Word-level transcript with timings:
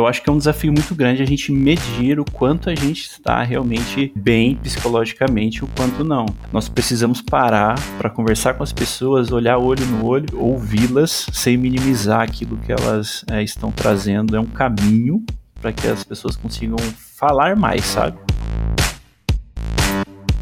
Eu 0.00 0.06
acho 0.06 0.22
que 0.22 0.30
é 0.30 0.32
um 0.32 0.38
desafio 0.38 0.72
muito 0.72 0.94
grande 0.94 1.24
a 1.24 1.26
gente 1.26 1.50
medir 1.50 2.20
o 2.20 2.24
quanto 2.24 2.70
a 2.70 2.74
gente 2.76 3.00
está 3.00 3.42
realmente 3.42 4.12
bem 4.14 4.54
psicologicamente 4.54 5.58
e 5.58 5.64
o 5.64 5.68
quanto 5.76 6.04
não. 6.04 6.24
Nós 6.52 6.68
precisamos 6.68 7.20
parar 7.20 7.74
para 7.98 8.08
conversar 8.08 8.54
com 8.54 8.62
as 8.62 8.72
pessoas, 8.72 9.32
olhar 9.32 9.58
olho 9.58 9.84
no 9.86 10.06
olho, 10.06 10.40
ouvi-las 10.40 11.26
sem 11.32 11.56
minimizar 11.56 12.20
aquilo 12.20 12.56
que 12.58 12.70
elas 12.70 13.24
é, 13.28 13.42
estão 13.42 13.72
trazendo. 13.72 14.36
É 14.36 14.40
um 14.40 14.46
caminho 14.46 15.24
para 15.60 15.72
que 15.72 15.88
as 15.88 16.04
pessoas 16.04 16.36
consigam 16.36 16.78
falar 17.16 17.56
mais, 17.56 17.84
sabe? 17.84 18.27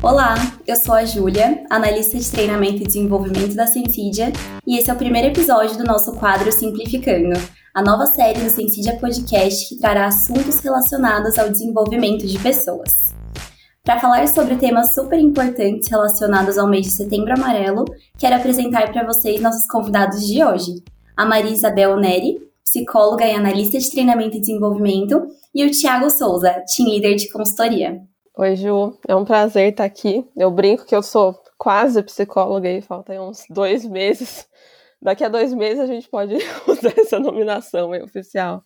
Olá, 0.03 0.35
eu 0.67 0.77
sou 0.77 0.95
a 0.95 1.05
Júlia, 1.07 1.65
analista 1.71 2.19
de 2.19 2.31
treinamento 2.31 2.83
e 2.83 2.87
desenvolvimento 2.87 3.57
da 3.57 3.67
Sensidia, 3.67 4.31
e 4.67 4.79
esse 4.79 4.91
é 4.91 4.93
o 4.93 4.97
primeiro 4.97 5.29
episódio 5.29 5.79
do 5.79 5.85
nosso 5.85 6.13
quadro 6.13 6.53
Simplificando 6.53 7.33
a 7.75 7.83
nova 7.83 8.07
série 8.07 8.39
do 8.39 8.51
Sensidia 8.51 8.97
Podcast 8.99 9.69
que 9.69 9.81
trará 9.81 10.07
assuntos 10.07 10.61
relacionados 10.61 11.39
ao 11.39 11.49
desenvolvimento 11.49 12.27
de 12.27 12.39
pessoas. 12.39 13.15
Para 13.83 13.99
falar 13.99 14.29
sobre 14.29 14.57
temas 14.57 14.95
super 14.95 15.19
importantes 15.19 15.89
relacionados 15.89 16.59
ao 16.59 16.69
mês 16.69 16.87
de 16.87 16.93
Setembro 16.93 17.33
Amarelo, 17.33 17.85
quero 18.19 18.37
apresentar 18.37 18.93
para 18.93 19.07
vocês 19.07 19.41
nossos 19.41 19.67
convidados 19.67 20.27
de 20.27 20.45
hoje: 20.45 20.75
a 21.17 21.25
Maria 21.25 21.53
Isabel 21.53 21.97
Neri, 21.97 22.37
psicóloga 22.63 23.25
e 23.25 23.33
analista 23.33 23.79
de 23.79 23.91
treinamento 23.91 24.37
e 24.37 24.41
desenvolvimento, 24.41 25.27
e 25.55 25.65
o 25.65 25.71
Tiago 25.71 26.11
Souza, 26.11 26.63
team 26.77 26.91
leader 26.91 27.17
de 27.17 27.33
consultoria. 27.33 28.03
Oi, 28.37 28.55
Ju, 28.57 28.99
é 29.09 29.17
um 29.17 29.25
prazer 29.25 29.71
estar 29.71 29.85
aqui. 29.85 30.29
Eu 30.37 30.51
brinco 30.51 30.85
que 30.85 30.95
eu 30.95 31.03
sou 31.03 31.35
quase 31.57 32.03
psicóloga 32.03 32.69
e 32.69 32.83
falta 32.83 33.13
uns 33.21 33.45
dois 33.51 33.85
meses 33.85 34.47
Daqui 35.01 35.25
a 35.25 35.29
dois 35.29 35.53
meses 35.53 35.79
a 35.81 35.87
gente 35.87 36.09
pode 36.09 36.35
usar 36.67 36.93
essa 36.99 37.19
nominação 37.19 37.93
aí, 37.93 38.03
oficial. 38.03 38.65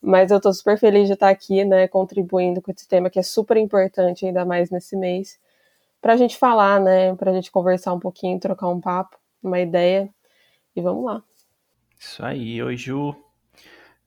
Mas 0.00 0.30
eu 0.30 0.40
tô 0.40 0.52
super 0.52 0.78
feliz 0.78 1.06
de 1.06 1.14
estar 1.14 1.28
aqui, 1.28 1.64
né, 1.64 1.88
contribuindo 1.88 2.62
com 2.62 2.70
esse 2.70 2.86
tema 2.88 3.10
que 3.10 3.18
é 3.18 3.22
super 3.22 3.56
importante, 3.56 4.24
ainda 4.26 4.44
mais 4.44 4.70
nesse 4.70 4.96
mês, 4.96 5.38
pra 6.00 6.16
gente 6.16 6.36
falar, 6.36 6.80
né, 6.80 7.14
pra 7.16 7.32
gente 7.32 7.50
conversar 7.50 7.92
um 7.92 8.00
pouquinho, 8.00 8.38
trocar 8.38 8.68
um 8.68 8.80
papo, 8.80 9.16
uma 9.42 9.58
ideia, 9.58 10.08
e 10.74 10.80
vamos 10.80 11.04
lá. 11.04 11.22
Isso 11.98 12.24
aí, 12.24 12.62
oi 12.62 12.76
Ju. 12.76 13.27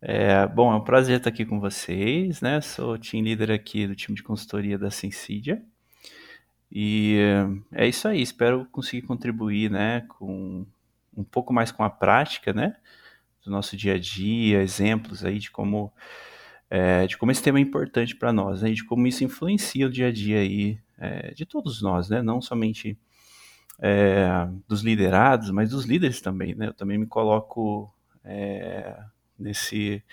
É, 0.01 0.47
bom, 0.47 0.73
é 0.73 0.75
um 0.75 0.83
prazer 0.83 1.17
estar 1.17 1.29
aqui 1.29 1.45
com 1.45 1.59
vocês, 1.59 2.41
né, 2.41 2.59
sou 2.59 2.97
team 2.97 3.23
leader 3.23 3.51
aqui 3.51 3.85
do 3.85 3.95
time 3.95 4.15
de 4.15 4.23
consultoria 4.23 4.75
da 4.77 4.89
Sensidia, 4.89 5.61
e 6.71 7.19
é 7.71 7.87
isso 7.87 8.07
aí, 8.07 8.21
espero 8.21 8.65
conseguir 8.71 9.03
contribuir, 9.03 9.69
né, 9.69 10.01
com 10.09 10.65
um 11.15 11.23
pouco 11.23 11.53
mais 11.53 11.71
com 11.71 11.83
a 11.83 11.89
prática, 11.89 12.53
né? 12.53 12.75
Do 13.43 13.51
nosso 13.51 13.75
dia 13.75 13.95
a 13.95 13.99
dia, 13.99 14.61
exemplos 14.61 15.25
aí 15.25 15.39
de 15.39 15.51
como 15.51 15.91
é, 16.69 17.05
de 17.07 17.17
como 17.17 17.31
esse 17.31 17.43
tema 17.43 17.59
é 17.59 17.61
importante 17.61 18.15
para 18.15 18.31
nós, 18.31 18.61
né? 18.61 18.71
De 18.71 18.83
como 18.85 19.07
isso 19.07 19.23
influencia 19.23 19.87
o 19.87 19.89
dia 19.89 20.07
a 20.07 20.11
dia 20.11 20.39
aí 20.39 20.79
é, 20.97 21.33
de 21.33 21.45
todos 21.45 21.81
nós, 21.81 22.09
né? 22.09 22.21
Não 22.21 22.41
somente 22.41 22.97
é, 23.79 24.47
dos 24.67 24.81
liderados, 24.81 25.49
mas 25.51 25.71
dos 25.71 25.85
líderes 25.85 26.21
também, 26.21 26.55
né? 26.55 26.67
Eu 26.67 26.73
também 26.73 26.97
me 26.97 27.07
coloco 27.07 27.93
é, 28.23 28.97
nesse 29.41 30.03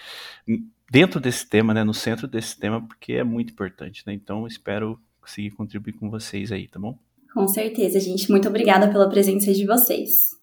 dentro 0.90 1.20
desse 1.20 1.46
tema, 1.46 1.74
né? 1.74 1.84
No 1.84 1.94
centro 1.94 2.26
desse 2.26 2.58
tema, 2.58 2.80
porque 2.80 3.14
é 3.14 3.24
muito 3.24 3.52
importante, 3.52 4.02
né? 4.06 4.12
Então 4.12 4.46
espero 4.46 4.98
conseguir 5.20 5.50
contribuir 5.50 5.92
com 5.92 6.10
vocês 6.10 6.50
aí, 6.50 6.66
tá 6.66 6.78
bom? 6.78 6.96
Com 7.32 7.46
certeza, 7.46 8.00
gente. 8.00 8.30
Muito 8.30 8.48
obrigada 8.48 8.88
pela 8.88 9.08
presença 9.08 9.52
de 9.52 9.66
vocês. 9.66 10.38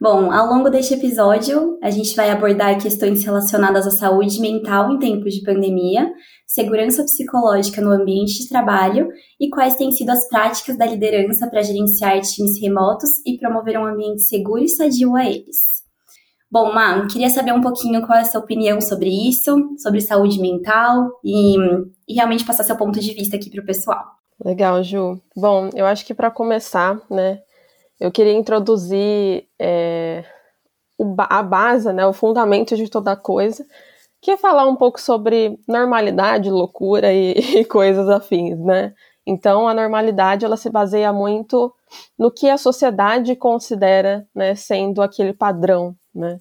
Bom, 0.00 0.32
ao 0.32 0.46
longo 0.46 0.70
deste 0.70 0.94
episódio, 0.94 1.78
a 1.82 1.90
gente 1.90 2.16
vai 2.16 2.30
abordar 2.30 2.80
questões 2.80 3.22
relacionadas 3.22 3.86
à 3.86 3.90
saúde 3.90 4.40
mental 4.40 4.90
em 4.90 4.98
tempos 4.98 5.34
de 5.34 5.42
pandemia, 5.42 6.10
segurança 6.46 7.02
psicológica 7.02 7.82
no 7.82 7.90
ambiente 7.90 8.38
de 8.38 8.48
trabalho 8.48 9.08
e 9.38 9.50
quais 9.50 9.74
têm 9.74 9.92
sido 9.92 10.08
as 10.08 10.26
práticas 10.26 10.78
da 10.78 10.86
liderança 10.86 11.46
para 11.50 11.60
gerenciar 11.60 12.18
times 12.22 12.58
remotos 12.58 13.10
e 13.26 13.36
promover 13.36 13.78
um 13.78 13.84
ambiente 13.84 14.22
seguro 14.22 14.64
e 14.64 14.68
sadio 14.70 15.14
a 15.14 15.26
eles. 15.26 15.69
Bom, 16.50 16.72
Má, 16.72 17.06
queria 17.06 17.30
saber 17.30 17.52
um 17.52 17.60
pouquinho 17.60 18.04
qual 18.04 18.18
é 18.18 18.22
a 18.22 18.24
sua 18.24 18.40
opinião 18.40 18.80
sobre 18.80 19.08
isso, 19.08 19.54
sobre 19.78 20.00
saúde 20.00 20.40
mental 20.40 21.12
e, 21.22 21.56
e 22.08 22.14
realmente 22.14 22.44
passar 22.44 22.64
seu 22.64 22.76
ponto 22.76 22.98
de 22.98 23.14
vista 23.14 23.36
aqui 23.36 23.48
para 23.48 23.62
o 23.62 23.66
pessoal. 23.66 24.04
Legal, 24.44 24.82
Ju. 24.82 25.20
Bom, 25.36 25.70
eu 25.74 25.86
acho 25.86 26.04
que 26.04 26.12
para 26.12 26.30
começar, 26.30 27.00
né, 27.08 27.40
eu 28.00 28.10
queria 28.10 28.32
introduzir 28.32 29.46
é, 29.60 30.24
a 31.18 31.40
base, 31.40 31.92
né, 31.92 32.04
o 32.04 32.12
fundamento 32.12 32.74
de 32.76 32.88
toda 32.88 33.14
coisa, 33.14 33.64
que 34.20 34.32
é 34.32 34.36
falar 34.36 34.66
um 34.66 34.76
pouco 34.76 35.00
sobre 35.00 35.56
normalidade, 35.68 36.50
loucura 36.50 37.12
e, 37.12 37.32
e 37.60 37.64
coisas 37.64 38.08
afins, 38.08 38.58
né? 38.58 38.92
Então, 39.24 39.68
a 39.68 39.74
normalidade 39.74 40.44
ela 40.44 40.56
se 40.56 40.68
baseia 40.68 41.12
muito 41.12 41.72
no 42.18 42.30
que 42.30 42.48
a 42.48 42.56
sociedade 42.56 43.36
considera, 43.36 44.26
né, 44.34 44.54
sendo 44.56 45.02
aquele 45.02 45.32
padrão, 45.32 45.94
né? 46.14 46.38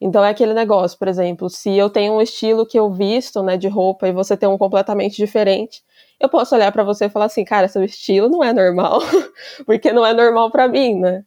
Então 0.00 0.24
é 0.24 0.30
aquele 0.30 0.52
negócio, 0.52 0.98
por 0.98 1.08
exemplo, 1.08 1.48
se 1.48 1.74
eu 1.74 1.88
tenho 1.88 2.14
um 2.14 2.20
estilo 2.20 2.66
que 2.66 2.78
eu 2.78 2.90
visto, 2.92 3.42
né, 3.42 3.56
de 3.56 3.68
roupa 3.68 4.06
e 4.06 4.12
você 4.12 4.36
tem 4.36 4.48
um 4.48 4.58
completamente 4.58 5.16
diferente, 5.16 5.82
eu 6.20 6.28
posso 6.28 6.54
olhar 6.54 6.70
para 6.72 6.84
você 6.84 7.06
e 7.06 7.08
falar 7.08 7.26
assim, 7.26 7.44
cara, 7.44 7.68
seu 7.68 7.82
estilo 7.82 8.28
não 8.28 8.44
é 8.44 8.52
normal, 8.52 9.00
porque 9.66 9.92
não 9.92 10.04
é 10.04 10.12
normal 10.12 10.50
para 10.50 10.68
mim, 10.68 10.94
né? 11.00 11.24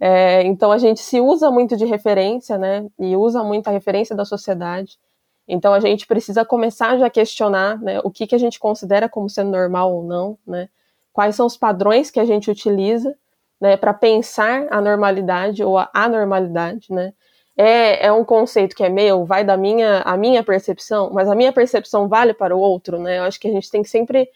É, 0.00 0.42
então 0.42 0.72
a 0.72 0.78
gente 0.78 1.00
se 1.00 1.20
usa 1.20 1.50
muito 1.50 1.76
de 1.76 1.84
referência, 1.84 2.58
né? 2.58 2.86
E 2.98 3.16
usa 3.16 3.44
muito 3.44 3.68
a 3.68 3.70
referência 3.70 4.16
da 4.16 4.24
sociedade. 4.24 4.98
Então 5.46 5.72
a 5.72 5.80
gente 5.80 6.06
precisa 6.06 6.44
começar 6.44 6.98
já 6.98 7.06
a 7.06 7.10
questionar, 7.10 7.80
né? 7.80 8.00
O 8.02 8.10
que 8.10 8.26
que 8.26 8.34
a 8.34 8.38
gente 8.38 8.58
considera 8.58 9.08
como 9.08 9.28
sendo 9.28 9.50
normal 9.52 9.94
ou 9.94 10.02
não, 10.02 10.38
né? 10.46 10.68
Quais 11.12 11.36
são 11.36 11.46
os 11.46 11.56
padrões 11.56 12.10
que 12.10 12.18
a 12.18 12.24
gente 12.24 12.50
utiliza, 12.50 13.16
né? 13.60 13.76
Para 13.76 13.94
pensar 13.94 14.66
a 14.70 14.80
normalidade 14.80 15.62
ou 15.62 15.78
a 15.78 15.88
anormalidade, 15.94 16.86
né? 16.90 17.12
É, 17.56 18.06
é 18.06 18.12
um 18.12 18.24
conceito 18.24 18.74
que 18.74 18.82
é 18.82 18.88
meu, 18.88 19.24
vai 19.24 19.44
da 19.44 19.56
minha, 19.56 20.00
a 20.02 20.16
minha 20.16 20.42
percepção, 20.42 21.10
mas 21.12 21.28
a 21.28 21.34
minha 21.34 21.52
percepção 21.52 22.08
vale 22.08 22.32
para 22.32 22.56
o 22.56 22.60
outro, 22.60 22.98
né? 22.98 23.18
Eu 23.18 23.24
acho 23.24 23.38
que 23.38 23.48
a 23.48 23.52
gente 23.52 23.70
tem 23.70 23.82
que 23.82 23.88
sempre 23.88 24.28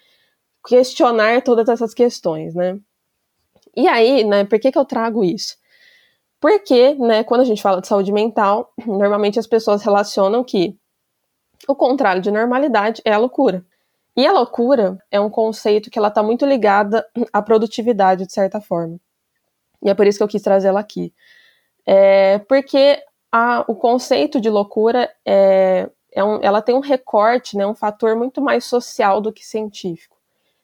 questionar 0.67 1.43
todas 1.43 1.69
essas 1.69 1.95
questões, 1.95 2.55
né? 2.55 2.79
E 3.75 3.89
aí, 3.89 4.25
né, 4.25 4.45
por 4.45 4.59
que, 4.59 4.73
que 4.73 4.79
eu 4.79 4.85
trago 4.85 5.23
isso? 5.25 5.57
Porque, 6.41 6.95
né, 6.95 7.25
quando 7.25 7.43
a 7.43 7.45
gente 7.45 7.63
fala 7.63 7.81
de 7.81 7.89
saúde 7.89 8.13
mental, 8.13 8.73
normalmente 8.87 9.39
as 9.39 9.47
pessoas 9.47 9.83
relacionam 9.83 10.45
que 10.45 10.77
o 11.67 11.75
contrário 11.75 12.23
de 12.23 12.31
normalidade 12.31 13.03
é 13.05 13.13
a 13.13 13.19
loucura. 13.19 13.65
E 14.17 14.27
a 14.27 14.33
loucura 14.33 14.99
é 15.11 15.21
um 15.21 15.29
conceito 15.29 15.91
que 15.91 15.99
ela 15.99 16.09
está 16.09 16.23
muito 16.23 16.47
ligada 16.47 17.07
à 17.33 17.43
produtividade, 17.43 18.27
de 18.27 18.33
certa 18.33 18.61
forma. 18.61 18.99
E 19.83 19.91
é 19.91 19.95
por 19.95 20.07
isso 20.07 20.19
que 20.19 20.25
eu 20.25 20.29
quis 20.29 20.43
trazer 20.43 20.69
ela 20.69 20.81
aqui. 20.81 21.13
É, 21.87 22.39
porque 22.41 23.01
a, 23.31 23.65
o 23.69 23.75
conceito 23.77 24.41
de 24.41 24.51
loucura 24.51 25.09
é, 25.25 25.89
é 26.13 26.25
um, 26.25 26.41
ela 26.43 26.61
tem 26.63 26.75
um 26.75 26.81
recorte, 26.81 27.57
né, 27.57 27.67
um 27.67 27.75
fator 27.75 28.17
muito 28.17 28.41
mais 28.41 28.65
social 28.65 29.21
do 29.21 29.33
que 29.33 29.47
científico, 29.47 30.17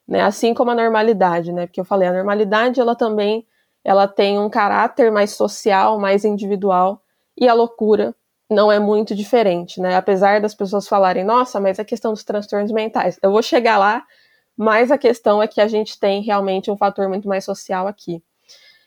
né, 0.07 0.21
assim 0.21 0.53
como 0.53 0.71
a 0.71 0.75
normalidade, 0.75 1.53
né, 1.53 1.65
porque 1.67 1.79
eu 1.79 1.85
falei, 1.85 2.09
a 2.09 2.13
normalidade 2.13 2.81
ela 2.81 2.95
também 2.95 3.45
ela 3.85 4.07
tem 4.07 4.39
um 4.39 4.49
caráter 4.49 5.11
mais 5.11 5.31
social, 5.31 5.99
mais 5.99 6.25
individual, 6.25 7.01
e 7.37 7.47
a 7.47 7.53
loucura 7.53 8.15
não 8.49 8.71
é 8.71 8.79
muito 8.79 9.15
diferente, 9.15 9.79
né, 9.79 9.95
apesar 9.95 10.41
das 10.41 10.53
pessoas 10.53 10.87
falarem, 10.87 11.23
nossa, 11.23 11.59
mas 11.59 11.79
a 11.79 11.85
questão 11.85 12.11
dos 12.11 12.23
transtornos 12.23 12.71
mentais, 12.71 13.19
eu 13.21 13.31
vou 13.31 13.41
chegar 13.41 13.77
lá, 13.77 14.03
mas 14.57 14.91
a 14.91 14.97
questão 14.97 15.41
é 15.41 15.47
que 15.47 15.61
a 15.61 15.67
gente 15.67 15.99
tem 15.99 16.21
realmente 16.21 16.69
um 16.69 16.77
fator 16.77 17.07
muito 17.09 17.27
mais 17.27 17.43
social 17.43 17.87
aqui. 17.87 18.23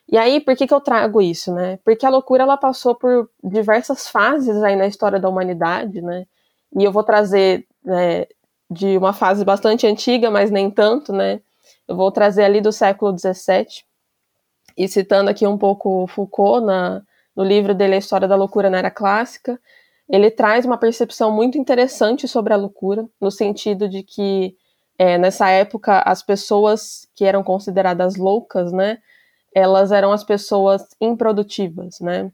E 0.08 0.16
aí, 0.16 0.40
por 0.40 0.56
que, 0.56 0.66
que 0.66 0.74
eu 0.74 0.80
trago 0.80 1.20
isso, 1.20 1.52
né? 1.52 1.78
Porque 1.84 2.06
a 2.06 2.10
loucura 2.10 2.44
ela 2.44 2.56
passou 2.56 2.94
por 2.94 3.28
diversas 3.42 4.08
fases 4.08 4.62
aí 4.62 4.76
na 4.76 4.86
história 4.86 5.18
da 5.18 5.28
humanidade, 5.28 6.00
né? 6.00 6.26
E 6.76 6.84
eu 6.84 6.92
vou 6.92 7.02
trazer 7.02 7.66
né, 7.84 8.26
de 8.70 8.96
uma 8.96 9.12
fase 9.12 9.44
bastante 9.44 9.86
antiga, 9.86 10.30
mas 10.30 10.50
nem 10.50 10.70
tanto, 10.70 11.12
né? 11.12 11.40
Eu 11.88 11.96
vou 11.96 12.12
trazer 12.12 12.44
ali 12.44 12.60
do 12.60 12.72
século 12.72 13.16
XVII, 13.18 13.84
e 14.76 14.86
citando 14.86 15.30
aqui 15.30 15.46
um 15.46 15.56
pouco 15.56 16.06
Foucault 16.06 16.64
na, 16.64 17.02
no 17.34 17.42
livro 17.42 17.74
dele 17.74 17.94
A 17.94 17.98
História 17.98 18.28
da 18.28 18.36
Loucura 18.36 18.68
na 18.68 18.78
Era 18.78 18.90
Clássica, 18.90 19.58
ele 20.08 20.30
traz 20.30 20.64
uma 20.64 20.78
percepção 20.78 21.32
muito 21.32 21.58
interessante 21.58 22.28
sobre 22.28 22.52
a 22.52 22.56
loucura, 22.56 23.06
no 23.20 23.30
sentido 23.30 23.88
de 23.88 24.02
que 24.02 24.56
é, 24.98 25.18
nessa 25.18 25.48
época 25.50 26.00
as 26.00 26.22
pessoas 26.22 27.08
que 27.14 27.24
eram 27.24 27.42
consideradas 27.42 28.16
loucas, 28.16 28.70
né, 28.72 28.98
elas 29.56 29.90
eram 29.90 30.12
as 30.12 30.22
pessoas 30.22 30.86
improdutivas, 31.00 31.98
né? 31.98 32.30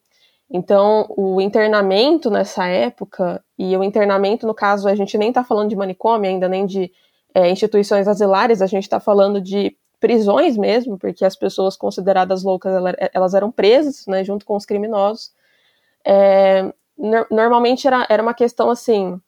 Então, 0.51 1.07
o 1.17 1.41
internamento 1.41 2.29
nessa 2.29 2.67
época, 2.67 3.43
e 3.57 3.77
o 3.77 3.85
internamento, 3.85 4.45
no 4.45 4.53
caso, 4.53 4.89
a 4.89 4.95
gente 4.97 5.17
nem 5.17 5.29
está 5.29 5.45
falando 5.45 5.69
de 5.69 5.77
manicômio 5.77 6.29
ainda, 6.29 6.49
nem 6.49 6.67
de 6.67 6.91
é, 7.33 7.49
instituições 7.49 8.09
asilares, 8.09 8.61
a 8.61 8.67
gente 8.67 8.83
está 8.83 8.99
falando 8.99 9.41
de 9.41 9.77
prisões 10.01 10.57
mesmo, 10.57 10.99
porque 10.99 11.25
as 11.25 11.37
pessoas 11.37 11.77
consideradas 11.77 12.43
loucas, 12.43 12.75
elas 13.15 13.35
eram 13.35 13.53
presas, 13.53 14.05
né, 14.09 14.25
junto 14.25 14.45
com 14.45 14.57
os 14.57 14.67
criminosos. 14.67 15.31
É, 16.05 16.73
normalmente 17.31 17.87
era, 17.87 18.05
era 18.11 18.21
uma 18.23 18.35
questão 18.35 18.69
assim, 18.69 19.21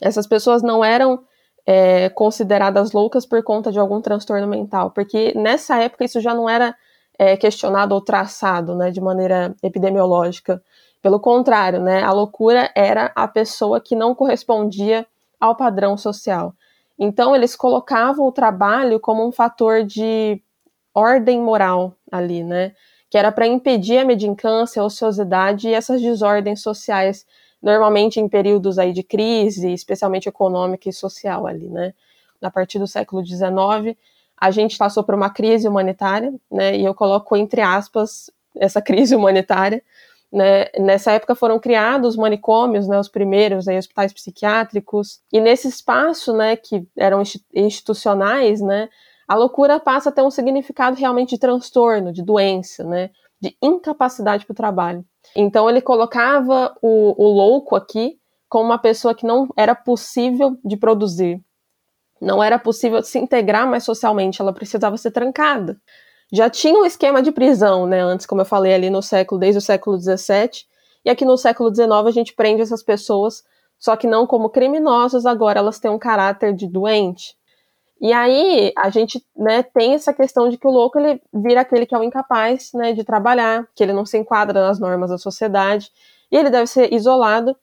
Essas 0.00 0.26
pessoas 0.26 0.62
não 0.62 0.84
eram 0.84 1.22
é, 1.64 2.08
consideradas 2.08 2.90
loucas 2.90 3.24
por 3.24 3.40
conta 3.44 3.70
de 3.70 3.78
algum 3.78 4.00
transtorno 4.00 4.48
mental, 4.48 4.90
porque 4.90 5.32
nessa 5.36 5.76
época 5.80 6.04
isso 6.04 6.20
já 6.20 6.34
não 6.34 6.48
era 6.48 6.74
é, 7.20 7.36
questionado 7.36 7.94
ou 7.94 8.00
traçado 8.00 8.74
né, 8.74 8.90
de 8.90 8.98
maneira 8.98 9.54
epidemiológica. 9.62 10.62
Pelo 11.02 11.20
contrário, 11.20 11.78
né, 11.78 12.02
a 12.02 12.12
loucura 12.12 12.72
era 12.74 13.12
a 13.14 13.28
pessoa 13.28 13.78
que 13.78 13.94
não 13.94 14.14
correspondia 14.14 15.06
ao 15.38 15.54
padrão 15.54 15.98
social. 15.98 16.54
Então, 16.98 17.36
eles 17.36 17.54
colocavam 17.54 18.26
o 18.26 18.32
trabalho 18.32 18.98
como 18.98 19.26
um 19.26 19.30
fator 19.30 19.84
de 19.84 20.42
ordem 20.94 21.38
moral 21.42 21.94
ali, 22.10 22.42
né? 22.42 22.72
Que 23.10 23.18
era 23.18 23.30
para 23.30 23.46
impedir 23.46 23.98
a 23.98 24.04
medicância, 24.04 24.80
a 24.80 24.84
ociosidade 24.86 25.68
e 25.68 25.74
essas 25.74 26.00
desordens 26.00 26.62
sociais, 26.62 27.26
normalmente 27.62 28.18
em 28.18 28.28
períodos 28.30 28.78
aí 28.78 28.94
de 28.94 29.02
crise, 29.02 29.70
especialmente 29.74 30.26
econômica 30.26 30.88
e 30.88 30.92
social 30.92 31.46
ali, 31.46 31.68
né? 31.68 31.92
A 32.40 32.50
partir 32.50 32.78
do 32.78 32.86
século 32.86 33.24
XIX, 33.24 33.94
a 34.40 34.50
gente 34.50 34.78
passou 34.78 35.04
por 35.04 35.14
uma 35.14 35.30
crise 35.30 35.68
humanitária, 35.68 36.32
né? 36.50 36.76
E 36.76 36.84
eu 36.84 36.94
coloco 36.94 37.36
entre 37.36 37.60
aspas 37.60 38.30
essa 38.56 38.80
crise 38.82 39.14
humanitária, 39.14 39.82
né? 40.32 40.66
Nessa 40.78 41.12
época 41.12 41.34
foram 41.34 41.58
criados 41.58 42.16
manicômios, 42.16 42.88
né, 42.88 42.98
os 42.98 43.08
primeiros 43.08 43.68
aí, 43.68 43.76
hospitais 43.76 44.12
psiquiátricos, 44.12 45.20
e 45.32 45.40
nesse 45.40 45.68
espaço, 45.68 46.32
né, 46.32 46.54
que 46.56 46.86
eram 46.96 47.22
institucionais, 47.52 48.60
né, 48.60 48.88
a 49.26 49.34
loucura 49.34 49.80
passa 49.80 50.08
a 50.08 50.12
ter 50.12 50.22
um 50.22 50.30
significado 50.30 50.96
realmente 50.96 51.30
de 51.30 51.38
transtorno, 51.38 52.12
de 52.12 52.22
doença, 52.22 52.84
né, 52.84 53.10
de 53.40 53.56
incapacidade 53.60 54.46
para 54.46 54.52
o 54.52 54.56
trabalho. 54.56 55.04
Então 55.34 55.68
ele 55.68 55.80
colocava 55.80 56.76
o, 56.80 57.14
o 57.20 57.28
louco 57.28 57.74
aqui 57.74 58.18
como 58.48 58.64
uma 58.64 58.78
pessoa 58.78 59.14
que 59.14 59.26
não 59.26 59.48
era 59.56 59.74
possível 59.74 60.58
de 60.64 60.76
produzir, 60.76 61.40
não 62.20 62.42
era 62.42 62.58
possível 62.58 63.02
se 63.02 63.18
integrar 63.18 63.66
mais 63.68 63.84
socialmente, 63.84 64.40
ela 64.40 64.52
precisava 64.52 64.96
ser 64.96 65.10
trancada 65.10 65.80
já 66.32 66.48
tinha 66.48 66.78
um 66.78 66.84
esquema 66.84 67.22
de 67.22 67.32
prisão, 67.32 67.86
né? 67.86 68.00
Antes, 68.00 68.26
como 68.26 68.40
eu 68.40 68.44
falei 68.44 68.72
ali 68.72 68.88
no 68.88 69.02
século, 69.02 69.40
desde 69.40 69.58
o 69.58 69.60
século 69.60 69.98
XVII, 69.98 70.64
e 71.04 71.10
aqui 71.10 71.24
no 71.24 71.36
século 71.36 71.74
XIX 71.74 71.90
a 72.06 72.10
gente 72.10 72.34
prende 72.34 72.62
essas 72.62 72.82
pessoas, 72.82 73.42
só 73.78 73.96
que 73.96 74.06
não 74.06 74.26
como 74.26 74.50
criminosos, 74.50 75.26
agora 75.26 75.58
elas 75.58 75.78
têm 75.78 75.90
um 75.90 75.98
caráter 75.98 76.54
de 76.54 76.68
doente. 76.68 77.34
E 78.00 78.12
aí 78.12 78.72
a 78.76 78.88
gente 78.90 79.24
né, 79.36 79.62
tem 79.62 79.94
essa 79.94 80.12
questão 80.12 80.48
de 80.48 80.56
que 80.56 80.66
o 80.66 80.70
louco 80.70 80.98
ele 80.98 81.20
vira 81.34 81.60
aquele 81.62 81.84
que 81.84 81.94
é 81.94 81.98
o 81.98 82.02
incapaz 82.02 82.70
né, 82.74 82.92
de 82.92 83.04
trabalhar, 83.04 83.66
que 83.74 83.82
ele 83.82 83.92
não 83.92 84.06
se 84.06 84.16
enquadra 84.16 84.60
nas 84.66 84.78
normas 84.78 85.10
da 85.10 85.18
sociedade, 85.18 85.90
e 86.30 86.36
ele 86.36 86.48
deve 86.48 86.66
ser 86.66 86.92
isolado 86.94 87.56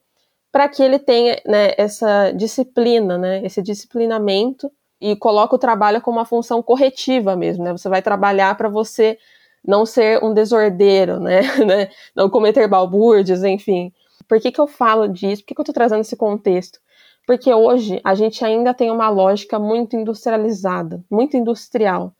para 0.51 0.67
que 0.69 0.81
ele 0.81 0.99
tenha 0.99 1.41
né, 1.45 1.73
essa 1.77 2.31
disciplina, 2.31 3.17
né, 3.17 3.45
esse 3.45 3.61
disciplinamento 3.61 4.71
e 4.99 5.15
coloca 5.15 5.55
o 5.55 5.59
trabalho 5.59 6.01
como 6.01 6.17
uma 6.17 6.25
função 6.25 6.61
corretiva 6.61 7.35
mesmo, 7.35 7.63
né? 7.63 7.71
Você 7.71 7.87
vai 7.87 8.01
trabalhar 8.01 8.55
para 8.57 8.67
você 8.67 9.17
não 9.63 9.85
ser 9.85 10.23
um 10.23 10.33
desordeiro, 10.33 11.19
né? 11.19 11.41
né? 11.65 11.89
Não 12.15 12.29
cometer 12.29 12.67
balbúrdios, 12.67 13.43
enfim. 13.43 13.93
Por 14.27 14.39
que, 14.39 14.51
que 14.51 14.59
eu 14.59 14.67
falo 14.67 15.07
disso? 15.07 15.43
Por 15.43 15.47
que, 15.47 15.55
que 15.55 15.61
eu 15.61 15.63
estou 15.63 15.73
trazendo 15.73 16.01
esse 16.01 16.15
contexto? 16.15 16.79
Porque 17.27 17.53
hoje 17.53 17.99
a 18.03 18.15
gente 18.15 18.43
ainda 18.43 18.73
tem 18.73 18.89
uma 18.89 19.09
lógica 19.09 19.59
muito 19.59 19.95
industrializada, 19.95 21.03
muito 21.11 21.35
industrial, 21.35 22.13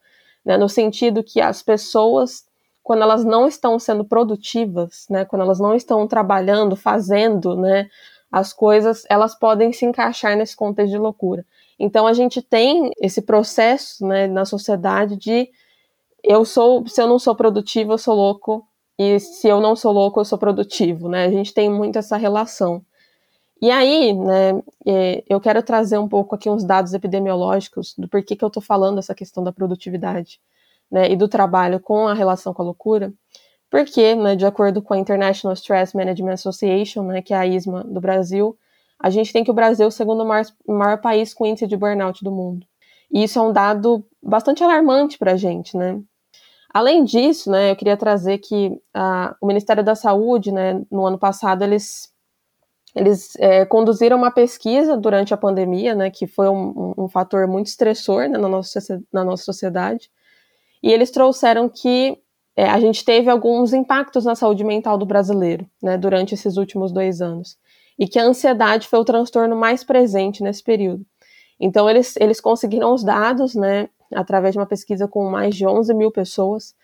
né? 0.44 0.56
no 0.58 0.68
sentido 0.68 1.24
que 1.24 1.40
as 1.40 1.62
pessoas, 1.62 2.44
quando 2.82 3.02
elas 3.02 3.24
não 3.24 3.48
estão 3.48 3.78
sendo 3.78 4.04
produtivas, 4.04 5.06
né? 5.08 5.24
quando 5.24 5.42
elas 5.42 5.58
não 5.58 5.74
estão 5.74 6.06
trabalhando, 6.06 6.76
fazendo 6.76 7.56
né? 7.56 7.88
As 8.30 8.52
coisas, 8.52 9.04
elas 9.08 9.34
podem 9.34 9.72
se 9.72 9.86
encaixar 9.86 10.36
nesse 10.36 10.56
contexto 10.56 10.92
de 10.92 10.98
loucura. 10.98 11.44
Então 11.78 12.06
a 12.06 12.12
gente 12.12 12.42
tem 12.42 12.90
esse 13.00 13.22
processo 13.22 14.06
né, 14.06 14.26
na 14.26 14.44
sociedade 14.44 15.16
de 15.16 15.48
eu 16.22 16.44
sou, 16.44 16.86
se 16.86 17.00
eu 17.00 17.06
não 17.06 17.18
sou 17.18 17.34
produtivo, 17.34 17.92
eu 17.92 17.98
sou 17.98 18.14
louco, 18.14 18.66
e 18.98 19.20
se 19.20 19.46
eu 19.46 19.60
não 19.60 19.76
sou 19.76 19.92
louco, 19.92 20.20
eu 20.20 20.24
sou 20.24 20.36
produtivo, 20.36 21.08
né? 21.08 21.24
A 21.26 21.30
gente 21.30 21.54
tem 21.54 21.70
muito 21.70 21.98
essa 21.98 22.16
relação. 22.16 22.84
E 23.62 23.70
aí, 23.70 24.12
né, 24.12 24.60
é, 24.86 25.24
eu 25.28 25.40
quero 25.40 25.62
trazer 25.62 25.98
um 25.98 26.08
pouco 26.08 26.34
aqui 26.34 26.48
uns 26.50 26.64
dados 26.64 26.94
epidemiológicos 26.94 27.94
do 27.96 28.08
porquê 28.08 28.36
que 28.36 28.44
eu 28.44 28.48
estou 28.48 28.62
falando 28.62 28.98
essa 28.98 29.14
questão 29.14 29.42
da 29.42 29.52
produtividade 29.52 30.40
né, 30.90 31.10
e 31.10 31.16
do 31.16 31.28
trabalho 31.28 31.80
com 31.80 32.08
a 32.08 32.14
relação 32.14 32.52
com 32.52 32.62
a 32.62 32.64
loucura. 32.64 33.12
Porque, 33.70 34.14
né, 34.14 34.34
de 34.34 34.46
acordo 34.46 34.80
com 34.80 34.94
a 34.94 34.98
International 34.98 35.52
Stress 35.54 35.94
Management 35.94 36.34
Association, 36.34 37.02
né, 37.04 37.22
que 37.22 37.34
é 37.34 37.36
a 37.36 37.46
ISMA 37.46 37.84
do 37.84 38.00
Brasil, 38.00 38.56
a 38.98 39.10
gente 39.10 39.32
tem 39.32 39.44
que 39.44 39.50
o 39.50 39.54
Brasil 39.54 39.84
é 39.84 39.88
o 39.88 39.92
segundo 39.92 40.24
maior, 40.24 40.44
maior 40.66 41.00
país 41.00 41.34
com 41.34 41.46
índice 41.46 41.66
de 41.66 41.76
burnout 41.76 42.24
do 42.24 42.32
mundo. 42.32 42.66
E 43.12 43.22
isso 43.22 43.38
é 43.38 43.42
um 43.42 43.52
dado 43.52 44.04
bastante 44.22 44.62
alarmante 44.62 45.18
para 45.18 45.32
a 45.32 45.36
gente, 45.36 45.76
né? 45.76 46.00
Além 46.72 47.04
disso, 47.04 47.50
né, 47.50 47.70
eu 47.70 47.76
queria 47.76 47.96
trazer 47.96 48.38
que 48.38 48.78
a, 48.92 49.34
o 49.40 49.46
Ministério 49.46 49.82
da 49.82 49.94
Saúde, 49.94 50.52
né, 50.52 50.82
no 50.90 51.06
ano 51.06 51.18
passado, 51.18 51.62
eles, 51.62 52.12
eles 52.94 53.34
é, 53.36 53.64
conduziram 53.64 54.18
uma 54.18 54.30
pesquisa 54.30 54.96
durante 54.96 55.32
a 55.32 55.36
pandemia, 55.36 55.94
né, 55.94 56.10
que 56.10 56.26
foi 56.26 56.48
um, 56.48 56.94
um, 56.96 57.08
fator 57.08 57.46
muito 57.46 57.68
estressor 57.68 58.28
né, 58.28 58.36
na, 58.36 58.48
nossa, 58.48 58.80
na 59.10 59.24
nossa 59.24 59.44
sociedade, 59.44 60.10
e 60.82 60.92
eles 60.92 61.10
trouxeram 61.10 61.70
que 61.70 62.18
é, 62.58 62.68
a 62.68 62.80
gente 62.80 63.04
teve 63.04 63.30
alguns 63.30 63.72
impactos 63.72 64.24
na 64.24 64.34
saúde 64.34 64.64
mental 64.64 64.98
do 64.98 65.06
brasileiro, 65.06 65.64
né, 65.80 65.96
durante 65.96 66.34
esses 66.34 66.56
últimos 66.56 66.90
dois 66.90 67.20
anos. 67.20 67.56
E 67.96 68.08
que 68.08 68.18
a 68.18 68.24
ansiedade 68.24 68.88
foi 68.88 68.98
o 68.98 69.04
transtorno 69.04 69.54
mais 69.54 69.84
presente 69.84 70.42
nesse 70.42 70.64
período. 70.64 71.06
Então, 71.60 71.88
eles, 71.88 72.16
eles 72.16 72.40
conseguiram 72.40 72.92
os 72.92 73.04
dados, 73.04 73.54
né, 73.54 73.88
através 74.12 74.54
de 74.54 74.58
uma 74.58 74.66
pesquisa 74.66 75.06
com 75.06 75.30
mais 75.30 75.54
de 75.54 75.68
11 75.68 75.94
mil 75.94 76.10
pessoas, 76.10 76.74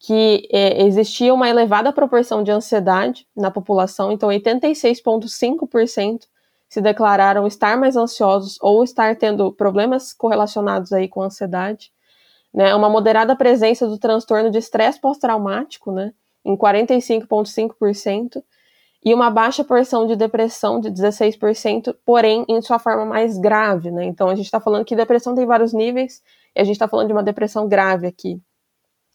que 0.00 0.48
é, 0.50 0.82
existia 0.84 1.32
uma 1.32 1.48
elevada 1.48 1.92
proporção 1.92 2.42
de 2.42 2.50
ansiedade 2.50 3.24
na 3.36 3.52
população, 3.52 4.10
então 4.10 4.30
86,5% 4.30 6.22
se 6.68 6.80
declararam 6.80 7.46
estar 7.46 7.78
mais 7.78 7.94
ansiosos 7.94 8.58
ou 8.60 8.82
estar 8.82 9.14
tendo 9.14 9.52
problemas 9.52 10.12
correlacionados 10.12 10.92
aí 10.92 11.06
com 11.06 11.22
ansiedade, 11.22 11.92
né, 12.54 12.74
uma 12.74 12.88
moderada 12.88 13.34
presença 13.34 13.86
do 13.88 13.98
transtorno 13.98 14.50
de 14.50 14.58
estresse 14.58 15.00
pós-traumático, 15.00 15.90
né, 15.90 16.12
em 16.44 16.56
45,5%, 16.56 18.42
e 19.04 19.12
uma 19.12 19.28
baixa 19.28 19.64
porção 19.64 20.06
de 20.06 20.16
depressão 20.16 20.80
de 20.80 20.90
16%, 20.90 21.94
porém 22.06 22.44
em 22.48 22.62
sua 22.62 22.78
forma 22.78 23.04
mais 23.04 23.36
grave, 23.36 23.90
né? 23.90 24.04
Então 24.06 24.30
a 24.30 24.34
gente 24.34 24.46
está 24.46 24.58
falando 24.58 24.84
que 24.84 24.96
depressão 24.96 25.34
tem 25.34 25.44
vários 25.44 25.74
níveis, 25.74 26.22
e 26.56 26.60
a 26.60 26.64
gente 26.64 26.76
está 26.76 26.88
falando 26.88 27.08
de 27.08 27.12
uma 27.12 27.22
depressão 27.22 27.68
grave 27.68 28.06
aqui. 28.06 28.40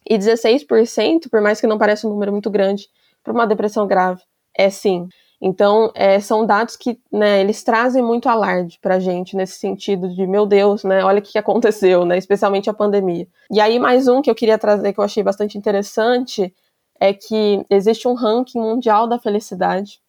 E 0.08 0.16
16%, 0.16 1.30
por 1.30 1.42
mais 1.42 1.60
que 1.60 1.66
não 1.66 1.80
pareça 1.80 2.08
um 2.08 2.12
número 2.12 2.32
muito 2.32 2.52
grande, 2.52 2.88
para 3.24 3.34
uma 3.34 3.48
depressão 3.48 3.88
grave, 3.88 4.22
é 4.56 4.70
sim. 4.70 5.08
Então, 5.42 5.92
é, 5.96 6.20
são 6.20 6.46
dados 6.46 6.76
que, 6.76 7.00
né, 7.12 7.40
eles 7.40 7.64
trazem 7.64 8.04
muito 8.04 8.28
alarde 8.28 8.78
pra 8.82 9.00
gente, 9.00 9.38
nesse 9.38 9.58
sentido 9.58 10.10
de, 10.10 10.28
meu 10.28 10.46
Deus, 10.46 10.84
né, 10.84 11.04
olha 11.04 11.20
o 11.20 11.22
que 11.22 11.38
aconteceu, 11.38 12.04
né, 12.06 12.18
especialmente 12.18 12.70
a 12.70 12.74
pandemia. 12.74 13.26
E 13.50 13.62
aí, 13.62 13.80
mais 13.80 14.08
um 14.08 14.22
que 14.22 14.30
eu 14.30 14.36
queria 14.36 14.58
trazer, 14.58 14.92
que 14.92 15.00
eu 15.00 15.04
achei 15.04 15.24
bastante 15.24 15.58
interessante, 15.58 16.54
é 17.00 17.14
que 17.14 17.66
existe 17.70 18.08
um 18.08 18.14
ranking 18.14 18.60
mundial 18.60 19.08
da 19.08 19.18
felicidade 19.18 20.00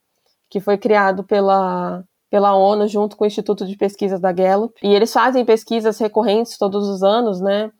que 0.51 0.59
foi 0.59 0.77
criado 0.77 1.23
pela, 1.23 2.03
pela 2.29 2.57
ONU 2.57 2.89
junto 2.89 3.17
com 3.17 3.25
o 3.25 3.27
Instituto 3.27 3.65
de 3.65 3.77
Pesquisas 3.77 4.21
da 4.21 4.33
Gallup. 4.33 4.75
E 4.83 4.93
eles 4.93 5.13
fazem 5.13 5.45
pesquisas 5.45 5.99
recorrentes 5.99 6.59
todos 6.59 6.89
os 6.89 7.05
anos, 7.05 7.41
né? 7.41 7.71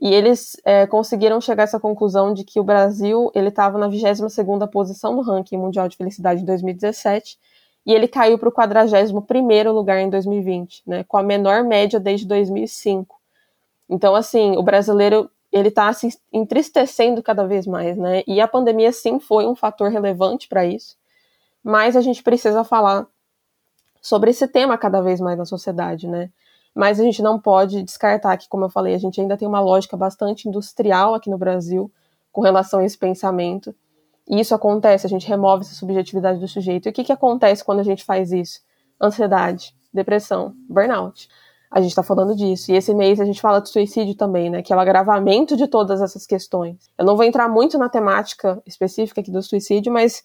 E 0.00 0.12
eles 0.12 0.56
é, 0.64 0.86
conseguiram 0.86 1.40
chegar 1.40 1.62
a 1.62 1.64
essa 1.64 1.80
conclusão 1.80 2.34
de 2.34 2.44
que 2.44 2.60
o 2.60 2.64
Brasil 2.64 3.30
ele 3.34 3.48
estava 3.48 3.78
na 3.78 3.88
22ª 3.88 4.68
posição 4.68 5.14
no 5.14 5.22
ranking 5.22 5.56
mundial 5.56 5.88
de 5.88 5.96
felicidade 5.96 6.42
em 6.42 6.44
2017 6.44 7.38
e 7.86 7.94
ele 7.94 8.08
caiu 8.08 8.38
para 8.38 8.48
o 8.48 8.52
41º 8.52 9.72
lugar 9.72 9.98
em 10.00 10.10
2020, 10.10 10.82
né, 10.86 11.04
com 11.04 11.16
a 11.16 11.22
menor 11.22 11.62
média 11.64 12.00
desde 12.00 12.26
2005. 12.26 13.16
Então, 13.88 14.14
assim, 14.14 14.56
o 14.56 14.62
brasileiro 14.62 15.30
ele 15.52 15.68
está 15.68 15.90
se 15.92 16.18
entristecendo 16.32 17.22
cada 17.22 17.46
vez 17.46 17.66
mais, 17.66 17.96
né? 17.96 18.22
E 18.26 18.40
a 18.40 18.48
pandemia 18.48 18.92
sim 18.92 19.20
foi 19.20 19.46
um 19.46 19.54
fator 19.54 19.90
relevante 19.90 20.48
para 20.48 20.66
isso, 20.66 20.96
mas 21.62 21.96
a 21.96 22.00
gente 22.00 22.22
precisa 22.22 22.64
falar 22.64 23.06
sobre 24.02 24.30
esse 24.30 24.46
tema 24.48 24.76
cada 24.76 25.00
vez 25.00 25.20
mais 25.20 25.38
na 25.38 25.44
sociedade, 25.44 26.08
né? 26.08 26.30
Mas 26.76 27.00
a 27.00 27.02
gente 27.02 27.22
não 27.22 27.40
pode 27.40 27.82
descartar 27.82 28.36
que, 28.36 28.48
como 28.48 28.66
eu 28.66 28.68
falei, 28.68 28.94
a 28.94 28.98
gente 28.98 29.20
ainda 29.20 29.36
tem 29.36 29.48
uma 29.48 29.60
lógica 29.60 29.96
bastante 29.96 30.46
industrial 30.46 31.14
aqui 31.14 31.30
no 31.30 31.38
Brasil 31.38 31.90
com 32.30 32.42
relação 32.42 32.80
a 32.80 32.84
esse 32.84 32.98
pensamento. 32.98 33.74
E 34.28 34.38
isso 34.38 34.54
acontece, 34.54 35.06
a 35.06 35.08
gente 35.08 35.26
remove 35.26 35.62
essa 35.62 35.74
subjetividade 35.74 36.38
do 36.38 36.46
sujeito. 36.46 36.86
E 36.86 36.90
o 36.90 36.92
que, 36.92 37.04
que 37.04 37.12
acontece 37.12 37.64
quando 37.64 37.80
a 37.80 37.84
gente 37.84 38.04
faz 38.04 38.30
isso? 38.30 38.60
Ansiedade, 39.00 39.74
depressão, 39.92 40.54
burnout 40.68 41.28
a 41.70 41.80
gente 41.80 41.90
está 41.90 42.02
falando 42.02 42.34
disso. 42.34 42.72
E 42.72 42.76
esse 42.76 42.94
mês 42.94 43.20
a 43.20 43.24
gente 43.24 43.40
fala 43.40 43.60
de 43.60 43.68
suicídio 43.68 44.14
também, 44.14 44.50
né? 44.50 44.62
Que 44.62 44.72
é 44.72 44.76
o 44.76 44.80
agravamento 44.80 45.56
de 45.56 45.66
todas 45.66 46.00
essas 46.00 46.26
questões. 46.26 46.76
Eu 46.96 47.04
não 47.04 47.16
vou 47.16 47.24
entrar 47.24 47.48
muito 47.48 47.76
na 47.78 47.88
temática 47.88 48.62
específica 48.66 49.20
aqui 49.20 49.30
do 49.30 49.42
suicídio, 49.42 49.92
mas 49.92 50.24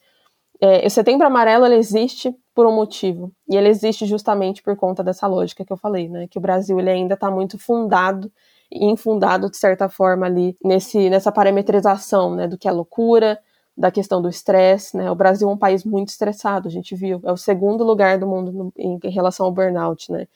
é, 0.62 0.86
o 0.86 0.89
setembro 0.89 1.25
amarelo 1.25 1.65
ele 1.65 1.75
existe 1.75 2.34
por 2.53 2.65
um 2.65 2.72
motivo. 2.75 3.31
E 3.50 3.55
ele 3.55 3.70
existe 3.70 4.05
justamente 4.05 4.62
por 4.62 4.75
conta 4.75 5.03
dessa 5.03 5.27
lógica 5.27 5.63
que 5.63 5.72
eu 5.72 5.77
falei, 5.77 6.10
né? 6.10 6.27
Que 6.27 6.38
o 6.38 6.41
Brasil 6.41 6.79
ele 6.79 6.89
ainda 6.89 7.13
está 7.13 7.31
muito 7.31 7.58
fundado 7.58 8.31
e 8.72 8.86
infundado, 8.86 9.50
de 9.50 9.58
certa 9.58 9.89
forma, 9.89 10.25
ali 10.25 10.58
nesse, 10.63 11.10
nessa 11.10 11.31
parametrização 11.31 12.36
né, 12.36 12.48
do 12.48 12.58
que 12.58 12.67
é 12.67 12.72
loucura, 12.72 13.39
da 13.75 13.91
questão 13.91 14.22
do 14.22 14.29
estresse. 14.29 14.96
Né? 14.96 15.12
O 15.12 15.15
Brasil 15.15 15.50
é 15.50 15.51
um 15.51 15.58
país 15.58 15.84
muito 15.84 16.10
estressado, 16.10 16.67
a 16.67 16.72
gente 16.72 16.96
viu. 16.96 17.20
É 17.24 17.31
o 17.31 17.38
segundo 17.38 17.84
lugar 17.84 18.17
do 18.17 18.27
mundo 18.27 18.51
no, 18.51 18.74
em, 18.77 19.00
em 19.03 19.10
relação 19.10 19.46
ao 19.46 19.51
burnout. 19.51 20.12
Né? 20.12 20.27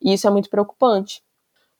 E 0.00 0.12
isso 0.12 0.26
é 0.26 0.30
muito 0.30 0.48
preocupante. 0.48 1.22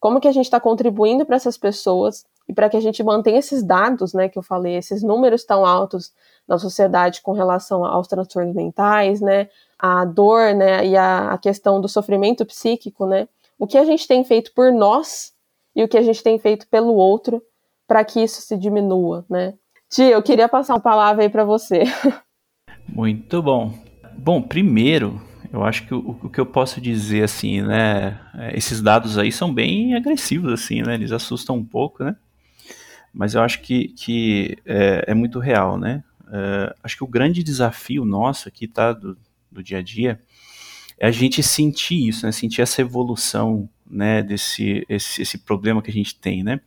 Como 0.01 0.21
que 0.21 0.29
a 0.29 0.33
gente 0.33 0.47
está 0.47 0.59
contribuindo 0.59 1.25
para 1.25 1.37
essas 1.37 1.57
pessoas 1.57 2.25
e 2.51 2.53
para 2.53 2.69
que 2.69 2.77
a 2.77 2.81
gente 2.81 3.01
mantenha 3.01 3.39
esses 3.39 3.63
dados, 3.63 4.13
né, 4.13 4.29
que 4.29 4.37
eu 4.37 4.43
falei, 4.43 4.75
esses 4.75 5.05
números 5.05 5.45
tão 5.45 5.65
altos 5.65 6.13
na 6.49 6.59
sociedade 6.59 7.23
com 7.23 7.31
relação 7.31 7.85
aos 7.85 8.09
transtornos 8.09 8.57
mentais, 8.57 9.21
né, 9.21 9.49
a 9.79 10.05
dor, 10.05 10.53
né, 10.53 10.85
e 10.85 10.97
a, 10.97 11.31
a 11.31 11.39
questão 11.39 11.81
do 11.81 11.89
sofrimento 11.89 12.45
psíquico, 12.45 13.07
né, 13.07 13.29
o 13.57 13.69
que 13.69 13.79
a 13.79 13.85
gente 13.85 14.09
tem 14.09 14.25
feito 14.25 14.53
por 14.53 14.73
nós 14.73 15.33
e 15.77 15.85
o 15.85 15.89
que 15.89 15.97
a 15.97 16.03
gente 16.03 16.25
tem 16.25 16.41
feito 16.41 16.67
pelo 16.67 16.93
outro 16.95 17.41
para 17.87 18.05
que 18.05 18.21
isso 18.21 18.43
se 18.43 18.57
diminua, 18.57 19.25
né? 19.31 19.55
Tia, 19.89 20.11
eu 20.11 20.23
queria 20.23 20.49
passar 20.49 20.75
uma 20.75 20.81
palavra 20.81 21.23
aí 21.23 21.29
para 21.29 21.45
você. 21.45 21.85
Muito 22.89 23.41
bom. 23.41 23.73
Bom, 24.17 24.43
primeiro, 24.43 25.21
eu 25.53 25.63
acho 25.63 25.87
que 25.87 25.95
o, 25.95 26.19
o, 26.23 26.29
que 26.29 26.41
eu 26.41 26.47
posso 26.47 26.81
dizer, 26.81 27.23
assim, 27.23 27.63
né, 27.63 28.21
é, 28.35 28.57
esses 28.57 28.83
dados 28.83 29.19
aí 29.19 29.31
são 29.31 29.55
bem 29.55 29.95
agressivos, 29.95 30.53
assim, 30.53 30.83
né, 30.83 30.95
eles 30.95 31.13
assustam 31.13 31.57
um 31.57 31.65
pouco, 31.65 32.03
né, 32.03 32.17
mas 33.13 33.35
eu 33.35 33.43
acho 33.43 33.61
que, 33.61 33.89
que 33.89 34.59
é, 34.65 35.05
é 35.09 35.15
muito 35.15 35.39
real, 35.39 35.79
né, 35.79 36.05
é, 36.33 36.75
acho 36.83 36.97
que 36.97 37.05
o 37.05 37.09
grande 37.09 37.43
desafio 37.43 38.05
nosso 38.05 38.49
aqui, 38.49 38.67
tá, 38.67 38.93
do, 38.93 39.17
do 39.51 39.63
dia 39.63 39.79
a 39.79 39.83
dia, 39.83 40.21
é 40.99 41.07
a 41.07 41.11
gente 41.11 41.43
sentir 41.43 42.09
isso, 42.09 42.27
né, 42.27 42.33
sentir 42.33 42.63
essa 42.63 42.81
evolução, 42.81 43.69
né, 43.91 44.23
desse 44.23 44.85
esse, 44.89 45.23
esse 45.23 45.39
problema 45.39 45.83
que 45.83 45.91
a 45.91 45.95
gente 45.95 46.15
tem, 46.15 46.45
né, 46.45 46.61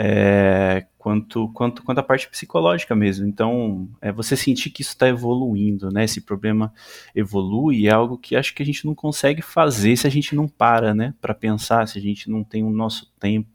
é, 0.00 0.86
quanto, 0.96 1.48
quanto, 1.52 1.82
quanto 1.82 1.98
a 1.98 2.02
parte 2.04 2.28
psicológica 2.28 2.94
mesmo. 2.94 3.26
Então, 3.26 3.88
é 4.00 4.12
você 4.12 4.36
sentir 4.36 4.70
que 4.70 4.82
isso 4.82 4.92
está 4.92 5.08
evoluindo, 5.08 5.90
né? 5.90 6.04
Esse 6.04 6.20
problema 6.20 6.72
evolui 7.14 7.88
é 7.88 7.90
algo 7.90 8.16
que 8.16 8.36
acho 8.36 8.54
que 8.54 8.62
a 8.62 8.66
gente 8.66 8.86
não 8.86 8.94
consegue 8.94 9.42
fazer 9.42 9.96
se 9.96 10.06
a 10.06 10.10
gente 10.10 10.36
não 10.36 10.46
para, 10.46 10.94
né? 10.94 11.14
Para 11.20 11.34
pensar, 11.34 11.88
se 11.88 11.98
a 11.98 12.00
gente 12.00 12.30
não 12.30 12.44
tem 12.44 12.62
o 12.62 12.70
nosso 12.70 13.10
tempo. 13.18 13.48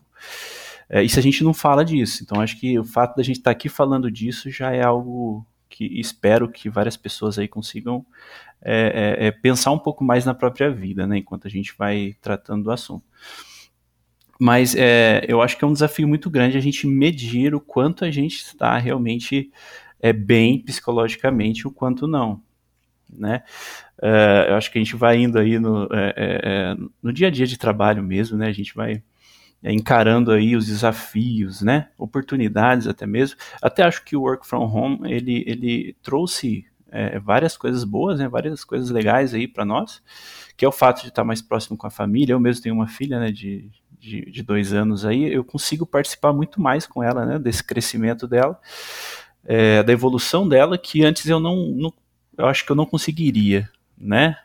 É, 0.90 1.04
e 1.04 1.10
se 1.10 1.20
a 1.20 1.24
gente 1.24 1.44
não 1.44 1.54
fala 1.54 1.84
disso. 1.84 2.24
Então, 2.24 2.42
acho 2.42 2.60
que 2.60 2.78
o 2.78 2.84
fato 2.84 3.16
da 3.16 3.24
gente 3.24 3.38
estar 3.38 3.52
tá 3.52 3.52
aqui 3.52 3.70
falando 3.70 4.12
disso 4.12 4.50
já 4.50 4.72
é 4.72 4.84
algo 4.84 5.46
que 5.70 5.86
espero 6.00 6.48
que 6.48 6.70
várias 6.70 6.96
pessoas 6.96 7.40
aí 7.40 7.48
consigam 7.48 8.06
é, 8.62 9.18
é, 9.20 9.28
é 9.28 9.32
pensar 9.32 9.72
um 9.72 9.80
pouco 9.80 10.04
mais 10.04 10.24
na 10.24 10.34
própria 10.34 10.70
vida, 10.70 11.08
né? 11.08 11.18
Enquanto 11.18 11.48
a 11.48 11.50
gente 11.50 11.74
vai 11.78 12.16
tratando 12.22 12.64
do 12.64 12.72
assunto. 12.72 13.04
Mas 14.40 14.76
é, 14.76 15.26
eu 15.28 15.42
acho 15.42 15.58
que 15.58 15.64
é 15.64 15.68
um 15.68 15.74
desafio 15.74 16.08
muito 16.08 16.30
grande 16.30 16.58
a 16.58 16.62
gente 16.62 16.86
medir 16.88 17.56
o 17.56 17.62
quanto 17.62 18.04
a 18.06 18.12
gente 18.12 18.38
está 18.38 18.78
realmente 18.78 19.52
é, 20.00 20.12
bem 20.12 20.60
psicologicamente 20.60 21.62
e 21.62 21.68
o 21.68 21.72
quanto 21.72 22.08
não. 22.08 22.42
Né? 23.10 23.44
Uh, 24.00 24.50
eu 24.50 24.56
acho 24.56 24.72
que 24.72 24.78
a 24.78 24.84
gente 24.84 24.96
vai 24.96 25.18
indo 25.18 25.38
aí 25.38 25.60
no, 25.60 25.84
é, 25.92 26.14
é, 26.18 26.76
no 27.02 27.14
dia 27.14 27.28
a 27.28 27.32
dia 27.32 27.46
de 27.46 27.58
trabalho 27.58 28.04
mesmo, 28.04 28.38
né? 28.38 28.48
A 28.48 28.52
gente 28.52 28.74
vai 28.74 29.04
encarando 29.72 30.32
aí 30.32 30.56
os 30.56 30.66
desafios, 30.66 31.62
né? 31.62 31.90
Oportunidades 31.98 32.88
até 32.88 33.06
mesmo. 33.06 33.38
Até 33.62 33.84
acho 33.84 34.04
que 34.04 34.16
o 34.16 34.22
work 34.22 34.46
from 34.46 34.66
home 34.66 35.00
ele, 35.04 35.44
ele 35.48 35.96
trouxe 36.02 36.66
é, 36.92 37.18
várias 37.20 37.56
coisas 37.56 37.84
boas, 37.84 38.20
né? 38.20 38.28
Várias 38.28 38.64
coisas 38.64 38.90
legais 38.90 39.34
aí 39.34 39.48
para 39.48 39.64
nós, 39.64 40.02
que 40.58 40.66
é 40.66 40.68
o 40.68 40.72
fato 40.72 41.02
de 41.04 41.10
estar 41.10 41.24
mais 41.24 41.42
próximo 41.42 41.78
com 41.78 41.88
a 41.88 41.92
família. 41.92 42.34
Eu 42.34 42.40
mesmo 42.40 42.64
tenho 42.64 42.76
uma 42.76 42.88
filha, 42.88 43.20
né? 43.20 43.32
De, 43.32 43.72
de, 44.04 44.30
de, 44.30 44.44
dois 44.44 44.74
anos 44.74 45.06
aí, 45.06 45.32
eu 45.32 45.46
consigo 45.46 45.86
participar 45.86 46.34
muito 46.34 46.60
mais 46.60 46.86
com 46.86 47.02
ela, 47.02 47.26
né, 47.26 47.40
desse 47.40 47.64
crescimento 47.64 48.28
dela, 48.28 48.60
é, 49.46 49.82
da 49.82 49.94
evolução 49.94 50.48
dela, 50.48 50.78
que 50.78 51.06
antes 51.06 51.26
eu 51.26 51.40
não, 51.40 51.68
não, 51.70 51.94
eu 52.38 52.46
acho 52.48 52.66
que 52.66 52.72
eu 52.74 52.76
não 52.76 52.86
conseguiria, 52.86 53.70
né, 53.98 54.38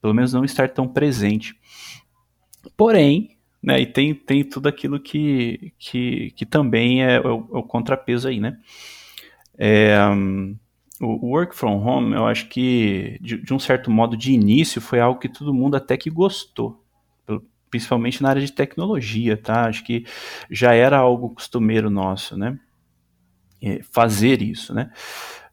pelo 0.00 0.14
menos 0.14 0.32
não 0.32 0.46
estar 0.46 0.66
tão 0.70 0.88
presente. 0.88 1.54
Porém, 2.74 3.31
né, 3.62 3.80
e 3.80 3.86
tem, 3.86 4.14
tem 4.14 4.44
tudo 4.44 4.68
aquilo 4.68 4.98
que, 4.98 5.72
que, 5.78 6.32
que 6.32 6.44
também 6.44 7.04
é, 7.04 7.16
é, 7.16 7.20
o, 7.20 7.48
é 7.54 7.58
o 7.58 7.62
contrapeso 7.62 8.28
aí, 8.28 8.40
né, 8.40 8.58
é, 9.56 9.96
um, 10.08 10.56
o 11.00 11.28
work 11.28 11.54
from 11.54 11.84
home, 11.84 12.14
eu 12.14 12.26
acho 12.26 12.48
que, 12.48 13.18
de, 13.20 13.38
de 13.38 13.52
um 13.52 13.58
certo 13.58 13.90
modo, 13.90 14.16
de 14.16 14.32
início, 14.32 14.80
foi 14.80 15.00
algo 15.00 15.18
que 15.18 15.28
todo 15.28 15.52
mundo 15.52 15.76
até 15.76 15.96
que 15.96 16.08
gostou, 16.08 16.80
principalmente 17.70 18.22
na 18.22 18.28
área 18.28 18.42
de 18.42 18.52
tecnologia, 18.52 19.36
tá? 19.36 19.66
Acho 19.66 19.82
que 19.82 20.04
já 20.50 20.74
era 20.74 20.98
algo 20.98 21.30
costumeiro 21.30 21.90
nosso, 21.90 22.36
né? 22.36 22.58
Fazer 23.90 24.42
isso, 24.42 24.74
né? 24.74 24.90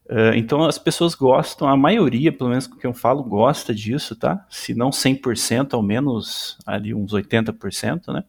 Uh, 0.09 0.33
então 0.35 0.63
as 0.63 0.79
pessoas 0.79 1.13
gostam, 1.13 1.67
a 1.67 1.77
maioria, 1.77 2.31
pelo 2.31 2.49
menos 2.49 2.65
com 2.65 2.75
que 2.75 2.87
eu 2.87 2.93
falo, 2.93 3.23
gosta 3.23 3.75
disso, 3.75 4.15
tá? 4.15 4.43
Se 4.49 4.73
não 4.73 4.89
100%, 4.89 5.75
ao 5.75 5.83
menos 5.83 6.57
ali 6.65 6.95
uns 6.95 7.13
80%, 7.13 8.11
né? 8.11 8.23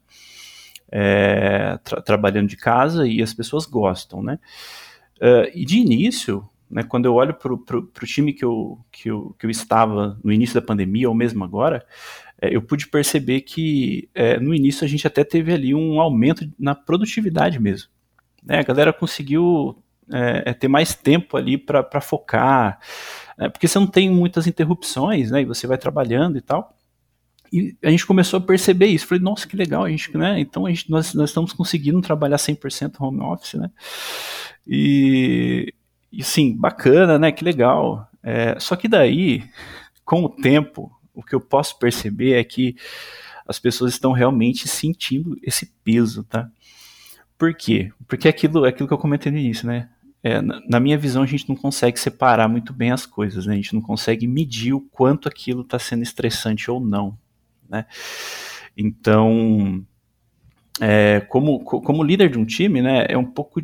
É, 0.92 1.78
tra 1.82 2.02
trabalhando 2.02 2.48
de 2.48 2.56
casa 2.56 3.06
e 3.06 3.22
as 3.22 3.32
pessoas 3.32 3.64
gostam, 3.64 4.22
né? 4.22 4.38
Uh, 5.16 5.48
e 5.54 5.64
de 5.64 5.78
início, 5.78 6.46
né, 6.70 6.82
quando 6.82 7.06
eu 7.06 7.14
olho 7.14 7.34
para 7.34 7.52
o 7.52 8.06
time 8.06 8.32
que 8.32 8.44
eu, 8.44 8.78
que, 8.92 9.10
eu, 9.10 9.34
que 9.38 9.46
eu 9.46 9.50
estava 9.50 10.18
no 10.22 10.32
início 10.32 10.54
da 10.54 10.66
pandemia, 10.66 11.08
ou 11.08 11.14
mesmo 11.14 11.42
agora, 11.42 11.84
é, 12.40 12.54
eu 12.54 12.62
pude 12.62 12.88
perceber 12.88 13.40
que 13.40 14.08
é, 14.14 14.38
no 14.38 14.54
início 14.54 14.84
a 14.84 14.88
gente 14.88 15.06
até 15.06 15.24
teve 15.24 15.52
ali 15.52 15.74
um 15.74 16.00
aumento 16.00 16.50
na 16.58 16.74
produtividade 16.74 17.58
mesmo. 17.58 17.88
Né? 18.42 18.58
A 18.58 18.62
galera 18.62 18.92
conseguiu 18.92 19.82
é, 20.12 20.50
é 20.50 20.54
ter 20.54 20.68
mais 20.68 20.94
tempo 20.94 21.36
ali 21.36 21.56
para 21.58 22.00
focar, 22.00 22.78
né? 23.38 23.48
porque 23.48 23.68
você 23.68 23.78
não 23.78 23.86
tem 23.86 24.10
muitas 24.10 24.46
interrupções, 24.46 25.30
né? 25.30 25.42
E 25.42 25.44
você 25.44 25.66
vai 25.66 25.78
trabalhando 25.78 26.38
e 26.38 26.40
tal. 26.40 26.76
E 27.52 27.76
a 27.82 27.90
gente 27.90 28.06
começou 28.06 28.38
a 28.38 28.42
perceber 28.42 28.86
isso. 28.86 29.06
Falei, 29.06 29.22
nossa, 29.22 29.46
que 29.46 29.56
legal, 29.56 29.84
a 29.84 29.90
gente, 29.90 30.16
né? 30.16 30.38
Então 30.38 30.66
a 30.66 30.70
gente, 30.70 30.88
nós, 30.88 31.14
nós 31.14 31.30
estamos 31.30 31.52
conseguindo 31.52 32.00
trabalhar 32.00 32.36
100% 32.36 32.94
home 33.00 33.20
office, 33.20 33.54
né? 33.54 33.70
E, 34.66 35.74
e 36.12 36.22
sim, 36.22 36.56
bacana, 36.56 37.18
né? 37.18 37.32
Que 37.32 37.44
legal. 37.44 38.08
É, 38.22 38.58
só 38.60 38.76
que 38.76 38.86
daí, 38.86 39.42
com 40.04 40.24
o 40.24 40.28
tempo, 40.28 40.92
o 41.12 41.22
que 41.22 41.34
eu 41.34 41.40
posso 41.40 41.78
perceber 41.78 42.34
é 42.34 42.44
que 42.44 42.76
as 43.46 43.58
pessoas 43.58 43.92
estão 43.92 44.12
realmente 44.12 44.68
sentindo 44.68 45.36
esse 45.42 45.66
peso, 45.82 46.22
tá? 46.22 46.48
Por 47.36 47.52
quê? 47.54 47.90
Porque 48.06 48.28
aquilo, 48.28 48.64
aquilo 48.64 48.86
que 48.86 48.94
eu 48.94 48.98
comentei 48.98 49.32
no 49.32 49.38
início, 49.38 49.66
né? 49.66 49.88
É, 50.22 50.40
na, 50.40 50.78
minha 50.78 50.98
visão, 50.98 51.22
a 51.22 51.26
gente 51.26 51.48
não 51.48 51.56
consegue 51.56 51.98
separar 51.98 52.46
muito 52.46 52.72
bem 52.72 52.90
as 52.90 53.06
coisas, 53.06 53.46
né? 53.46 53.54
A 53.54 53.56
gente 53.56 53.74
não 53.74 53.80
consegue 53.80 54.26
medir 54.26 54.74
o 54.74 54.80
quanto 54.80 55.28
aquilo 55.28 55.62
está 55.62 55.78
sendo 55.78 56.02
estressante 56.02 56.70
ou 56.70 56.78
não, 56.78 57.16
né? 57.68 57.86
Então, 58.76 59.82
é, 60.80 61.20
como, 61.20 61.60
como 61.60 62.02
líder 62.02 62.30
de 62.30 62.38
um 62.38 62.44
time, 62.44 62.82
né, 62.82 63.06
é 63.08 63.16
um 63.16 63.24
pouco 63.24 63.60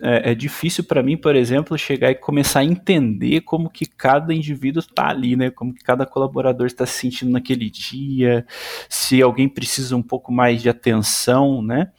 é, 0.00 0.32
é 0.32 0.34
difícil 0.34 0.84
para 0.84 1.02
mim, 1.02 1.16
por 1.16 1.34
exemplo, 1.34 1.76
chegar 1.76 2.10
e 2.10 2.14
começar 2.14 2.60
a 2.60 2.64
entender 2.64 3.40
como 3.42 3.68
que 3.68 3.84
cada 3.84 4.32
indivíduo 4.32 4.80
está 4.80 5.08
ali, 5.08 5.36
né? 5.36 5.50
Como 5.50 5.74
que 5.74 5.82
cada 5.82 6.06
colaborador 6.06 6.66
está 6.66 6.86
se 6.86 7.00
sentindo 7.00 7.32
naquele 7.32 7.68
dia, 7.68 8.46
se 8.88 9.20
alguém 9.20 9.48
precisa 9.48 9.96
um 9.96 10.02
pouco 10.02 10.32
mais 10.32 10.62
de 10.62 10.68
atenção, 10.68 11.62
né? 11.62 11.90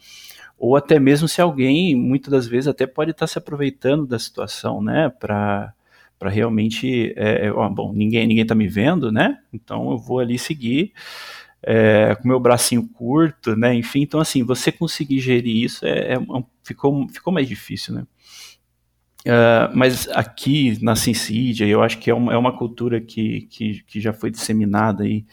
Ou 0.60 0.76
até 0.76 1.00
mesmo 1.00 1.26
se 1.26 1.40
alguém, 1.40 1.96
muitas 1.96 2.30
das 2.30 2.46
vezes, 2.46 2.68
até 2.68 2.86
pode 2.86 3.12
estar 3.12 3.26
se 3.26 3.38
aproveitando 3.38 4.06
da 4.06 4.18
situação, 4.18 4.82
né? 4.82 5.08
Para 5.08 5.72
para 6.18 6.28
realmente, 6.28 7.14
é, 7.16 7.46
é, 7.46 7.50
ó, 7.50 7.66
bom, 7.70 7.94
ninguém 7.94 8.26
ninguém 8.26 8.42
está 8.42 8.54
me 8.54 8.68
vendo, 8.68 9.10
né? 9.10 9.38
Então 9.54 9.90
eu 9.90 9.96
vou 9.96 10.18
ali 10.18 10.38
seguir 10.38 10.92
é, 11.62 12.14
com 12.14 12.28
meu 12.28 12.38
bracinho 12.38 12.86
curto, 12.88 13.56
né? 13.56 13.74
Enfim, 13.74 14.02
então 14.02 14.20
assim, 14.20 14.44
você 14.44 14.70
conseguir 14.70 15.18
gerir 15.20 15.64
isso 15.64 15.86
é, 15.86 16.12
é 16.12 16.18
ficou, 16.62 17.08
ficou 17.08 17.32
mais 17.32 17.48
difícil, 17.48 17.94
né? 17.94 18.06
Uh, 19.20 19.68
mas 19.74 20.08
aqui 20.08 20.78
na 20.82 20.94
Sincidia, 20.96 21.66
eu 21.66 21.82
acho 21.82 21.98
que 21.98 22.10
é 22.10 22.14
uma, 22.14 22.34
é 22.34 22.36
uma 22.36 22.56
cultura 22.56 23.00
que, 23.00 23.42
que, 23.50 23.82
que 23.86 24.00
já 24.00 24.12
foi 24.12 24.30
disseminada 24.30 25.04
aí 25.04 25.24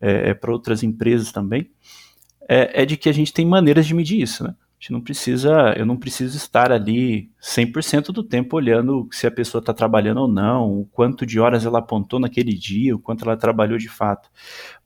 é, 0.00 0.30
é 0.30 0.34
para 0.34 0.52
outras 0.52 0.82
empresas 0.82 1.32
também, 1.32 1.70
é, 2.48 2.82
é, 2.82 2.86
de 2.86 2.96
que 2.96 3.08
a 3.08 3.12
gente 3.12 3.32
tem 3.32 3.46
maneiras 3.46 3.86
de 3.86 3.94
medir 3.94 4.20
isso, 4.20 4.42
né? 4.42 4.50
A 4.50 4.80
gente 4.80 4.92
não 4.92 5.00
precisa, 5.00 5.74
eu 5.76 5.84
não 5.84 5.96
preciso 5.96 6.36
estar 6.36 6.70
ali 6.70 7.30
100% 7.42 8.12
do 8.12 8.22
tempo 8.22 8.56
olhando 8.56 9.08
se 9.10 9.26
a 9.26 9.30
pessoa 9.30 9.58
está 9.60 9.74
trabalhando 9.74 10.18
ou 10.18 10.28
não, 10.28 10.80
o 10.80 10.86
quanto 10.86 11.26
de 11.26 11.40
horas 11.40 11.66
ela 11.66 11.80
apontou 11.80 12.20
naquele 12.20 12.54
dia, 12.54 12.94
o 12.94 12.98
quanto 12.98 13.24
ela 13.24 13.36
trabalhou 13.36 13.76
de 13.76 13.88
fato, 13.88 14.30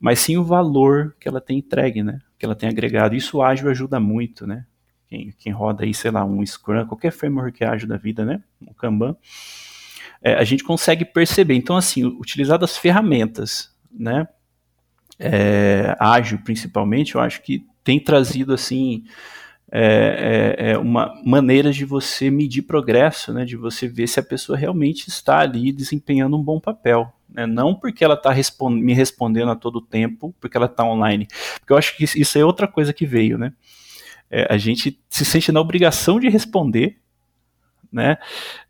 mas 0.00 0.18
sim 0.18 0.38
o 0.38 0.44
valor 0.44 1.14
que 1.20 1.28
ela 1.28 1.42
tem 1.42 1.58
entregue, 1.58 2.02
né? 2.02 2.18
Que 2.38 2.46
ela 2.46 2.54
tem 2.54 2.70
agregado. 2.70 3.14
Isso 3.14 3.36
o 3.36 3.42
ágil 3.42 3.68
ajuda 3.68 4.00
muito, 4.00 4.46
né? 4.46 4.64
Quem, 5.06 5.30
quem 5.38 5.52
roda 5.52 5.84
aí, 5.84 5.92
sei 5.92 6.10
lá, 6.10 6.24
um 6.24 6.44
Scrum, 6.44 6.86
qualquer 6.86 7.12
framework 7.12 7.62
ágil 7.62 7.86
da 7.86 7.98
vida, 7.98 8.24
né? 8.24 8.42
Um 8.62 8.72
Kanban, 8.72 9.14
é, 10.22 10.34
a 10.34 10.44
gente 10.44 10.64
consegue 10.64 11.04
perceber. 11.04 11.54
Então, 11.54 11.76
assim, 11.76 12.04
utilizar 12.04 12.58
das 12.58 12.78
ferramentas, 12.78 13.74
né, 13.92 14.26
é, 15.18 15.96
ágil 15.98 16.38
principalmente, 16.44 17.14
eu 17.14 17.20
acho 17.20 17.42
que 17.42 17.64
tem 17.84 17.98
trazido, 17.98 18.52
assim, 18.52 19.04
é, 19.70 20.56
é, 20.58 20.70
é, 20.72 20.78
uma 20.78 21.14
maneira 21.24 21.72
de 21.72 21.84
você 21.84 22.30
medir 22.30 22.62
progresso, 22.62 23.32
né, 23.32 23.44
de 23.44 23.56
você 23.56 23.88
ver 23.88 24.06
se 24.06 24.20
a 24.20 24.22
pessoa 24.22 24.56
realmente 24.56 25.08
está 25.08 25.38
ali 25.38 25.72
desempenhando 25.72 26.36
um 26.36 26.42
bom 26.42 26.60
papel. 26.60 27.12
Né, 27.28 27.46
não 27.46 27.74
porque 27.74 28.04
ela 28.04 28.14
está 28.14 28.30
respond 28.30 28.78
me 28.82 28.92
respondendo 28.92 29.50
a 29.50 29.56
todo 29.56 29.80
tempo, 29.80 30.34
porque 30.38 30.56
ela 30.56 30.66
está 30.66 30.84
online. 30.84 31.26
Porque 31.60 31.72
eu 31.72 31.78
acho 31.78 31.96
que 31.96 32.04
isso 32.04 32.38
é 32.38 32.44
outra 32.44 32.68
coisa 32.68 32.92
que 32.92 33.06
veio, 33.06 33.38
né? 33.38 33.52
É, 34.30 34.46
a 34.52 34.58
gente 34.58 34.98
se 35.08 35.24
sente 35.24 35.50
na 35.50 35.60
obrigação 35.60 36.20
de 36.20 36.28
responder 36.28 37.02
né? 37.92 38.16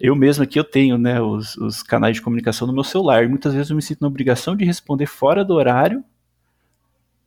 Eu 0.01 0.17
mesmo 0.17 0.43
aqui 0.43 0.59
eu 0.59 0.65
tenho, 0.65 0.99
né, 0.99 1.21
os, 1.21 1.57
os 1.57 1.83
canais 1.83 2.17
de 2.17 2.23
comunicação 2.23 2.67
no 2.67 2.73
meu 2.73 2.83
celular. 2.83 3.29
Muitas 3.29 3.55
vezes 3.55 3.71
eu 3.71 3.77
me 3.77 3.83
sinto 3.83 4.01
na 4.01 4.09
obrigação 4.09 4.57
de 4.57 4.65
responder 4.65 5.07
fora 5.07 5.45
do 5.45 5.55
horário. 5.55 6.05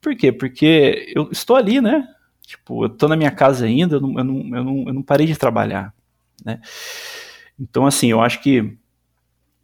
Por 0.05 0.15
quê? 0.15 0.31
Porque 0.31 1.12
eu 1.15 1.29
estou 1.31 1.55
ali, 1.55 1.81
né? 1.81 2.07
Tipo, 2.45 2.83
eu 2.83 2.88
estou 2.89 3.09
na 3.09 3.15
minha 3.15 3.31
casa 3.31 3.65
ainda, 3.65 3.95
eu 3.95 4.00
não, 4.00 4.19
eu 4.19 4.24
não, 4.24 4.55
eu 4.55 4.63
não, 4.63 4.83
eu 4.85 4.93
não 4.93 5.01
parei 5.01 5.25
de 5.25 5.35
trabalhar, 5.35 5.91
né? 6.45 6.62
Então, 7.59 7.88
assim, 7.88 8.12
eu 8.12 8.21
acho 8.21 8.39
que 8.39 8.77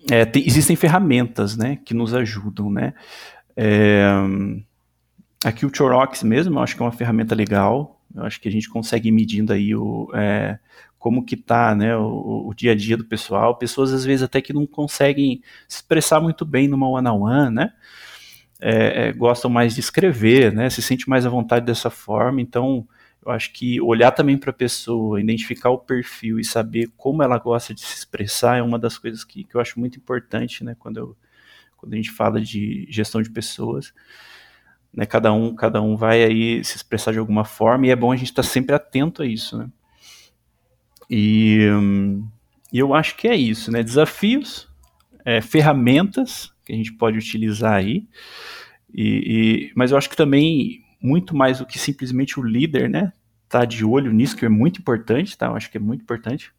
é, 0.10 0.26
tem, 0.26 0.44
existem 0.44 0.76
ferramentas, 0.76 1.56
né, 1.56 1.78
que 1.86 1.94
nos 1.94 2.16
ajudam, 2.16 2.72
né? 2.72 2.96
É, 3.56 4.04
aqui 5.46 5.64
o 5.64 5.72
Chorox 5.72 6.24
mesmo, 6.24 6.58
eu 6.58 6.64
acho 6.64 6.76
que 6.76 6.82
é 6.82 6.86
uma 6.86 6.92
ferramenta 6.92 7.36
legal. 7.36 8.02
Eu 8.16 8.24
acho 8.24 8.42
que 8.42 8.50
a 8.50 8.52
gente 8.52 8.68
consegue 8.68 9.10
ir 9.10 9.12
medindo 9.12 9.54
aí 9.54 9.76
o, 9.76 10.10
é, 10.16 10.58
como 10.98 11.24
que 11.24 11.38
tá, 11.38 11.76
né, 11.76 11.96
o, 11.96 12.48
o, 12.48 12.54
dia 12.56 12.72
a 12.72 12.76
dia 12.76 12.98
do 12.98 13.06
pessoal. 13.06 13.60
Pessoas 13.60 13.94
às 13.94 14.04
vezes 14.04 14.24
até 14.24 14.42
que 14.42 14.54
não 14.54 14.66
conseguem 14.66 15.44
se 15.68 15.76
expressar 15.76 16.20
muito 16.20 16.44
bem 16.46 16.68
numa 16.68 16.90
one-on-one, 16.90 17.20
-on 17.20 17.46
-one, 17.46 17.54
né? 17.54 17.74
É, 18.64 19.08
é, 19.08 19.12
gostam 19.12 19.50
mais 19.50 19.74
de 19.74 19.80
escrever, 19.80 20.54
né? 20.54 20.70
Se 20.70 20.84
sente 20.84 21.10
mais 21.10 21.26
à 21.26 21.30
vontade 21.30 21.66
dessa 21.66 21.90
forma. 21.90 22.40
Então, 22.40 22.88
eu 23.26 23.32
acho 23.32 23.52
que 23.52 23.82
olhar 23.82 24.12
também 24.12 24.38
para 24.38 24.52
a 24.52 24.54
pessoa, 24.54 25.20
identificar 25.20 25.72
o 25.72 25.80
perfil 25.80 26.40
e 26.40 26.46
saber 26.46 26.92
como 26.96 27.24
ela 27.24 27.40
gosta 27.40 27.74
de 27.74 27.82
se 27.82 27.96
expressar 27.96 28.58
é 28.58 28.62
uma 28.62 28.78
das 28.78 29.00
coisas 29.00 29.24
que, 29.24 29.44
que 29.44 29.56
eu 29.56 29.62
acho 29.62 29.80
muito 29.80 29.98
importante, 29.98 30.64
né? 30.64 30.76
Quando, 30.78 30.98
eu, 30.98 31.18
quando 31.76 31.94
a 31.94 31.96
gente 31.96 32.12
fala 32.12 32.40
de 32.40 32.88
gestão 32.90 33.22
de 33.22 33.30
pessoas. 33.30 33.94
Né, 34.94 35.06
cada 35.06 35.32
um 35.32 35.56
cada 35.56 35.82
um 35.82 35.96
vai 35.96 36.22
aí 36.22 36.62
se 36.66 36.76
expressar 36.76 37.14
de 37.14 37.18
alguma 37.18 37.46
forma 37.46 37.88
e 37.88 37.92
é 37.92 37.96
bom 37.96 38.12
a 38.12 38.16
gente 38.18 38.28
estar 38.28 38.44
tá 38.44 38.48
sempre 38.48 38.76
atento 38.76 39.24
a 39.24 39.26
isso, 39.26 39.58
né? 39.58 39.70
E, 41.10 41.68
e 42.74 42.80
eu 42.80 42.94
acho 42.94 43.16
que 43.16 43.28
é 43.28 43.36
isso, 43.36 43.72
né? 43.72 43.84
Desafios, 43.84 44.70
é, 45.24 45.42
ferramentas 45.42 46.51
que 46.66 46.74
a 46.74 46.76
gente 46.76 46.94
pode 46.94 47.18
utilizar 47.18 47.74
aí. 47.74 48.08
E, 48.94 49.70
e, 49.70 49.72
mas 49.76 49.92
eu 49.92 49.98
acho 49.98 50.10
que 50.10 50.16
também 50.16 50.84
muito 51.02 51.36
mais 51.36 51.60
do 51.60 51.66
que 51.66 51.80
simplesmente 51.80 52.40
o 52.40 52.44
líder, 52.44 52.90
né? 52.90 53.14
Tá 53.50 53.66
de 53.66 53.84
olho 53.84 54.12
nisso, 54.12 54.36
que 54.36 54.46
é 54.46 54.50
muito 54.50 54.80
importante, 54.80 55.38
tá? 55.38 55.48
Eu 55.48 55.56
acho 55.56 55.70
que 55.70 55.78
é 55.78 55.80
muito 55.80 56.02
importante. 56.02 56.52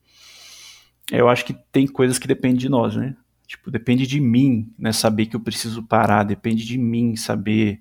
Eu 1.10 1.28
acho 1.28 1.44
que 1.44 1.54
tem 1.70 1.86
coisas 1.86 2.18
que 2.18 2.28
dependem 2.28 2.58
de 2.58 2.68
nós, 2.68 2.96
né? 2.96 3.16
Tipo, 3.46 3.70
depende 3.70 4.06
de 4.06 4.20
mim, 4.20 4.72
né? 4.78 4.92
Saber 4.92 5.26
que 5.26 5.36
eu 5.36 5.40
preciso 5.40 5.82
parar, 5.82 6.24
depende 6.24 6.64
de 6.64 6.78
mim 6.78 7.16
saber 7.16 7.80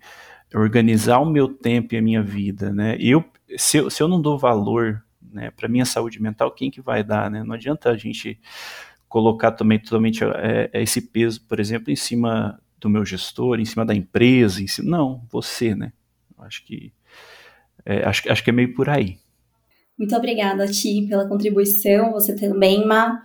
organizar 0.53 1.19
o 1.19 1.29
meu 1.29 1.47
tempo 1.47 1.93
e 1.93 1.97
a 1.97 2.01
minha 2.01 2.21
vida, 2.21 2.73
né? 2.73 2.97
Eu, 2.99 3.23
se, 3.57 3.77
eu, 3.77 3.89
se 3.89 4.03
eu 4.03 4.07
não 4.07 4.21
dou 4.21 4.37
valor 4.37 5.03
né? 5.31 5.51
Para 5.51 5.69
minha 5.69 5.85
saúde 5.85 6.21
mental, 6.21 6.51
quem 6.51 6.69
que 6.69 6.81
vai 6.81 7.03
dar, 7.03 7.31
né? 7.31 7.43
Não 7.43 7.55
adianta 7.55 7.89
a 7.89 7.97
gente 7.97 8.39
colocar 9.11 9.51
também 9.51 9.77
totalmente 9.77 10.23
é, 10.23 10.69
é, 10.71 10.81
esse 10.81 11.01
peso, 11.01 11.45
por 11.45 11.59
exemplo, 11.59 11.91
em 11.91 11.97
cima 11.97 12.57
do 12.79 12.89
meu 12.89 13.05
gestor, 13.05 13.59
em 13.59 13.65
cima 13.65 13.85
da 13.85 13.93
empresa, 13.93 14.63
em 14.63 14.67
cima, 14.67 14.89
não, 14.89 15.21
você, 15.29 15.75
né? 15.75 15.91
Acho 16.39 16.65
que 16.65 16.93
é, 17.85 18.05
acho, 18.05 18.31
acho 18.31 18.41
que 18.41 18.49
é 18.49 18.53
meio 18.53 18.73
por 18.73 18.87
aí. 18.87 19.17
Muito 19.99 20.15
obrigada, 20.15 20.65
Ti, 20.65 21.05
pela 21.09 21.27
contribuição. 21.27 22.13
Você 22.13 22.33
também, 22.35 22.87
Ma. 22.87 23.21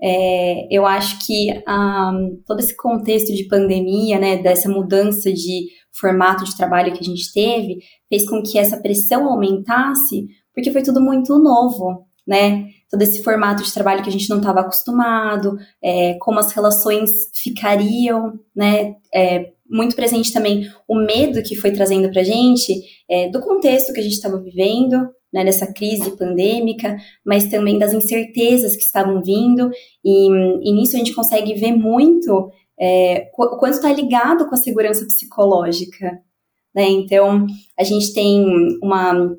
É, 0.00 0.68
eu 0.70 0.84
acho 0.84 1.24
que 1.26 1.50
um, 1.66 2.42
todo 2.46 2.60
esse 2.60 2.76
contexto 2.76 3.34
de 3.34 3.44
pandemia, 3.44 4.18
né, 4.18 4.36
dessa 4.36 4.68
mudança 4.68 5.32
de 5.32 5.68
formato 5.90 6.44
de 6.44 6.54
trabalho 6.54 6.92
que 6.92 7.00
a 7.00 7.04
gente 7.04 7.32
teve, 7.32 7.78
fez 8.10 8.28
com 8.28 8.42
que 8.42 8.58
essa 8.58 8.76
pressão 8.76 9.26
aumentasse, 9.26 10.26
porque 10.52 10.70
foi 10.70 10.82
tudo 10.82 11.00
muito 11.00 11.38
novo, 11.38 12.06
né? 12.26 12.66
Todo 12.90 13.02
esse 13.02 13.22
formato 13.22 13.62
de 13.62 13.72
trabalho 13.72 14.02
que 14.02 14.08
a 14.08 14.12
gente 14.12 14.30
não 14.30 14.38
estava 14.38 14.60
acostumado, 14.60 15.58
é, 15.82 16.14
como 16.14 16.38
as 16.38 16.52
relações 16.52 17.10
ficariam, 17.34 18.38
né? 18.54 18.96
É, 19.12 19.52
muito 19.68 19.96
presente 19.96 20.32
também 20.32 20.70
o 20.86 20.94
medo 20.94 21.42
que 21.42 21.56
foi 21.56 21.72
trazendo 21.72 22.10
para 22.10 22.20
a 22.20 22.24
gente 22.24 22.82
é, 23.08 23.28
do 23.30 23.40
contexto 23.40 23.92
que 23.92 24.00
a 24.00 24.02
gente 24.02 24.12
estava 24.12 24.38
vivendo, 24.38 25.08
né, 25.32 25.44
dessa 25.44 25.66
crise 25.72 26.16
pandêmica, 26.16 26.96
mas 27.26 27.48
também 27.48 27.78
das 27.78 27.92
incertezas 27.92 28.76
que 28.76 28.82
estavam 28.82 29.20
vindo, 29.20 29.70
e, 30.04 30.28
e 30.28 30.72
nisso 30.72 30.94
a 30.94 30.98
gente 30.98 31.14
consegue 31.14 31.54
ver 31.54 31.72
muito 31.72 32.52
é, 32.78 33.30
o 33.36 33.56
quanto 33.56 33.74
está 33.74 33.92
ligado 33.92 34.46
com 34.46 34.54
a 34.54 34.58
segurança 34.58 35.04
psicológica. 35.04 36.20
Né? 36.74 36.88
Então, 36.88 37.46
a 37.78 37.84
gente 37.84 38.12
tem 38.12 38.44
uma 38.82 39.34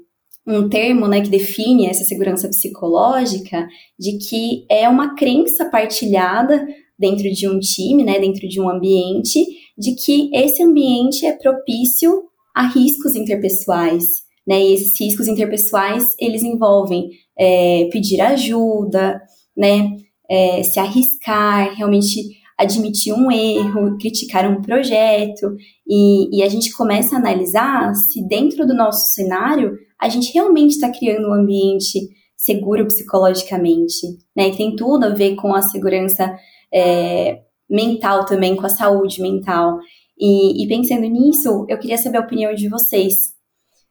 um 0.47 0.69
termo 0.69 1.07
né, 1.07 1.21
que 1.21 1.29
define 1.29 1.87
essa 1.87 2.03
segurança 2.03 2.47
psicológica, 2.47 3.67
de 3.97 4.17
que 4.17 4.65
é 4.69 4.87
uma 4.87 5.15
crença 5.15 5.65
partilhada 5.65 6.67
dentro 6.97 7.29
de 7.31 7.47
um 7.47 7.59
time, 7.59 8.03
né, 8.03 8.19
dentro 8.19 8.47
de 8.47 8.61
um 8.61 8.69
ambiente, 8.69 9.43
de 9.77 9.95
que 9.95 10.29
esse 10.33 10.63
ambiente 10.63 11.25
é 11.25 11.33
propício 11.33 12.23
a 12.53 12.67
riscos 12.67 13.15
interpessoais. 13.15 14.23
Né, 14.47 14.61
e 14.61 14.73
esses 14.73 14.99
riscos 14.99 15.27
interpessoais, 15.27 16.15
eles 16.19 16.43
envolvem 16.43 17.09
é, 17.37 17.89
pedir 17.91 18.21
ajuda, 18.21 19.19
né, 19.57 19.97
é, 20.29 20.61
se 20.61 20.79
arriscar, 20.79 21.73
realmente 21.75 22.44
admitir 22.57 23.13
um 23.13 23.31
erro, 23.31 23.97
criticar 23.97 24.49
um 24.49 24.61
projeto, 24.61 25.55
e, 25.87 26.37
e 26.37 26.43
a 26.43 26.49
gente 26.49 26.71
começa 26.73 27.15
a 27.15 27.19
analisar 27.19 27.93
se 27.93 28.25
dentro 28.27 28.65
do 28.65 28.73
nosso 28.73 29.13
cenário 29.13 29.77
a 29.99 30.09
gente 30.09 30.33
realmente 30.33 30.71
está 30.71 30.89
criando 30.89 31.29
um 31.29 31.33
ambiente 31.33 32.09
seguro 32.35 32.85
psicologicamente, 32.85 34.07
né? 34.35 34.49
E 34.49 34.55
tem 34.55 34.75
tudo 34.75 35.05
a 35.05 35.09
ver 35.09 35.35
com 35.35 35.53
a 35.53 35.61
segurança 35.61 36.37
é, 36.73 37.41
mental 37.69 38.25
também, 38.25 38.55
com 38.55 38.65
a 38.65 38.69
saúde 38.69 39.21
mental. 39.21 39.79
E, 40.17 40.63
e 40.63 40.67
pensando 40.67 41.07
nisso, 41.07 41.65
eu 41.67 41.79
queria 41.79 41.97
saber 41.97 42.17
a 42.17 42.21
opinião 42.21 42.53
de 42.53 42.69
vocês 42.69 43.33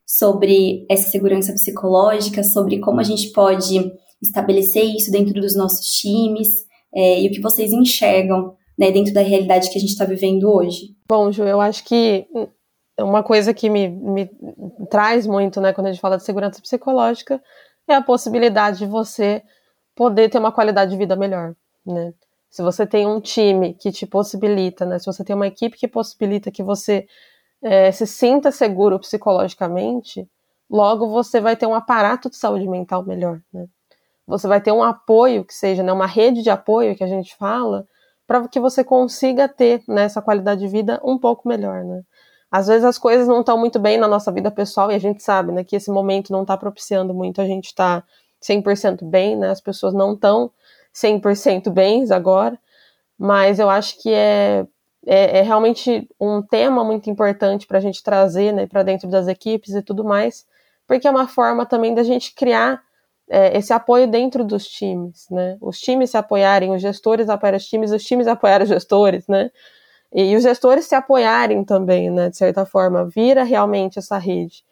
sobre 0.06 0.86
essa 0.90 1.10
segurança 1.10 1.52
psicológica, 1.52 2.44
sobre 2.44 2.78
como 2.78 3.00
a 3.00 3.02
gente 3.02 3.32
pode 3.32 3.92
estabelecer 4.22 4.84
isso 4.84 5.10
dentro 5.10 5.40
dos 5.40 5.56
nossos 5.56 5.86
times 5.86 6.48
é, 6.94 7.20
e 7.20 7.28
o 7.28 7.30
que 7.30 7.40
vocês 7.40 7.72
enxergam 7.72 8.54
né, 8.78 8.90
dentro 8.90 9.12
da 9.12 9.20
realidade 9.20 9.70
que 9.70 9.78
a 9.78 9.80
gente 9.80 9.90
está 9.90 10.04
vivendo 10.04 10.44
hoje. 10.44 10.94
Bom, 11.08 11.30
Ju, 11.30 11.44
eu 11.44 11.60
acho 11.60 11.84
que 11.84 12.26
uma 12.98 13.22
coisa 13.22 13.52
que 13.52 13.68
me, 13.68 13.88
me 13.88 14.30
traz 14.90 15.26
muito, 15.26 15.60
né, 15.60 15.72
quando 15.72 15.88
a 15.88 15.92
gente 15.92 16.00
fala 16.00 16.16
de 16.16 16.24
segurança 16.24 16.60
psicológica, 16.60 17.42
é 17.88 17.94
a 17.94 18.02
possibilidade 18.02 18.78
de 18.78 18.86
você 18.86 19.42
poder 19.94 20.28
ter 20.28 20.38
uma 20.38 20.52
qualidade 20.52 20.90
de 20.90 20.96
vida 20.96 21.16
melhor, 21.16 21.54
né? 21.84 22.12
Se 22.50 22.62
você 22.62 22.86
tem 22.86 23.06
um 23.06 23.20
time 23.20 23.74
que 23.74 23.90
te 23.90 24.06
possibilita, 24.06 24.86
né? 24.86 24.98
Se 24.98 25.06
você 25.06 25.24
tem 25.24 25.34
uma 25.34 25.46
equipe 25.46 25.76
que 25.76 25.88
possibilita 25.88 26.50
que 26.50 26.62
você 26.62 27.06
é, 27.62 27.90
se 27.90 28.06
sinta 28.06 28.50
seguro 28.50 28.98
psicologicamente, 28.98 30.28
logo 30.70 31.08
você 31.08 31.40
vai 31.40 31.56
ter 31.56 31.66
um 31.66 31.74
aparato 31.74 32.30
de 32.30 32.36
saúde 32.36 32.68
mental 32.68 33.04
melhor, 33.04 33.40
né? 33.52 33.66
Você 34.26 34.48
vai 34.48 34.60
ter 34.60 34.72
um 34.72 34.82
apoio 34.82 35.44
que 35.44 35.54
seja, 35.54 35.82
né, 35.82 35.92
uma 35.92 36.06
rede 36.06 36.42
de 36.42 36.50
apoio 36.50 36.96
que 36.96 37.04
a 37.04 37.08
gente 37.08 37.36
fala, 37.36 37.86
para 38.26 38.48
que 38.48 38.58
você 38.58 38.82
consiga 38.82 39.48
ter 39.48 39.82
né, 39.86 40.04
essa 40.04 40.22
qualidade 40.22 40.60
de 40.60 40.68
vida 40.68 41.00
um 41.04 41.18
pouco 41.18 41.46
melhor, 41.48 41.84
né? 41.84 42.02
às 42.54 42.68
vezes 42.68 42.84
as 42.84 42.96
coisas 42.96 43.26
não 43.26 43.40
estão 43.40 43.58
muito 43.58 43.80
bem 43.80 43.98
na 43.98 44.06
nossa 44.06 44.30
vida 44.30 44.48
pessoal 44.48 44.88
e 44.88 44.94
a 44.94 44.98
gente 45.00 45.20
sabe, 45.24 45.50
né, 45.50 45.64
que 45.64 45.74
esse 45.74 45.90
momento 45.90 46.30
não 46.30 46.42
está 46.42 46.56
propiciando 46.56 47.12
muito 47.12 47.40
a 47.40 47.44
gente 47.44 47.64
estar 47.64 48.02
tá 48.02 48.06
100% 48.40 49.04
bem, 49.04 49.36
né, 49.36 49.50
as 49.50 49.60
pessoas 49.60 49.92
não 49.92 50.12
estão 50.12 50.52
100% 50.94 51.68
bens 51.70 52.12
agora, 52.12 52.56
mas 53.18 53.58
eu 53.58 53.68
acho 53.68 54.00
que 54.00 54.08
é, 54.08 54.64
é, 55.04 55.38
é 55.38 55.42
realmente 55.42 56.08
um 56.20 56.42
tema 56.42 56.84
muito 56.84 57.10
importante 57.10 57.66
para 57.66 57.78
a 57.78 57.80
gente 57.80 58.04
trazer, 58.04 58.52
né, 58.52 58.68
para 58.68 58.84
dentro 58.84 59.08
das 59.08 59.26
equipes 59.26 59.74
e 59.74 59.82
tudo 59.82 60.04
mais, 60.04 60.46
porque 60.86 61.08
é 61.08 61.10
uma 61.10 61.26
forma 61.26 61.66
também 61.66 61.92
da 61.92 62.04
gente 62.04 62.36
criar 62.36 62.83
é, 63.30 63.56
esse 63.56 63.72
apoio 63.72 64.06
dentro 64.06 64.44
dos 64.44 64.66
times, 64.66 65.26
né, 65.30 65.56
os 65.60 65.80
times 65.80 66.10
se 66.10 66.16
apoiarem, 66.16 66.72
os 66.74 66.82
gestores 66.82 67.28
apoiarem 67.28 67.58
os 67.58 67.66
times, 67.66 67.90
os 67.92 68.04
times 68.04 68.26
apoiarem 68.26 68.64
os 68.64 68.68
gestores, 68.68 69.26
né, 69.28 69.50
e, 70.12 70.36
os 70.36 70.42
gestores 70.42 70.86
se 70.86 70.94
apoiarem 70.94 71.64
também, 71.64 72.10
né, 72.10 72.30
de 72.30 72.36
certa 72.36 72.64
forma, 72.64 73.04
vira 73.06 73.42
realmente 73.42 73.98
essa 73.98 74.16
rede. 74.18 74.64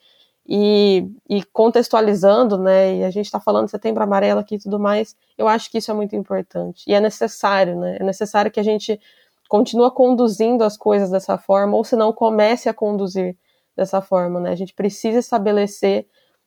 E, 0.47 1.07
e, 1.29 1.43
contextualizando, 1.45 2.59
né, 2.59 2.97
e 2.97 3.05
a 3.05 3.11
gente 3.11 3.27
está 3.27 3.41
falando 3.41 3.67
de 3.67 3.71
setembro 3.71 4.03
amarelo 4.03 4.41
aqui 4.41 4.57
e 4.57 4.59
tudo 4.59 4.79
mais, 4.79 5.17
eu 5.39 5.49
acho 5.49 5.71
que 5.71 5.79
isso 5.79 5.91
é 5.91 5.95
muito 5.95 6.17
importante. 6.17 6.85
E 6.87 6.95
é 6.95 7.01
necessário, 7.01 7.79
né? 7.79 7.97
É 8.01 8.05
necessário 8.05 8.51
que 8.51 8.59
a 8.59 8.63
gente 8.63 9.01
continue 9.49 9.91
conduzindo 9.93 10.65
as 10.65 10.77
coisas 10.77 11.11
dessa 11.11 11.39
forma, 11.39 11.77
ou 11.77 11.85
se 11.85 11.95
não 11.95 12.13
comece 12.13 12.69
a 12.69 12.75
conduzir 12.75 13.37
dessa 13.77 14.01
forma, 14.01 14.41
né? 14.41 14.51
A 14.51 14.57
gente 14.57 14.75
precisa 14.75 15.19
estabelecer 15.19 16.07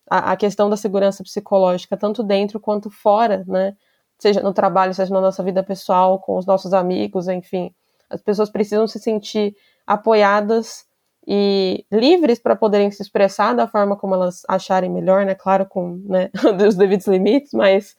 a, 0.09 0.31
a 0.31 0.37
questão 0.37 0.69
da 0.69 0.77
segurança 0.77 1.23
psicológica, 1.23 1.97
tanto 1.97 2.23
dentro 2.23 2.59
quanto 2.59 2.89
fora, 2.89 3.43
né? 3.47 3.75
Seja 4.17 4.41
no 4.41 4.53
trabalho, 4.53 4.93
seja 4.93 5.13
na 5.13 5.21
nossa 5.21 5.43
vida 5.43 5.61
pessoal, 5.63 6.19
com 6.19 6.37
os 6.37 6.45
nossos 6.45 6.73
amigos, 6.73 7.27
enfim. 7.27 7.73
As 8.09 8.21
pessoas 8.21 8.49
precisam 8.49 8.87
se 8.87 8.99
sentir 8.99 9.55
apoiadas 9.85 10.85
e 11.27 11.85
livres 11.91 12.39
para 12.39 12.55
poderem 12.55 12.91
se 12.91 13.01
expressar 13.01 13.53
da 13.53 13.67
forma 13.67 13.97
como 13.97 14.13
elas 14.13 14.43
acharem 14.47 14.89
melhor, 14.89 15.25
né? 15.25 15.35
Claro, 15.35 15.65
com 15.65 16.01
né, 16.05 16.29
os 16.67 16.75
devidos 16.75 17.07
limites, 17.07 17.51
mas 17.53 17.95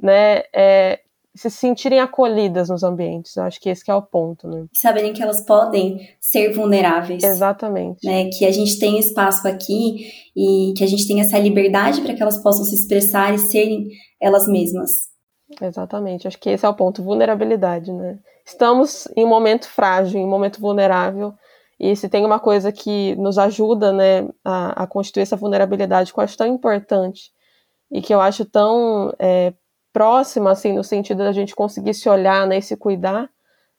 né, 0.00 0.42
é, 0.54 1.00
se 1.34 1.50
sentirem 1.50 2.00
acolhidas 2.00 2.68
nos 2.68 2.82
ambientes. 2.82 3.36
Eu 3.36 3.44
acho 3.44 3.60
que 3.60 3.68
esse 3.68 3.84
que 3.84 3.90
é 3.90 3.94
o 3.94 4.02
ponto, 4.02 4.48
né? 4.48 4.66
Saberem 4.72 5.12
que 5.12 5.22
elas 5.22 5.44
podem 5.44 6.08
ser 6.20 6.52
vulneráveis. 6.52 7.22
Exatamente. 7.22 8.04
Né? 8.04 8.28
Que 8.30 8.44
a 8.44 8.52
gente 8.52 8.78
tem 8.78 8.98
espaço 8.98 9.46
aqui 9.46 10.10
e 10.36 10.74
que 10.76 10.82
a 10.82 10.86
gente 10.86 11.06
tem 11.06 11.20
essa 11.20 11.38
liberdade 11.38 12.00
para 12.00 12.14
que 12.14 12.22
elas 12.22 12.38
possam 12.38 12.64
se 12.64 12.74
expressar 12.74 13.34
e 13.34 13.38
serem 13.38 13.88
elas 14.20 14.48
mesmas. 14.48 14.90
Exatamente. 15.60 16.26
Acho 16.26 16.38
que 16.38 16.50
esse 16.50 16.66
é 16.66 16.68
o 16.68 16.74
ponto, 16.74 17.02
vulnerabilidade, 17.02 17.92
né? 17.92 18.18
Estamos 18.44 19.06
em 19.16 19.24
um 19.24 19.28
momento 19.28 19.68
frágil, 19.68 20.20
em 20.20 20.24
um 20.24 20.30
momento 20.30 20.60
vulnerável 20.60 21.34
e 21.78 21.96
se 21.96 22.08
tem 22.08 22.26
uma 22.26 22.38
coisa 22.38 22.70
que 22.70 23.14
nos 23.16 23.38
ajuda 23.38 23.92
né, 23.92 24.28
a, 24.44 24.82
a 24.82 24.86
constituir 24.86 25.22
essa 25.22 25.36
vulnerabilidade, 25.36 26.12
que 26.12 26.18
eu 26.18 26.24
acho 26.24 26.36
tão 26.36 26.46
importante 26.46 27.32
e 27.90 28.02
que 28.02 28.12
eu 28.12 28.20
acho 28.20 28.44
tão 28.44 29.14
é, 29.18 29.54
próxima, 29.92 30.50
assim, 30.50 30.72
no 30.72 30.84
sentido 30.84 31.18
da 31.18 31.32
gente 31.32 31.54
conseguir 31.54 31.94
se 31.94 32.08
olhar 32.08 32.46
né, 32.46 32.58
e 32.58 32.62
se 32.62 32.76
cuidar, 32.76 33.28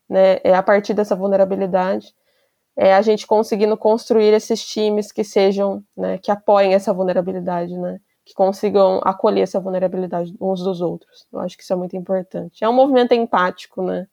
né, 0.09 0.39
é 0.43 0.53
a 0.53 0.63
partir 0.63 0.93
dessa 0.93 1.15
vulnerabilidade, 1.15 2.13
é 2.75 2.93
a 2.93 3.01
gente 3.01 3.27
conseguindo 3.27 3.77
construir 3.77 4.33
esses 4.33 4.65
times 4.65 5.11
que 5.11 5.23
sejam, 5.23 5.83
né, 5.95 6.17
que 6.17 6.31
apoiem 6.31 6.73
essa 6.73 6.93
vulnerabilidade, 6.93 7.77
né, 7.77 7.99
que 8.25 8.33
consigam 8.33 8.99
acolher 9.03 9.41
essa 9.41 9.59
vulnerabilidade 9.59 10.33
uns 10.39 10.61
dos 10.63 10.81
outros. 10.81 11.25
Eu 11.31 11.39
acho 11.39 11.57
que 11.57 11.63
isso 11.63 11.73
é 11.73 11.75
muito 11.75 11.95
importante. 11.95 12.63
É 12.63 12.69
um 12.69 12.73
movimento 12.73 13.13
empático, 13.13 13.81
né, 13.81 14.07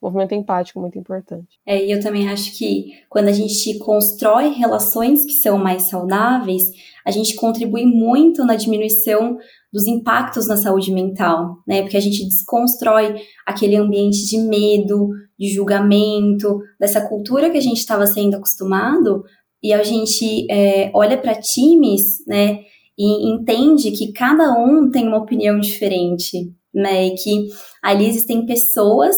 movimento 0.00 0.34
empático 0.34 0.80
muito 0.80 0.98
importante. 0.98 1.58
É, 1.64 1.84
e 1.84 1.90
eu 1.90 2.00
também 2.00 2.28
acho 2.28 2.56
que 2.56 3.02
quando 3.08 3.28
a 3.28 3.32
gente 3.32 3.78
constrói 3.78 4.50
relações 4.50 5.24
que 5.24 5.32
são 5.32 5.58
mais 5.58 5.88
saudáveis, 5.88 6.70
a 7.06 7.10
gente 7.12 7.36
contribui 7.36 7.86
muito 7.86 8.44
na 8.44 8.56
diminuição 8.56 9.38
dos 9.72 9.86
impactos 9.86 10.48
na 10.48 10.56
saúde 10.56 10.90
mental, 10.90 11.58
né? 11.66 11.82
Porque 11.82 11.96
a 11.96 12.00
gente 12.00 12.24
desconstrói 12.24 13.14
aquele 13.46 13.76
ambiente 13.76 14.26
de 14.26 14.38
medo, 14.38 15.10
de 15.38 15.48
julgamento, 15.48 16.60
dessa 16.80 17.00
cultura 17.00 17.48
que 17.48 17.58
a 17.58 17.62
gente 17.62 17.78
estava 17.78 18.06
sendo 18.08 18.36
acostumado, 18.36 19.22
e 19.62 19.72
a 19.72 19.84
gente 19.84 20.50
é, 20.50 20.90
olha 20.92 21.16
para 21.16 21.40
times, 21.40 22.24
né? 22.26 22.60
E 22.98 23.30
entende 23.30 23.92
que 23.92 24.12
cada 24.12 24.52
um 24.58 24.90
tem 24.90 25.06
uma 25.06 25.18
opinião 25.18 25.60
diferente, 25.60 26.52
né? 26.74 27.06
E 27.06 27.14
que 27.14 27.48
ali 27.82 28.06
existem 28.06 28.44
pessoas 28.46 29.14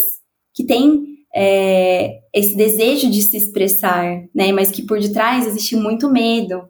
que 0.54 0.62
tem 0.62 1.06
é, 1.34 2.18
esse 2.34 2.54
desejo 2.54 3.10
de 3.10 3.22
se 3.22 3.36
expressar, 3.38 4.24
né? 4.34 4.52
Mas 4.52 4.70
que 4.70 4.82
por 4.82 5.00
detrás 5.00 5.46
existe 5.46 5.74
muito 5.74 6.10
medo, 6.10 6.68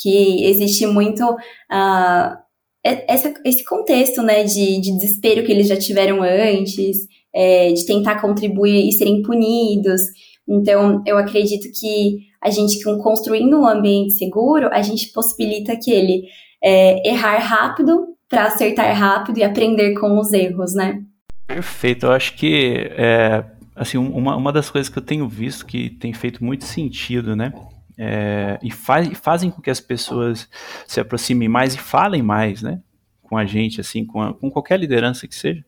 que 0.00 0.44
existe 0.44 0.86
muito 0.86 1.24
uh, 1.24 2.36
essa, 2.82 3.34
esse 3.44 3.64
contexto, 3.64 4.22
né? 4.22 4.44
De, 4.44 4.80
de, 4.80 4.92
desespero 4.96 5.44
que 5.44 5.52
eles 5.52 5.68
já 5.68 5.76
tiveram 5.76 6.22
antes, 6.22 6.98
é, 7.34 7.72
de 7.72 7.84
tentar 7.84 8.20
contribuir 8.20 8.88
e 8.88 8.92
serem 8.92 9.22
punidos. 9.22 10.00
Então, 10.48 11.02
eu 11.06 11.18
acredito 11.18 11.68
que 11.78 12.18
a 12.42 12.50
gente, 12.50 12.82
construindo 13.02 13.58
um 13.58 13.66
ambiente 13.66 14.14
seguro, 14.14 14.68
a 14.72 14.82
gente 14.82 15.12
possibilita 15.12 15.76
que 15.76 15.90
ele 15.90 16.22
é, 16.62 17.08
errar 17.08 17.38
rápido 17.38 18.06
para 18.28 18.44
acertar 18.44 18.96
rápido 18.96 19.38
e 19.38 19.44
aprender 19.44 19.94
com 19.94 20.18
os 20.18 20.32
erros, 20.32 20.74
né? 20.74 21.02
Perfeito. 21.46 22.06
Eu 22.06 22.12
acho 22.12 22.36
que 22.36 22.90
é, 22.96 23.44
assim, 23.74 23.98
uma, 23.98 24.36
uma 24.36 24.52
das 24.52 24.70
coisas 24.70 24.88
que 24.88 24.98
eu 24.98 25.02
tenho 25.02 25.28
visto 25.28 25.66
que 25.66 25.90
tem 25.90 26.12
feito 26.12 26.42
muito 26.42 26.64
sentido, 26.64 27.36
né? 27.36 27.52
É, 28.02 28.58
e 28.62 28.70
faz, 28.70 29.08
fazem 29.18 29.50
com 29.50 29.60
que 29.60 29.68
as 29.68 29.78
pessoas 29.78 30.48
se 30.86 30.98
aproximem 30.98 31.48
mais 31.48 31.74
e 31.74 31.78
falem 31.78 32.22
mais, 32.22 32.62
né? 32.62 32.80
Com 33.20 33.36
a 33.36 33.44
gente, 33.44 33.78
assim, 33.78 34.06
com, 34.06 34.22
a, 34.22 34.32
com 34.32 34.50
qualquer 34.50 34.80
liderança 34.80 35.28
que 35.28 35.34
seja, 35.34 35.62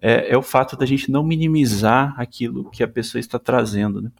é, 0.00 0.32
é, 0.32 0.38
o 0.38 0.42
fato 0.42 0.76
da 0.76 0.86
gente 0.86 1.10
não 1.10 1.24
minimizar 1.24 2.14
aquilo 2.16 2.70
que 2.70 2.84
a 2.84 2.88
pessoa 2.88 3.18
está 3.18 3.38
trazendo, 3.38 4.00
né? 4.00 4.12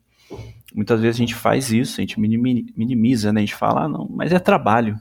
Muitas 0.75 1.01
vezes 1.01 1.17
a 1.17 1.23
gente 1.23 1.35
faz 1.35 1.71
isso, 1.71 2.01
a 2.01 2.03
gente 2.03 2.19
minimiza, 2.19 3.33
né? 3.33 3.41
A 3.41 3.45
gente 3.45 3.55
fala, 3.55 3.85
ah, 3.85 3.89
não, 3.89 4.09
mas 4.11 4.33
é 4.33 4.39
trabalho, 4.39 4.99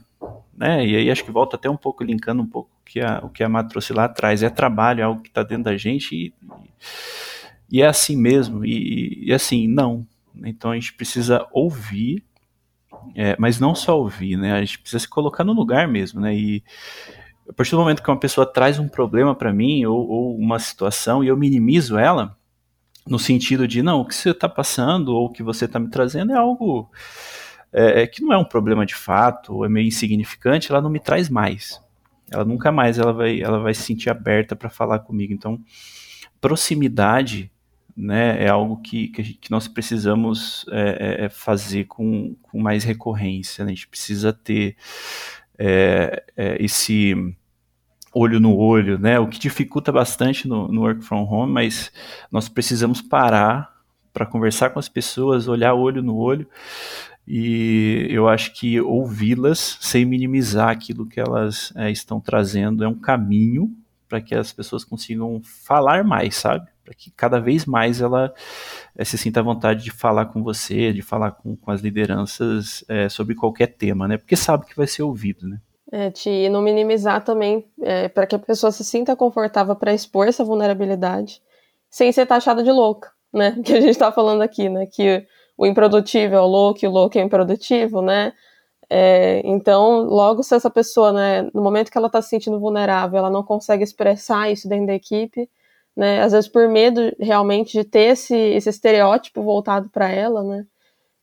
né? 0.56 0.86
E 0.86 0.94
aí 0.94 1.10
acho 1.10 1.24
que 1.24 1.32
volta 1.32 1.56
até 1.56 1.68
um 1.68 1.76
pouco, 1.76 2.04
linkando 2.04 2.42
um 2.42 2.46
pouco 2.46 2.70
que 2.84 3.00
a, 3.00 3.20
o 3.24 3.28
que 3.28 3.42
a 3.42 3.48
Má 3.48 3.64
trouxe 3.64 3.92
lá 3.92 4.04
atrás. 4.04 4.42
É 4.42 4.50
trabalho, 4.50 5.00
é 5.00 5.04
algo 5.04 5.22
que 5.22 5.28
está 5.28 5.42
dentro 5.42 5.64
da 5.64 5.76
gente 5.76 6.14
e, 6.14 6.34
e, 7.70 7.82
é 7.82 7.86
assim 7.86 8.16
mesmo. 8.16 8.64
E, 8.64 9.26
e, 9.26 9.32
assim, 9.32 9.68
não. 9.68 10.06
Então 10.44 10.70
a 10.70 10.74
gente 10.74 10.92
precisa 10.94 11.46
ouvir, 11.52 12.24
é, 13.14 13.36
mas 13.38 13.60
não 13.60 13.74
só 13.74 13.98
ouvir, 13.98 14.36
né? 14.36 14.52
A 14.52 14.60
gente 14.60 14.78
precisa 14.78 15.00
se 15.00 15.08
colocar 15.08 15.44
no 15.44 15.52
lugar 15.52 15.88
mesmo, 15.88 16.20
né? 16.20 16.34
E 16.34 16.62
a 17.48 17.52
partir 17.52 17.72
do 17.72 17.78
momento 17.78 18.02
que 18.02 18.10
uma 18.10 18.20
pessoa 18.20 18.46
traz 18.46 18.78
um 18.78 18.88
problema 18.88 19.34
para 19.34 19.52
mim 19.52 19.84
ou, 19.84 20.08
ou 20.08 20.36
uma 20.36 20.58
situação 20.58 21.22
e 21.24 21.28
eu 21.28 21.36
minimizo 21.36 21.98
ela, 21.98 22.36
no 23.06 23.18
sentido 23.18 23.66
de, 23.66 23.82
não, 23.82 24.00
o 24.00 24.04
que 24.04 24.14
você 24.14 24.30
está 24.30 24.48
passando 24.48 25.08
ou 25.08 25.26
o 25.26 25.32
que 25.32 25.42
você 25.42 25.64
está 25.64 25.78
me 25.78 25.88
trazendo 25.88 26.32
é 26.32 26.36
algo 26.36 26.90
é, 27.72 28.02
é, 28.02 28.06
que 28.06 28.22
não 28.22 28.32
é 28.32 28.38
um 28.38 28.44
problema 28.44 28.84
de 28.84 28.94
fato, 28.94 29.54
ou 29.54 29.64
é 29.64 29.68
meio 29.68 29.86
insignificante, 29.86 30.70
ela 30.70 30.80
não 30.80 30.90
me 30.90 31.00
traz 31.00 31.28
mais. 31.28 31.80
Ela 32.30 32.44
nunca 32.44 32.70
mais 32.70 32.98
ela 32.98 33.12
vai, 33.12 33.40
ela 33.40 33.58
vai 33.58 33.74
se 33.74 33.82
sentir 33.82 34.10
aberta 34.10 34.54
para 34.54 34.70
falar 34.70 35.00
comigo. 35.00 35.32
Então, 35.32 35.58
proximidade 36.40 37.50
né, 37.96 38.42
é 38.42 38.48
algo 38.48 38.76
que, 38.78 39.08
que, 39.08 39.34
que 39.34 39.50
nós 39.50 39.68
precisamos 39.68 40.64
é, 40.70 41.22
é, 41.22 41.24
é, 41.24 41.28
fazer 41.28 41.84
com, 41.84 42.34
com 42.42 42.60
mais 42.60 42.84
recorrência. 42.84 43.64
Né? 43.64 43.72
A 43.72 43.74
gente 43.74 43.88
precisa 43.88 44.32
ter 44.32 44.76
é, 45.58 46.24
é, 46.36 46.62
esse 46.62 47.14
olho 48.12 48.40
no 48.40 48.56
olho, 48.56 48.98
né? 48.98 49.18
O 49.20 49.28
que 49.28 49.38
dificulta 49.38 49.92
bastante 49.92 50.48
no, 50.48 50.68
no 50.68 50.80
work 50.80 51.02
from 51.02 51.22
home, 51.22 51.52
mas 51.52 51.92
nós 52.30 52.48
precisamos 52.48 53.00
parar 53.00 53.72
para 54.12 54.26
conversar 54.26 54.70
com 54.70 54.78
as 54.78 54.88
pessoas, 54.88 55.46
olhar 55.46 55.74
olho 55.74 56.02
no 56.02 56.16
olho, 56.16 56.48
e 57.26 58.08
eu 58.10 58.28
acho 58.28 58.52
que 58.54 58.80
ouvi-las 58.80 59.78
sem 59.80 60.04
minimizar 60.04 60.70
aquilo 60.70 61.06
que 61.06 61.20
elas 61.20 61.72
é, 61.76 61.90
estão 61.90 62.20
trazendo 62.20 62.82
é 62.82 62.88
um 62.88 62.98
caminho 62.98 63.70
para 64.08 64.20
que 64.20 64.34
as 64.34 64.52
pessoas 64.52 64.84
consigam 64.84 65.40
falar 65.44 66.02
mais, 66.02 66.34
sabe? 66.34 66.68
Para 66.90 66.96
que 66.96 67.08
cada 67.12 67.38
vez 67.38 67.66
mais 67.66 68.00
ela 68.00 68.34
é, 68.98 69.04
se 69.04 69.16
sinta 69.16 69.38
à 69.38 69.42
vontade 69.44 69.84
de 69.84 69.92
falar 69.92 70.26
com 70.26 70.42
você, 70.42 70.92
de 70.92 71.02
falar 71.02 71.30
com, 71.30 71.54
com 71.54 71.70
as 71.70 71.80
lideranças 71.80 72.84
é, 72.88 73.08
sobre 73.08 73.36
qualquer 73.36 73.68
tema, 73.68 74.08
né? 74.08 74.18
Porque 74.18 74.34
sabe 74.34 74.66
que 74.66 74.76
vai 74.76 74.88
ser 74.88 75.04
ouvido, 75.04 75.46
né? 75.46 75.60
É, 75.92 76.10
te, 76.10 76.48
não 76.48 76.60
minimizar 76.60 77.22
também, 77.22 77.64
é, 77.80 78.08
para 78.08 78.26
que 78.26 78.34
a 78.34 78.40
pessoa 78.40 78.72
se 78.72 78.82
sinta 78.82 79.14
confortável 79.14 79.76
para 79.76 79.94
expor 79.94 80.26
essa 80.26 80.42
vulnerabilidade, 80.42 81.40
sem 81.88 82.10
ser 82.10 82.26
taxada 82.26 82.60
de 82.60 82.72
louca, 82.72 83.12
né? 83.32 83.56
Que 83.64 83.72
a 83.72 83.80
gente 83.80 83.90
está 83.90 84.10
falando 84.10 84.42
aqui, 84.42 84.68
né? 84.68 84.84
Que 84.86 85.24
o 85.56 85.66
improdutível 85.66 86.38
é 86.38 86.42
o 86.42 86.46
louco 86.48 86.80
e 86.82 86.88
o 86.88 86.90
louco 86.90 87.16
é 87.16 87.22
o 87.22 87.24
improdutivo, 87.24 88.02
né? 88.02 88.32
É, 88.90 89.42
então, 89.44 90.00
logo 90.00 90.42
se 90.42 90.56
essa 90.56 90.68
pessoa, 90.68 91.12
né, 91.12 91.48
no 91.54 91.62
momento 91.62 91.88
que 91.88 91.96
ela 91.96 92.08
está 92.08 92.20
se 92.20 92.30
sentindo 92.30 92.58
vulnerável, 92.58 93.16
ela 93.20 93.30
não 93.30 93.44
consegue 93.44 93.84
expressar 93.84 94.50
isso 94.50 94.68
dentro 94.68 94.88
da 94.88 94.94
equipe, 94.94 95.48
né, 96.00 96.22
às 96.22 96.32
vezes 96.32 96.48
por 96.48 96.66
medo 96.66 97.14
realmente 97.20 97.72
de 97.72 97.84
ter 97.84 98.12
esse, 98.12 98.34
esse 98.34 98.70
estereótipo 98.70 99.42
voltado 99.42 99.90
para 99.90 100.10
ela, 100.10 100.42
né, 100.42 100.66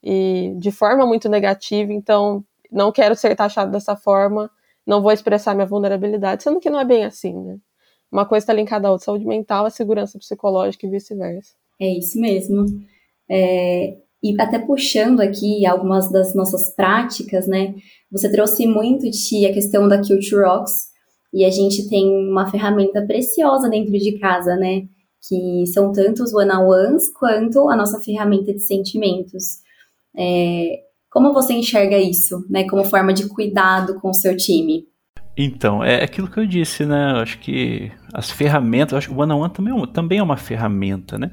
e 0.04 0.54
de 0.60 0.70
forma 0.70 1.04
muito 1.04 1.28
negativa, 1.28 1.92
então 1.92 2.46
não 2.72 2.92
quero 2.92 3.16
ser 3.16 3.36
taxado 3.36 3.72
dessa 3.72 3.96
forma, 3.96 4.52
não 4.86 5.02
vou 5.02 5.12
expressar 5.12 5.56
minha 5.56 5.66
vulnerabilidade, 5.66 6.44
sendo 6.44 6.60
que 6.60 6.70
não 6.70 6.80
é 6.80 6.86
bem 6.86 7.04
assim, 7.04 7.34
né. 7.34 7.58
Uma 8.12 8.24
coisa 8.24 8.44
está 8.44 8.54
linkada 8.54 8.88
à 8.88 8.92
outra, 8.92 9.06
saúde 9.06 9.26
mental, 9.26 9.66
a 9.66 9.72
segurança 9.72 10.20
psicológica 10.20 10.86
e 10.86 10.90
vice-versa. 10.90 11.54
É 11.82 11.90
isso 11.98 12.22
mesmo. 12.22 12.66
É, 13.28 13.98
e 14.24 14.40
até 14.40 14.60
puxando 14.60 15.20
aqui 15.20 15.66
algumas 15.66 16.10
das 16.10 16.34
nossas 16.34 16.74
práticas, 16.74 17.48
né? 17.48 17.76
Você 18.10 18.32
trouxe 18.32 18.66
muito 18.66 19.10
de 19.10 19.46
a 19.46 19.54
questão 19.54 19.90
da 19.90 19.98
Culture 19.98 20.46
Rocks, 20.46 20.88
e 21.34 21.44
a 21.46 21.50
gente 21.50 21.90
tem 21.90 22.08
uma 22.30 22.50
ferramenta 22.50 23.02
preciosa 23.06 23.70
dentro 23.70 23.92
de 23.92 24.18
casa, 24.20 24.56
né? 24.56 24.84
Que 25.28 25.66
são 25.68 25.92
tanto 25.92 26.24
os 26.24 26.34
one-on-ones 26.34 27.12
quanto 27.13 27.70
a 27.70 27.76
nossa 27.76 28.00
ferramenta 28.00 28.54
de 28.54 28.60
sentimentos. 28.60 29.58
É, 30.18 30.80
Como 31.10 31.34
você 31.34 31.54
enxerga 31.54 31.98
isso, 31.98 32.46
né, 32.50 32.68
como 32.70 32.84
forma 32.84 33.13
de 33.13 33.28
cuidado 33.28 34.00
com 34.00 34.10
o 34.10 34.13
seu 34.13 34.36
time? 34.38 34.86
Então, 35.40 35.84
é 35.84 36.04
aquilo 36.04 36.28
que 36.28 36.40
eu 36.40 36.48
disse, 36.48 36.84
né? 36.84 37.12
Eu 37.12 37.18
acho 37.18 37.38
que 37.40 37.92
as 38.12 38.32
ferramentas, 38.32 38.98
acho 38.98 39.10
que 39.10 39.13
o 39.13 39.20
one-on-one 39.20 39.54
também, 39.54 39.84
é 39.84 39.88
também 39.88 40.18
é 40.18 40.24
uma 40.24 40.38
ferramenta, 40.38 41.18
né? 41.18 41.32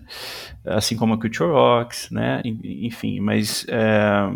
Assim 0.66 0.94
como 0.94 1.14
a 1.14 1.18
Culture 1.20 1.50
Rocks, 1.50 2.10
né? 2.10 2.42
Enfim, 2.44 3.20
mas 3.20 3.64
é... 3.68 4.28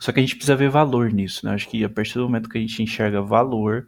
só 0.00 0.10
que 0.12 0.18
a 0.18 0.22
gente 0.22 0.34
precisa 0.34 0.56
ver 0.56 0.70
valor 0.70 1.12
nisso, 1.12 1.44
né? 1.44 1.52
Acho 1.52 1.68
que 1.68 1.84
a 1.84 1.88
partir 1.90 2.14
do 2.14 2.24
momento 2.24 2.48
que 2.48 2.56
a 2.56 2.60
gente 2.60 2.82
enxerga 2.82 3.20
valor 3.20 3.86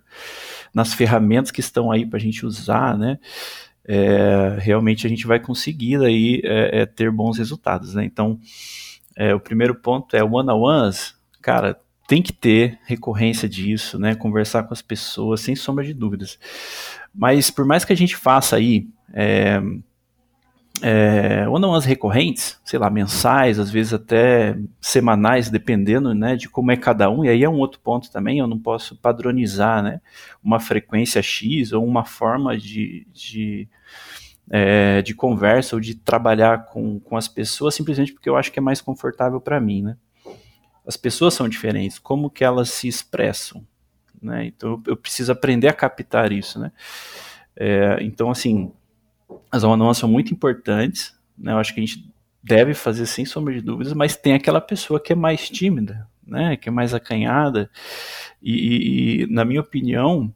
nas 0.75 0.93
ferramentas 0.93 1.51
que 1.51 1.61
estão 1.61 1.91
aí 1.91 2.05
para 2.05 2.19
a 2.19 2.21
gente 2.21 2.45
usar, 2.45 2.99
né? 2.99 3.19
É, 3.85 4.59
realmente 4.61 5.07
a 5.07 5.11
gente 5.11 5.27
vai 5.27 5.41
conseguir 5.41 5.97
aí 6.05 6.43
é, 6.45 6.83
é, 6.83 6.87
ter 6.87 7.11
bons 7.11 7.39
resultados, 7.39 7.95
né? 7.95 8.05
Então, 8.05 8.39
é, 9.17 9.35
o 9.35 9.41
primeiro 9.41 9.75
ponto 9.75 10.15
é 10.15 10.23
one-on-ones, 10.23 11.17
cara, 11.41 11.81
tem 12.07 12.21
que 12.21 12.33
ter 12.33 12.79
recorrência 12.85 13.49
disso, 13.49 13.99
né? 13.99 14.15
Conversar 14.15 14.65
com 14.65 14.75
as 14.75 14.83
pessoas, 14.83 15.41
sem 15.41 15.57
sombra 15.57 15.83
de 15.83 15.95
dúvidas. 15.95 16.39
Mas 17.15 17.51
por 17.51 17.65
mais 17.65 17.87
que 17.87 17.93
a 17.93 17.97
gente 17.97 18.17
faça 18.17 18.57
aí 18.57 18.87
é, 20.83 21.49
ou 21.49 21.61
não 21.61 21.75
as 21.75 21.85
recorrentes, 21.85 22.61
sei 22.65 22.77
lá, 22.77 22.91
mensais, 22.91 23.61
às 23.61 23.71
vezes 23.71 23.95
até 23.95 24.59
semanais, 24.81 25.49
dependendo 25.49 26.13
né, 26.13 26.35
de 26.35 26.49
como 26.49 26.73
é 26.73 26.77
cada 26.77 27.09
um, 27.09 27.25
e 27.25 27.29
aí 27.29 27.45
é 27.45 27.49
um 27.49 27.59
outro 27.59 27.79
ponto 27.79 28.11
também, 28.11 28.41
eu 28.41 28.49
não 28.49 28.59
posso 28.59 28.97
padronizar 28.97 29.81
né, 29.81 30.01
uma 30.43 30.59
frequência 30.59 31.23
X 31.23 31.73
ou 31.73 31.87
uma 31.87 32.05
forma 32.05 32.59
de, 32.59 33.07
de, 33.13 33.69
é, 34.51 35.01
de 35.03 35.15
conversa 35.15 35.77
ou 35.77 35.81
de 35.81 35.95
trabalhar 35.95 36.67
com, 36.67 36.99
com 36.99 37.17
as 37.17 37.29
pessoas, 37.29 37.77
simplesmente 37.77 38.13
porque 38.13 38.29
eu 38.29 38.37
acho 38.37 38.51
que 38.51 38.59
é 38.59 38.63
mais 38.63 38.81
confortável 38.81 39.41
para 39.41 39.61
mim. 39.61 39.83
Né? 39.83 39.97
As 40.85 40.97
pessoas 40.97 41.33
são 41.35 41.49
diferentes, 41.49 42.01
como 42.01 42.29
que 42.29 42.43
elas 42.43 42.71
se 42.71 42.89
expressam? 42.89 43.65
Né? 44.21 44.47
Então 44.47 44.83
eu 44.85 44.97
preciso 44.97 45.31
aprender 45.31 45.69
a 45.69 45.73
captar 45.73 46.33
isso. 46.33 46.59
Né? 46.59 46.73
É, 47.55 47.99
então, 48.01 48.31
assim, 48.33 48.73
as 49.51 49.65
one 49.65 49.95
são 49.95 50.09
muito 50.09 50.33
importantes, 50.33 51.17
né? 51.37 51.53
Eu 51.53 51.59
acho 51.59 51.75
que 51.75 51.81
a 51.81 51.87
gente 51.87 52.11
deve 52.43 52.75
fazer 52.75 53.07
sem 53.07 53.25
sombra 53.25 53.55
de 53.55 53.61
dúvidas, 53.61 53.93
mas 53.93 54.17
tem 54.17 54.35
aquela 54.35 54.61
pessoa 54.61 55.01
que 55.01 55.13
é 55.13 55.17
mais 55.17 55.49
tímida, 55.49 56.09
né? 56.27 56.57
Que 56.57 56.69
é 56.69 56.73
mais 56.73 56.93
acanhada. 56.93 57.71
E, 58.43 58.53
e, 58.53 59.23
e 59.23 59.27
na 59.27 59.45
minha 59.45 59.61
opinião, 59.61 60.33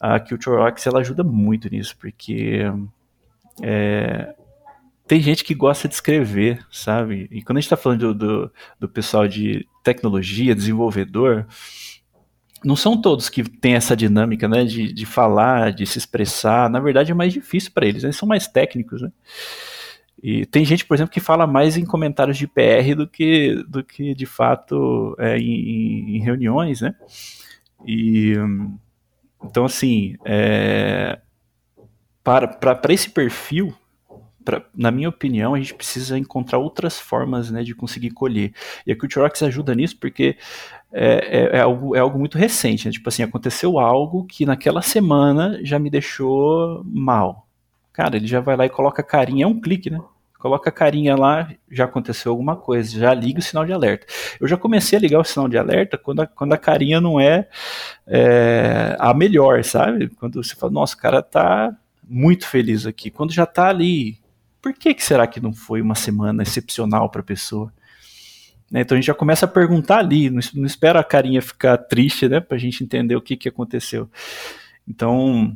a 0.00 0.18
Culture 0.18 0.56
Rocks 0.56 0.86
ela 0.86 1.00
ajuda 1.00 1.22
muito 1.22 1.68
nisso, 1.70 1.96
porque 1.98 2.60
é, 3.62 4.34
tem 5.06 5.20
gente 5.20 5.44
que 5.44 5.54
gosta 5.54 5.86
de 5.86 5.94
escrever, 5.94 6.64
sabe? 6.70 7.28
E 7.30 7.42
quando 7.42 7.58
a 7.58 7.60
gente 7.60 7.66
está 7.66 7.76
falando 7.76 8.14
do, 8.14 8.14
do, 8.14 8.52
do 8.80 8.88
pessoal 8.88 9.28
de 9.28 9.66
tecnologia, 9.82 10.54
desenvolvedor, 10.54 11.46
não 12.64 12.76
são 12.76 13.00
todos 13.00 13.28
que 13.28 13.42
têm 13.42 13.74
essa 13.74 13.96
dinâmica, 13.96 14.48
né, 14.48 14.64
de, 14.64 14.92
de 14.92 15.06
falar, 15.06 15.72
de 15.72 15.86
se 15.86 15.98
expressar. 15.98 16.70
Na 16.70 16.80
verdade, 16.80 17.12
é 17.12 17.14
mais 17.14 17.32
difícil 17.32 17.70
para 17.72 17.86
eles, 17.86 18.04
eles 18.04 18.16
são 18.16 18.28
mais 18.28 18.46
técnicos, 18.46 19.02
né? 19.02 19.12
E 20.22 20.46
tem 20.46 20.64
gente, 20.64 20.86
por 20.86 20.94
exemplo, 20.94 21.12
que 21.12 21.20
fala 21.20 21.46
mais 21.46 21.76
em 21.76 21.84
comentários 21.84 22.38
de 22.38 22.46
PR 22.46 22.94
do 22.96 23.06
que, 23.06 23.62
do 23.68 23.84
que 23.84 24.14
de 24.14 24.24
fato 24.24 25.14
é, 25.18 25.36
em, 25.36 26.16
em, 26.16 26.18
reuniões, 26.20 26.80
né? 26.80 26.94
E 27.86 28.32
então, 29.44 29.66
assim, 29.66 30.16
é, 30.24 31.18
para, 32.22 32.48
para, 32.48 32.74
para 32.74 32.94
esse 32.94 33.10
perfil, 33.10 33.74
pra, 34.44 34.62
na 34.74 34.90
minha 34.90 35.08
opinião, 35.08 35.54
a 35.54 35.58
gente 35.58 35.74
precisa 35.74 36.18
encontrar 36.18 36.58
outras 36.58 36.98
formas 36.98 37.50
né, 37.50 37.62
de 37.62 37.74
conseguir 37.74 38.10
colher. 38.10 38.52
E 38.86 38.92
a 38.92 38.96
Culturex 38.96 39.42
ajuda 39.42 39.74
nisso 39.74 39.96
porque 39.98 40.36
é, 40.92 41.54
é, 41.54 41.56
é, 41.56 41.60
algo, 41.60 41.96
é 41.96 41.98
algo 41.98 42.18
muito 42.18 42.38
recente. 42.38 42.86
Né? 42.86 42.92
Tipo 42.92 43.08
assim, 43.08 43.22
aconteceu 43.22 43.78
algo 43.78 44.24
que 44.24 44.46
naquela 44.46 44.82
semana 44.82 45.58
já 45.62 45.78
me 45.78 45.90
deixou 45.90 46.82
mal. 46.84 47.48
Cara, 47.92 48.16
ele 48.16 48.26
já 48.26 48.40
vai 48.40 48.56
lá 48.56 48.66
e 48.66 48.70
coloca 48.70 49.02
a 49.02 49.04
carinha, 49.04 49.44
é 49.44 49.48
um 49.48 49.60
clique, 49.60 49.88
né? 49.88 50.00
Coloca 50.38 50.68
a 50.68 50.72
carinha 50.72 51.16
lá, 51.16 51.48
já 51.70 51.84
aconteceu 51.84 52.30
alguma 52.30 52.54
coisa, 52.54 52.98
já 52.98 53.14
liga 53.14 53.38
o 53.38 53.42
sinal 53.42 53.64
de 53.64 53.72
alerta. 53.72 54.06
Eu 54.38 54.46
já 54.46 54.58
comecei 54.58 54.98
a 54.98 55.00
ligar 55.00 55.18
o 55.18 55.24
sinal 55.24 55.48
de 55.48 55.56
alerta 55.56 55.96
quando 55.96 56.20
a, 56.20 56.26
quando 56.26 56.52
a 56.52 56.58
carinha 56.58 57.00
não 57.00 57.18
é, 57.18 57.48
é 58.06 58.94
a 58.98 59.14
melhor, 59.14 59.64
sabe? 59.64 60.08
Quando 60.08 60.42
você 60.42 60.54
fala, 60.54 60.70
nossa, 60.70 60.94
o 60.94 60.98
cara 60.98 61.22
tá 61.22 61.74
muito 62.06 62.46
feliz 62.46 62.86
aqui. 62.86 63.10
Quando 63.10 63.32
já 63.32 63.46
tá 63.46 63.68
ali 63.68 64.18
por 64.64 64.72
que, 64.72 64.94
que 64.94 65.04
será 65.04 65.26
que 65.26 65.40
não 65.40 65.52
foi 65.52 65.82
uma 65.82 65.94
semana 65.94 66.42
excepcional 66.42 67.10
para 67.10 67.20
a 67.20 67.24
pessoa? 67.24 67.70
Né, 68.70 68.80
então 68.80 68.96
a 68.96 68.98
gente 68.98 69.08
já 69.08 69.14
começa 69.14 69.44
a 69.44 69.48
perguntar 69.48 69.98
ali, 69.98 70.30
não, 70.30 70.40
não 70.54 70.64
espera 70.64 71.00
a 71.00 71.04
carinha 71.04 71.42
ficar 71.42 71.76
triste, 71.76 72.26
né, 72.26 72.40
para 72.40 72.56
a 72.56 72.58
gente 72.58 72.82
entender 72.82 73.14
o 73.14 73.20
que, 73.20 73.36
que 73.36 73.46
aconteceu. 73.46 74.08
Então, 74.88 75.54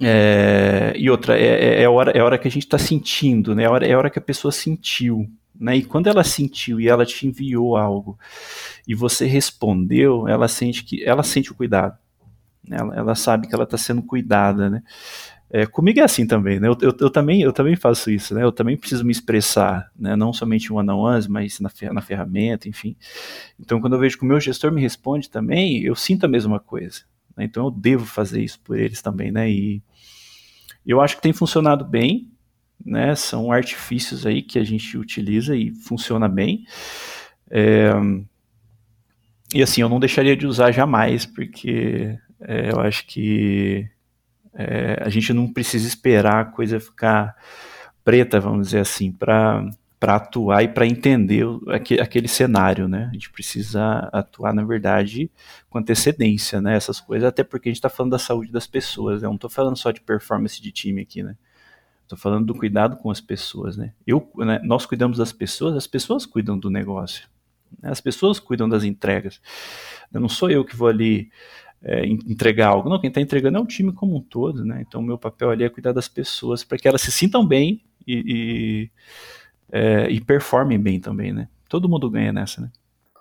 é, 0.00 0.92
e 0.96 1.08
outra, 1.08 1.38
é, 1.38 1.44
é, 1.44 1.82
é, 1.82 1.88
hora, 1.88 2.10
é 2.10 2.20
hora 2.20 2.36
que 2.36 2.48
a 2.48 2.50
gente 2.50 2.64
está 2.64 2.76
sentindo, 2.76 3.54
né, 3.54 3.62
é 3.62 3.68
hora, 3.68 3.86
é 3.86 3.96
hora 3.96 4.10
que 4.10 4.18
a 4.18 4.22
pessoa 4.22 4.50
sentiu. 4.50 5.30
Né, 5.54 5.76
e 5.76 5.84
quando 5.84 6.08
ela 6.08 6.24
sentiu 6.24 6.80
e 6.80 6.88
ela 6.88 7.06
te 7.06 7.28
enviou 7.28 7.76
algo 7.76 8.18
e 8.84 8.96
você 8.96 9.26
respondeu, 9.26 10.26
ela 10.26 10.48
sente 10.48 10.82
que 10.82 11.04
ela 11.04 11.22
sente 11.22 11.52
o 11.52 11.54
cuidado. 11.54 11.96
Ela, 12.68 12.96
ela 12.96 13.14
sabe 13.14 13.46
que 13.46 13.54
ela 13.54 13.62
está 13.62 13.78
sendo 13.78 14.02
cuidada, 14.02 14.68
né? 14.68 14.82
É, 15.56 15.66
comigo 15.66 16.00
é 16.00 16.02
assim 16.02 16.26
também, 16.26 16.58
né? 16.58 16.66
Eu, 16.66 16.76
eu, 16.82 16.96
eu, 16.98 17.08
também, 17.08 17.40
eu 17.40 17.52
também 17.52 17.76
faço 17.76 18.10
isso, 18.10 18.34
né? 18.34 18.42
Eu 18.42 18.50
também 18.50 18.76
preciso 18.76 19.04
me 19.04 19.12
expressar, 19.12 19.88
né? 19.96 20.16
Não 20.16 20.32
somente 20.32 20.72
one 20.72 20.90
on 20.90 20.98
ones, 20.98 21.28
mas 21.28 21.60
na, 21.60 21.70
na 21.92 22.00
ferramenta, 22.00 22.68
enfim. 22.68 22.96
Então, 23.56 23.80
quando 23.80 23.92
eu 23.92 24.00
vejo 24.00 24.18
que 24.18 24.24
o 24.24 24.26
meu 24.26 24.40
gestor 24.40 24.72
me 24.72 24.80
responde 24.80 25.30
também, 25.30 25.80
eu 25.84 25.94
sinto 25.94 26.24
a 26.24 26.28
mesma 26.28 26.58
coisa. 26.58 27.02
Né? 27.36 27.44
Então, 27.44 27.66
eu 27.66 27.70
devo 27.70 28.04
fazer 28.04 28.42
isso 28.42 28.58
por 28.64 28.76
eles 28.76 29.00
também, 29.00 29.30
né? 29.30 29.48
E 29.48 29.80
eu 30.84 31.00
acho 31.00 31.14
que 31.14 31.22
tem 31.22 31.32
funcionado 31.32 31.84
bem, 31.84 32.32
né? 32.84 33.14
São 33.14 33.52
artifícios 33.52 34.26
aí 34.26 34.42
que 34.42 34.58
a 34.58 34.64
gente 34.64 34.98
utiliza 34.98 35.54
e 35.54 35.72
funciona 35.72 36.28
bem. 36.28 36.64
É, 37.48 37.92
e 39.54 39.62
assim, 39.62 39.82
eu 39.82 39.88
não 39.88 40.00
deixaria 40.00 40.36
de 40.36 40.48
usar 40.48 40.72
jamais, 40.72 41.24
porque 41.24 42.18
é, 42.40 42.72
eu 42.72 42.80
acho 42.80 43.06
que 43.06 43.88
é, 44.54 45.02
a 45.02 45.08
gente 45.08 45.32
não 45.32 45.52
precisa 45.52 45.86
esperar 45.86 46.40
a 46.40 46.44
coisa 46.44 46.78
ficar 46.80 47.36
preta, 48.04 48.40
vamos 48.40 48.68
dizer 48.68 48.80
assim, 48.80 49.10
para 49.12 49.68
para 50.04 50.16
atuar 50.16 50.62
e 50.62 50.68
para 50.68 50.86
entender 50.86 51.46
aquele, 51.66 51.98
aquele, 52.02 52.28
cenário, 52.28 52.86
né? 52.86 53.08
A 53.08 53.14
gente 53.14 53.30
precisa 53.30 54.06
atuar, 54.12 54.52
na 54.52 54.62
verdade, 54.62 55.30
com 55.70 55.78
antecedência, 55.78 56.60
né? 56.60 56.76
Essas 56.76 57.00
coisas, 57.00 57.26
até 57.26 57.42
porque 57.42 57.70
a 57.70 57.72
gente 57.72 57.78
está 57.78 57.88
falando 57.88 58.10
da 58.10 58.18
saúde 58.18 58.52
das 58.52 58.66
pessoas, 58.66 59.22
né? 59.22 59.26
Eu 59.26 59.30
não 59.30 59.36
estou 59.36 59.48
falando 59.48 59.78
só 59.78 59.90
de 59.90 60.02
performance 60.02 60.60
de 60.60 60.70
time 60.70 61.00
aqui, 61.00 61.22
né? 61.22 61.34
Estou 62.02 62.18
falando 62.18 62.44
do 62.44 62.54
cuidado 62.54 62.98
com 62.98 63.10
as 63.10 63.18
pessoas, 63.18 63.78
né? 63.78 63.94
Eu, 64.06 64.30
né, 64.36 64.60
nós 64.62 64.84
cuidamos 64.84 65.16
das 65.16 65.32
pessoas, 65.32 65.74
as 65.74 65.86
pessoas 65.86 66.26
cuidam 66.26 66.58
do 66.58 66.68
negócio. 66.68 67.26
Né? 67.82 67.88
As 67.90 68.00
pessoas 68.00 68.38
cuidam 68.38 68.68
das 68.68 68.84
entregas. 68.84 69.40
Não 70.12 70.28
sou 70.28 70.50
eu 70.50 70.66
que 70.66 70.76
vou 70.76 70.88
ali 70.88 71.30
é, 71.84 72.06
entregar 72.06 72.68
algo. 72.68 72.88
Não, 72.88 72.98
quem 72.98 73.08
está 73.08 73.20
entregando 73.20 73.58
é 73.58 73.60
o 73.60 73.66
time 73.66 73.92
como 73.92 74.16
um 74.16 74.20
todo, 74.20 74.64
né? 74.64 74.84
Então, 74.86 75.00
o 75.00 75.04
meu 75.04 75.18
papel 75.18 75.50
ali 75.50 75.64
é 75.64 75.68
cuidar 75.68 75.92
das 75.92 76.08
pessoas 76.08 76.64
para 76.64 76.78
que 76.78 76.88
elas 76.88 77.02
se 77.02 77.12
sintam 77.12 77.46
bem 77.46 77.82
e, 78.06 78.24
e, 78.26 78.90
é, 79.70 80.10
e, 80.10 80.20
performem 80.20 80.78
bem 80.78 80.98
também, 80.98 81.32
né? 81.32 81.48
Todo 81.68 81.88
mundo 81.88 82.10
ganha 82.10 82.32
nessa, 82.32 82.62
né? 82.62 82.70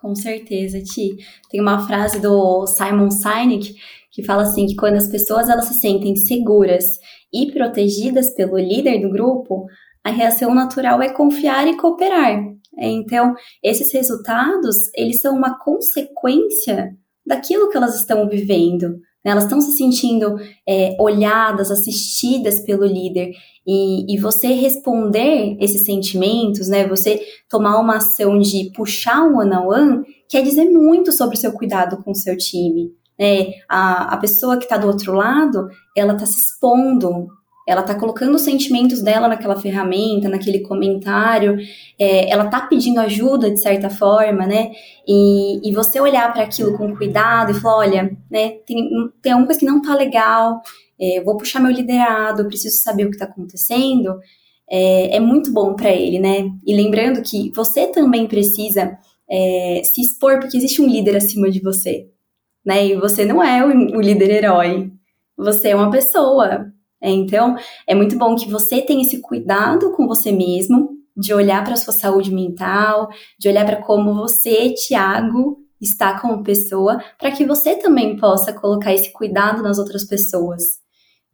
Com 0.01 0.15
certeza, 0.15 0.81
Ti. 0.81 1.17
Tem 1.49 1.59
uma 1.59 1.85
frase 1.85 2.21
do 2.21 2.65
Simon 2.67 3.11
Sinek 3.11 3.75
que 4.11 4.23
fala 4.23 4.43
assim 4.43 4.65
que 4.65 4.75
quando 4.75 4.95
as 4.95 5.09
pessoas 5.09 5.49
elas 5.49 5.65
se 5.65 5.79
sentem 5.79 6.15
seguras 6.15 6.85
e 7.33 7.51
protegidas 7.51 8.33
pelo 8.35 8.57
líder 8.57 9.01
do 9.01 9.09
grupo, 9.09 9.65
a 10.03 10.11
reação 10.11 10.53
natural 10.53 11.01
é 11.01 11.09
confiar 11.09 11.67
e 11.67 11.77
cooperar. 11.77 12.43
Então, 12.77 13.33
esses 13.63 13.93
resultados, 13.93 14.75
eles 14.95 15.21
são 15.21 15.35
uma 15.35 15.57
consequência 15.57 16.95
daquilo 17.25 17.69
que 17.69 17.77
elas 17.77 17.95
estão 17.95 18.27
vivendo. 18.27 18.99
Né? 19.23 19.31
Elas 19.31 19.45
estão 19.45 19.61
se 19.61 19.77
sentindo 19.77 20.35
é, 20.67 20.95
olhadas, 20.99 21.71
assistidas 21.71 22.61
pelo 22.65 22.85
líder. 22.85 23.31
E, 23.65 24.13
e, 24.13 24.17
você 24.19 24.47
responder 24.47 25.55
esses 25.59 25.85
sentimentos, 25.85 26.67
né? 26.67 26.85
Você 26.85 27.21
tomar 27.49 27.79
uma 27.79 27.95
ação 27.95 28.37
de 28.37 28.69
puxar 28.75 29.23
um 29.23 29.37
one 29.37 29.55
on 29.55 29.67
one, 29.67 30.05
quer 30.27 30.43
dizer 30.43 30.65
muito 30.69 31.13
sobre 31.13 31.37
o 31.37 31.39
seu 31.39 31.53
cuidado 31.53 32.03
com 32.03 32.11
o 32.11 32.15
seu 32.15 32.37
time. 32.37 32.91
Né? 33.17 33.53
A, 33.69 34.15
a 34.15 34.17
pessoa 34.17 34.57
que 34.57 34.65
está 34.65 34.75
do 34.75 34.87
outro 34.87 35.13
lado, 35.13 35.69
ela 35.95 36.13
está 36.13 36.25
se 36.25 36.37
expondo, 36.37 37.27
ela 37.67 37.81
está 37.81 37.95
colocando 37.95 38.35
os 38.35 38.41
sentimentos 38.41 39.01
dela 39.01 39.27
naquela 39.27 39.59
ferramenta, 39.59 40.27
naquele 40.27 40.59
comentário, 40.59 41.57
é, 41.97 42.29
ela 42.29 42.45
está 42.45 42.61
pedindo 42.61 42.99
ajuda 42.99 43.49
de 43.49 43.61
certa 43.61 43.89
forma, 43.89 44.45
né? 44.45 44.71
E, 45.07 45.69
e 45.69 45.73
você 45.73 45.99
olhar 45.99 46.31
para 46.33 46.43
aquilo 46.43 46.77
com 46.77 46.95
cuidado 46.95 47.51
e 47.51 47.59
falar: 47.59 47.77
olha, 47.77 48.17
né, 48.29 48.49
tem, 48.65 48.89
tem 49.21 49.31
alguma 49.31 49.47
coisa 49.47 49.59
que 49.59 49.65
não 49.65 49.77
está 49.77 49.95
legal, 49.95 50.61
é, 50.99 51.21
vou 51.21 51.37
puxar 51.37 51.61
meu 51.61 51.71
liderado, 51.71 52.47
preciso 52.47 52.77
saber 52.77 53.05
o 53.05 53.09
que 53.09 53.15
está 53.15 53.25
acontecendo, 53.25 54.19
é, 54.69 55.15
é 55.15 55.19
muito 55.19 55.51
bom 55.51 55.73
para 55.73 55.91
ele, 55.91 56.19
né? 56.19 56.49
E 56.65 56.75
lembrando 56.75 57.21
que 57.21 57.51
você 57.55 57.87
também 57.87 58.27
precisa 58.27 58.97
é, 59.29 59.81
se 59.83 60.01
expor, 60.01 60.39
porque 60.39 60.57
existe 60.57 60.81
um 60.81 60.87
líder 60.87 61.15
acima 61.15 61.49
de 61.49 61.61
você, 61.61 62.07
né? 62.65 62.87
E 62.87 62.95
você 62.95 63.23
não 63.25 63.41
é 63.41 63.65
o, 63.65 63.97
o 63.97 64.01
líder 64.01 64.31
herói, 64.31 64.91
você 65.37 65.69
é 65.69 65.75
uma 65.75 65.89
pessoa. 65.89 66.73
É, 67.03 67.09
então, 67.09 67.57
é 67.85 67.93
muito 67.93 68.17
bom 68.17 68.33
que 68.33 68.49
você 68.49 68.81
tenha 68.81 69.01
esse 69.01 69.19
cuidado 69.19 69.91
com 69.91 70.07
você 70.07 70.31
mesmo, 70.31 70.91
de 71.15 71.33
olhar 71.33 71.61
para 71.61 71.73
a 71.73 71.77
sua 71.77 71.93
saúde 71.93 72.33
mental, 72.33 73.09
de 73.37 73.49
olhar 73.49 73.65
para 73.65 73.83
como 73.83 74.15
você, 74.15 74.73
Tiago, 74.73 75.57
está 75.81 76.17
como 76.17 76.43
pessoa, 76.43 76.97
para 77.19 77.31
que 77.31 77.45
você 77.45 77.75
também 77.75 78.15
possa 78.15 78.53
colocar 78.53 78.93
esse 78.93 79.11
cuidado 79.11 79.61
nas 79.61 79.77
outras 79.77 80.07
pessoas. 80.07 80.63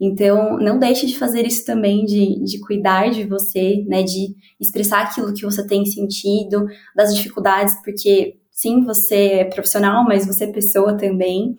Então, 0.01 0.57
não 0.57 0.79
deixe 0.79 1.05
de 1.05 1.15
fazer 1.15 1.45
isso 1.45 1.63
também, 1.63 2.03
de, 2.03 2.43
de 2.43 2.59
cuidar 2.61 3.11
de 3.11 3.25
você, 3.25 3.83
né, 3.87 4.01
de 4.01 4.33
expressar 4.59 5.01
aquilo 5.03 5.33
que 5.33 5.45
você 5.45 5.65
tem 5.67 5.85
sentido, 5.85 6.65
das 6.95 7.13
dificuldades, 7.13 7.75
porque 7.83 8.37
sim, 8.49 8.83
você 8.83 9.15
é 9.15 9.45
profissional, 9.45 10.03
mas 10.03 10.25
você 10.25 10.45
é 10.45 10.51
pessoa 10.51 10.97
também, 10.97 11.53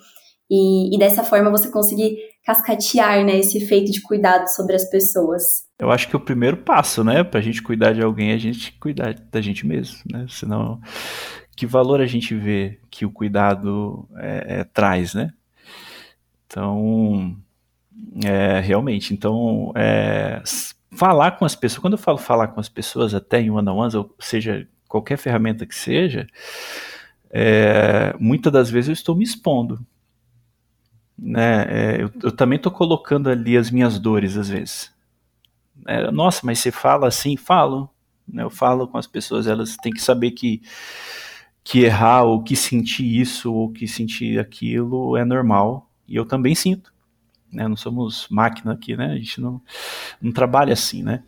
e, 0.51 0.95
e 0.95 0.99
dessa 0.99 1.23
forma 1.23 1.51
você 1.51 1.71
conseguir 1.71 2.19
cascatear, 2.45 3.25
né, 3.25 3.39
esse 3.39 3.59
efeito 3.59 3.93
de 3.93 4.01
cuidado 4.01 4.49
sobre 4.49 4.75
as 4.75 4.89
pessoas. 4.91 5.65
Eu 5.79 5.91
acho 5.91 6.09
que 6.09 6.17
o 6.17 6.21
primeiro 6.21 6.57
passo, 6.57 7.05
né, 7.05 7.23
pra 7.23 7.41
gente 7.41 7.63
cuidar 7.63 7.93
de 7.93 8.03
alguém 8.03 8.33
é 8.33 8.35
a 8.35 8.39
gente 8.39 8.73
cuidar 8.73 9.15
da 9.15 9.41
gente 9.41 9.67
mesmo, 9.67 9.99
né, 10.11 10.27
senão 10.29 10.81
que 11.61 11.67
valor 11.67 12.01
a 12.01 12.07
gente 12.07 12.35
vê 12.35 12.79
que 12.91 13.05
o 13.05 13.11
cuidado 13.11 14.09
é, 14.17 14.61
é, 14.61 14.65
traz, 14.65 15.13
né? 15.13 15.31
Então, 16.47 17.37
é, 18.25 18.61
realmente, 18.61 19.13
então, 19.13 19.71
é, 19.77 20.43
falar 20.91 21.33
com 21.33 21.45
as 21.45 21.55
pessoas, 21.55 21.81
quando 21.81 21.93
eu 21.95 21.99
falo 21.99 22.17
falar 22.17 22.49
com 22.49 22.61
as 22.61 22.69
pessoas 22.71 23.15
até 23.15 23.43
em 23.43 23.51
one-on-ones, 23.51 23.95
ou 23.95 24.11
seja, 24.19 24.67
qualquer 24.89 25.19
ferramenta 25.19 25.67
que 25.67 25.75
seja, 25.75 26.27
é, 27.31 28.15
muitas 28.19 28.51
das 28.51 28.71
vezes 28.71 28.89
eu 28.89 28.95
estou 28.95 29.15
me 29.15 29.23
expondo. 29.23 29.85
Né? 31.20 31.66
É, 31.68 32.02
eu, 32.02 32.11
eu, 32.22 32.33
também 32.33 32.56
estou 32.56 32.72
colocando 32.72 33.28
ali 33.28 33.56
as 33.56 33.70
minhas 33.70 33.98
dores, 33.98 34.37
às 34.37 34.48
vezes. 34.48 34.92
É, 35.87 36.11
Nossa, 36.11 36.40
mas 36.44 36.59
você 36.59 36.70
fala 36.70 37.09
assim? 37.09 37.37
Falo. 37.37 37.90
Né? 38.26 38.42
Eu 38.42 38.50
falo 38.50 38.88
com 38.88 38.96
as 38.96 39.06
pessoas, 39.06 39.46
elas 39.46 39.76
têm 39.76 39.92
que 39.92 40.00
saber 40.00 40.30
que, 40.30 40.62
que 41.62 41.80
errar, 41.80 42.22
ou 42.22 42.42
que 42.42 42.56
sentir 42.56 43.20
isso, 43.20 43.52
ou 43.52 43.70
que 43.70 43.87
sentir 43.87 44.38
aquilo 44.38 45.16
é 45.16 45.24
normal. 45.24 45.90
E 46.09 46.16
eu 46.16 46.24
também 46.24 46.54
sinto 46.54 46.92
né? 47.52 47.66
Não 47.66 47.76
somos 47.76 48.26
máquina 48.30 48.72
aqui, 48.72 48.96
né? 48.96 49.06
A 49.06 49.16
gente 49.16 49.40
não, 49.40 49.61
não 50.20 50.33
trabalha 50.33 50.72
assim, 50.72 51.02
né? 51.02 51.22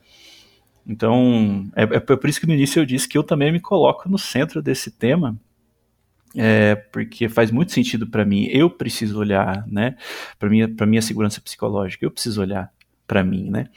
Então, 0.86 1.70
é, 1.76 1.82
é 1.82 2.00
por 2.00 2.28
isso 2.28 2.40
que 2.40 2.46
no 2.46 2.54
início 2.54 2.80
eu 2.80 2.86
disse 2.86 3.08
que 3.08 3.16
eu 3.16 3.22
também 3.22 3.52
me 3.52 3.60
coloco 3.60 4.08
no 4.08 4.18
centro 4.18 4.62
desse 4.62 4.90
tema, 4.90 5.36
é, 6.36 6.74
porque 6.74 7.28
faz 7.28 7.50
muito 7.50 7.72
sentido 7.72 8.06
para 8.06 8.24
mim. 8.24 8.46
Eu 8.50 8.70
preciso 8.70 9.18
olhar, 9.18 9.66
né, 9.66 9.96
para 10.38 10.48
minha 10.48 10.68
para 10.68 10.86
minha 10.86 11.02
segurança 11.02 11.40
psicológica. 11.40 12.04
Eu 12.04 12.10
preciso 12.10 12.40
olhar 12.40 12.72
para 13.06 13.22
mim, 13.22 13.50
né. 13.50 13.68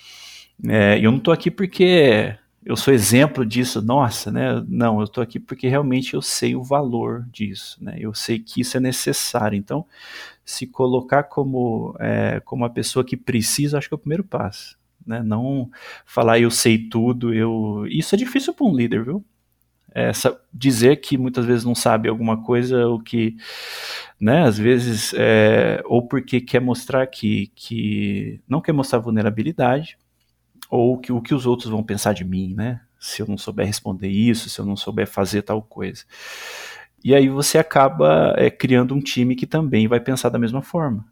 É, 0.68 0.98
eu 1.00 1.12
não 1.12 1.18
estou 1.18 1.34
aqui 1.34 1.52
porque 1.52 2.36
eu 2.65 2.76
sou 2.76 2.94
exemplo 2.94 3.46
disso, 3.46 3.82
nossa, 3.82 4.32
né? 4.32 4.63
Não, 4.68 5.00
eu 5.00 5.04
estou 5.04 5.22
aqui 5.22 5.39
porque 5.39 5.68
realmente 5.68 6.15
eu 6.15 6.22
sei 6.22 6.56
o 6.56 6.63
valor 6.63 7.26
disso, 7.32 7.78
né? 7.84 7.96
Eu 8.00 8.13
sei 8.13 8.39
que 8.39 8.62
isso 8.62 8.76
é 8.76 8.80
necessário. 8.80 9.56
Então, 9.56 9.86
se 10.44 10.65
colocar 10.65 11.24
como, 11.24 11.96
é, 12.00 12.39
como 12.44 12.65
a 12.65 12.70
pessoa 12.70 13.06
que 13.06 13.15
precisa, 13.15 13.78
acho 13.78 13.88
que 13.88 13.94
é 13.94 13.98
o 13.98 14.00
primeiro 14.00 14.24
passo. 14.24 14.78
Né? 15.06 15.22
Não 15.22 15.70
falar 16.06 16.39
eu 16.39 16.50
sei 16.50 16.78
tudo, 16.89 17.34
eu. 17.34 17.86
Isso 17.88 18.15
é 18.15 18.18
difícil 18.18 18.54
para 18.54 18.65
um 18.65 18.76
líder, 18.76 19.04
viu? 19.06 19.24
Essa, 19.96 20.38
dizer 20.54 20.98
que 20.98 21.18
muitas 21.18 21.46
vezes 21.46 21.64
não 21.64 21.74
sabe 21.74 22.10
alguma 22.10 22.44
coisa, 22.44 22.86
ou 22.86 23.00
que, 23.00 23.38
né, 24.20 24.44
às 24.44 24.58
vezes, 24.58 25.14
é, 25.18 25.82
ou 25.86 26.06
porque 26.06 26.42
quer 26.42 26.60
mostrar 26.60 27.08
que, 27.08 27.48
que 27.56 28.42
não 28.46 28.60
quer 28.60 28.74
mostrar 28.74 29.00
vulnerabilidade, 29.00 29.98
ou 30.70 30.98
que 31.00 31.14
o 31.14 31.22
que 31.22 31.34
os 31.34 31.46
outros 31.46 31.70
vão 31.70 31.82
pensar 31.82 32.14
de 32.14 32.26
mim, 32.26 32.54
né? 32.54 32.82
Se 33.00 33.22
eu 33.22 33.28
não 33.28 33.38
souber 33.38 33.66
responder 33.66 34.10
isso, 34.10 34.50
se 34.50 34.60
eu 34.60 34.66
não 34.66 34.76
souber 34.76 35.08
fazer 35.08 35.44
tal 35.44 35.62
coisa. 35.62 36.04
E 37.02 37.16
aí 37.16 37.30
você 37.30 37.58
acaba 37.58 38.34
é, 38.36 38.50
criando 38.50 38.94
um 38.94 39.00
time 39.00 39.36
que 39.36 39.48
também 39.48 39.88
vai 39.88 40.02
pensar 40.02 40.28
da 40.30 40.40
mesma 40.40 40.62
forma. 40.62 41.06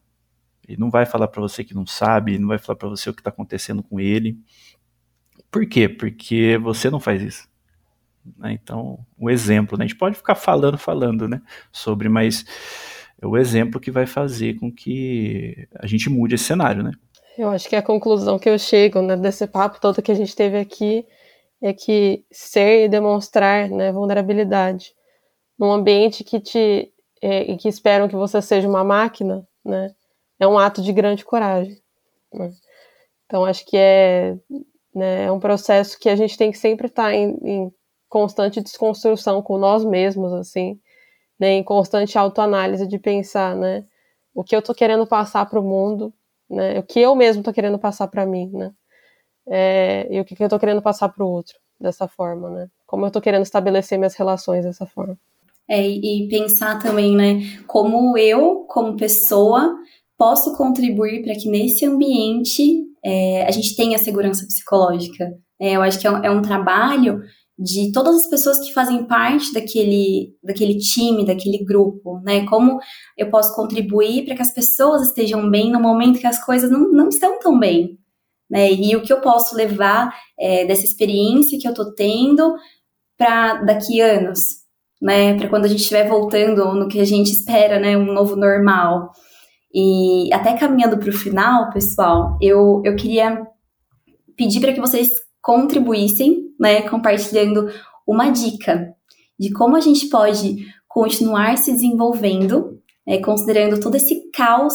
Ele 0.67 0.79
não 0.79 0.89
vai 0.89 1.05
falar 1.05 1.29
para 1.29 1.41
você 1.41 1.63
que 1.63 1.73
não 1.73 1.85
sabe, 1.85 2.37
não 2.37 2.49
vai 2.49 2.57
falar 2.57 2.75
para 2.77 2.89
você 2.89 3.09
o 3.09 3.13
que 3.13 3.21
está 3.21 3.29
acontecendo 3.29 3.81
com 3.81 3.99
ele. 3.99 4.37
Por 5.51 5.65
quê? 5.67 5.87
Porque 5.87 6.57
você 6.57 6.89
não 6.89 6.99
faz 6.99 7.21
isso. 7.21 7.52
Né? 8.37 8.53
Então, 8.53 8.99
o 9.17 9.29
exemplo, 9.29 9.77
né? 9.77 9.85
a 9.85 9.87
gente 9.87 9.97
pode 9.97 10.15
ficar 10.15 10.35
falando, 10.35 10.77
falando, 10.77 11.27
né, 11.27 11.41
sobre, 11.71 12.09
mas 12.09 12.45
é 13.21 13.27
o 13.27 13.37
exemplo 13.37 13.79
que 13.79 13.91
vai 13.91 14.05
fazer 14.05 14.59
com 14.59 14.71
que 14.71 15.67
a 15.79 15.87
gente 15.87 16.09
mude 16.09 16.35
esse 16.35 16.43
cenário, 16.43 16.83
né? 16.83 16.91
Eu 17.37 17.49
acho 17.49 17.67
que 17.67 17.75
a 17.75 17.81
conclusão 17.81 18.37
que 18.37 18.47
eu 18.47 18.59
chego 18.59 19.01
né, 19.01 19.15
desse 19.15 19.47
papo 19.47 19.79
todo 19.79 20.01
que 20.01 20.11
a 20.11 20.15
gente 20.15 20.35
teve 20.35 20.57
aqui 20.57 21.05
é 21.61 21.73
que 21.73 22.25
ser 22.31 22.85
e 22.85 22.89
demonstrar 22.89 23.69
né, 23.69 23.91
vulnerabilidade 23.91 24.93
num 25.57 25.71
ambiente 25.71 26.23
que 26.23 26.39
te 26.39 26.91
é, 27.21 27.55
que 27.55 27.69
esperam 27.69 28.09
que 28.09 28.15
você 28.15 28.41
seja 28.41 28.67
uma 28.67 28.83
máquina, 28.83 29.47
né? 29.63 29.95
É 30.37 30.45
um 30.45 30.59
ato 30.59 30.81
de 30.81 30.91
grande 30.91 31.23
coragem. 31.23 31.81
Né? 32.33 32.51
Então 33.25 33.45
acho 33.45 33.65
que 33.65 33.77
é, 33.77 34.35
né, 34.93 35.23
é 35.25 35.31
um 35.31 35.39
processo 35.39 35.97
que 35.97 36.09
a 36.09 36.15
gente 36.17 36.37
tem 36.37 36.51
que 36.51 36.57
sempre 36.57 36.87
estar 36.87 37.05
tá 37.05 37.13
em, 37.15 37.37
em 37.41 37.73
constante 38.13 38.61
desconstrução 38.61 39.41
com 39.41 39.57
nós 39.57 39.83
mesmos, 39.83 40.31
assim, 40.33 40.79
né, 41.39 41.53
em 41.53 41.63
constante 41.63 42.15
autoanálise 42.15 42.87
de 42.87 42.99
pensar, 42.99 43.55
né, 43.55 43.83
o 44.35 44.43
que 44.43 44.55
eu 44.55 44.61
tô 44.61 44.71
querendo 44.71 45.07
passar 45.07 45.47
para 45.47 45.59
o 45.59 45.63
mundo, 45.63 46.13
né, 46.47 46.77
o 46.77 46.83
que 46.83 46.99
eu 46.99 47.15
mesmo 47.15 47.41
tô 47.41 47.51
querendo 47.51 47.79
passar 47.79 48.07
para 48.07 48.23
mim, 48.23 48.51
né, 48.53 48.71
é, 49.47 50.07
e 50.11 50.19
o 50.19 50.25
que, 50.25 50.35
que 50.35 50.43
eu 50.43 50.49
tô 50.49 50.59
querendo 50.59 50.79
passar 50.79 51.09
para 51.09 51.25
o 51.25 51.27
outro 51.27 51.55
dessa 51.81 52.07
forma, 52.07 52.51
né, 52.51 52.67
como 52.85 53.03
eu 53.03 53.09
tô 53.09 53.19
querendo 53.19 53.41
estabelecer 53.41 53.97
minhas 53.97 54.13
relações 54.13 54.63
dessa 54.63 54.85
forma. 54.85 55.17
É, 55.67 55.81
e 55.81 56.27
pensar 56.29 56.77
também, 56.83 57.15
né, 57.15 57.39
como 57.65 58.15
eu, 58.15 58.67
como 58.69 58.95
pessoa, 58.95 59.75
posso 60.15 60.55
contribuir 60.55 61.23
para 61.23 61.33
que 61.33 61.49
nesse 61.49 61.83
ambiente 61.83 62.85
é, 63.03 63.43
a 63.47 63.49
gente 63.49 63.75
tenha 63.75 63.97
segurança 63.97 64.45
psicológica. 64.45 65.33
É, 65.59 65.71
eu 65.71 65.81
acho 65.81 65.99
que 65.99 66.05
é 66.05 66.11
um, 66.11 66.17
é 66.25 66.29
um, 66.29 66.41
trabalho 66.41 67.21
de 67.57 67.91
todas 67.91 68.15
as 68.15 68.29
pessoas 68.29 68.59
que 68.59 68.73
fazem 68.73 69.05
parte 69.05 69.53
daquele, 69.53 70.35
daquele 70.43 70.77
time, 70.77 71.25
daquele 71.25 71.63
grupo, 71.63 72.19
né? 72.23 72.45
Como 72.47 72.79
eu 73.17 73.29
posso 73.29 73.55
contribuir 73.55 74.25
para 74.25 74.35
que 74.35 74.41
as 74.41 74.53
pessoas 74.53 75.03
estejam 75.03 75.49
bem 75.49 75.71
no 75.71 75.79
momento 75.79 76.19
que 76.19 76.27
as 76.27 76.43
coisas 76.43 76.71
não, 76.71 76.91
não 76.91 77.09
estão 77.09 77.39
tão 77.39 77.59
bem. 77.59 77.97
Né? 78.49 78.71
E 78.71 78.95
o 78.95 79.01
que 79.01 79.13
eu 79.13 79.21
posso 79.21 79.55
levar 79.55 80.13
é, 80.39 80.65
dessa 80.65 80.83
experiência 80.83 81.57
que 81.59 81.67
eu 81.67 81.71
estou 81.71 81.93
tendo 81.93 82.55
para 83.17 83.61
daqui 83.63 84.01
anos, 84.01 84.39
né? 85.01 85.37
Para 85.37 85.49
quando 85.49 85.65
a 85.65 85.67
gente 85.67 85.81
estiver 85.81 86.07
voltando 86.07 86.73
no 86.73 86.87
que 86.87 86.99
a 86.99 87.05
gente 87.05 87.31
espera, 87.31 87.79
né? 87.79 87.95
Um 87.97 88.13
novo 88.13 88.35
normal. 88.35 89.11
E 89.73 90.31
até 90.33 90.55
caminhando 90.55 90.97
para 90.97 91.09
o 91.09 91.13
final, 91.13 91.71
pessoal, 91.71 92.37
eu, 92.41 92.81
eu 92.83 92.95
queria 92.95 93.41
pedir 94.35 94.59
para 94.59 94.73
que 94.73 94.79
vocês 94.79 95.09
contribuíssem, 95.41 96.42
né? 96.63 96.81
Compartilhando 96.83 97.69
uma 98.07 98.31
dica 98.31 98.95
de 99.39 99.51
como 99.51 99.75
a 99.75 99.81
gente 99.81 100.07
pode 100.07 100.65
continuar 100.87 101.57
se 101.57 101.71
desenvolvendo, 101.71 102.79
né, 103.05 103.17
considerando 103.17 103.79
todo 103.79 103.95
esse 103.95 104.29
caos 104.31 104.73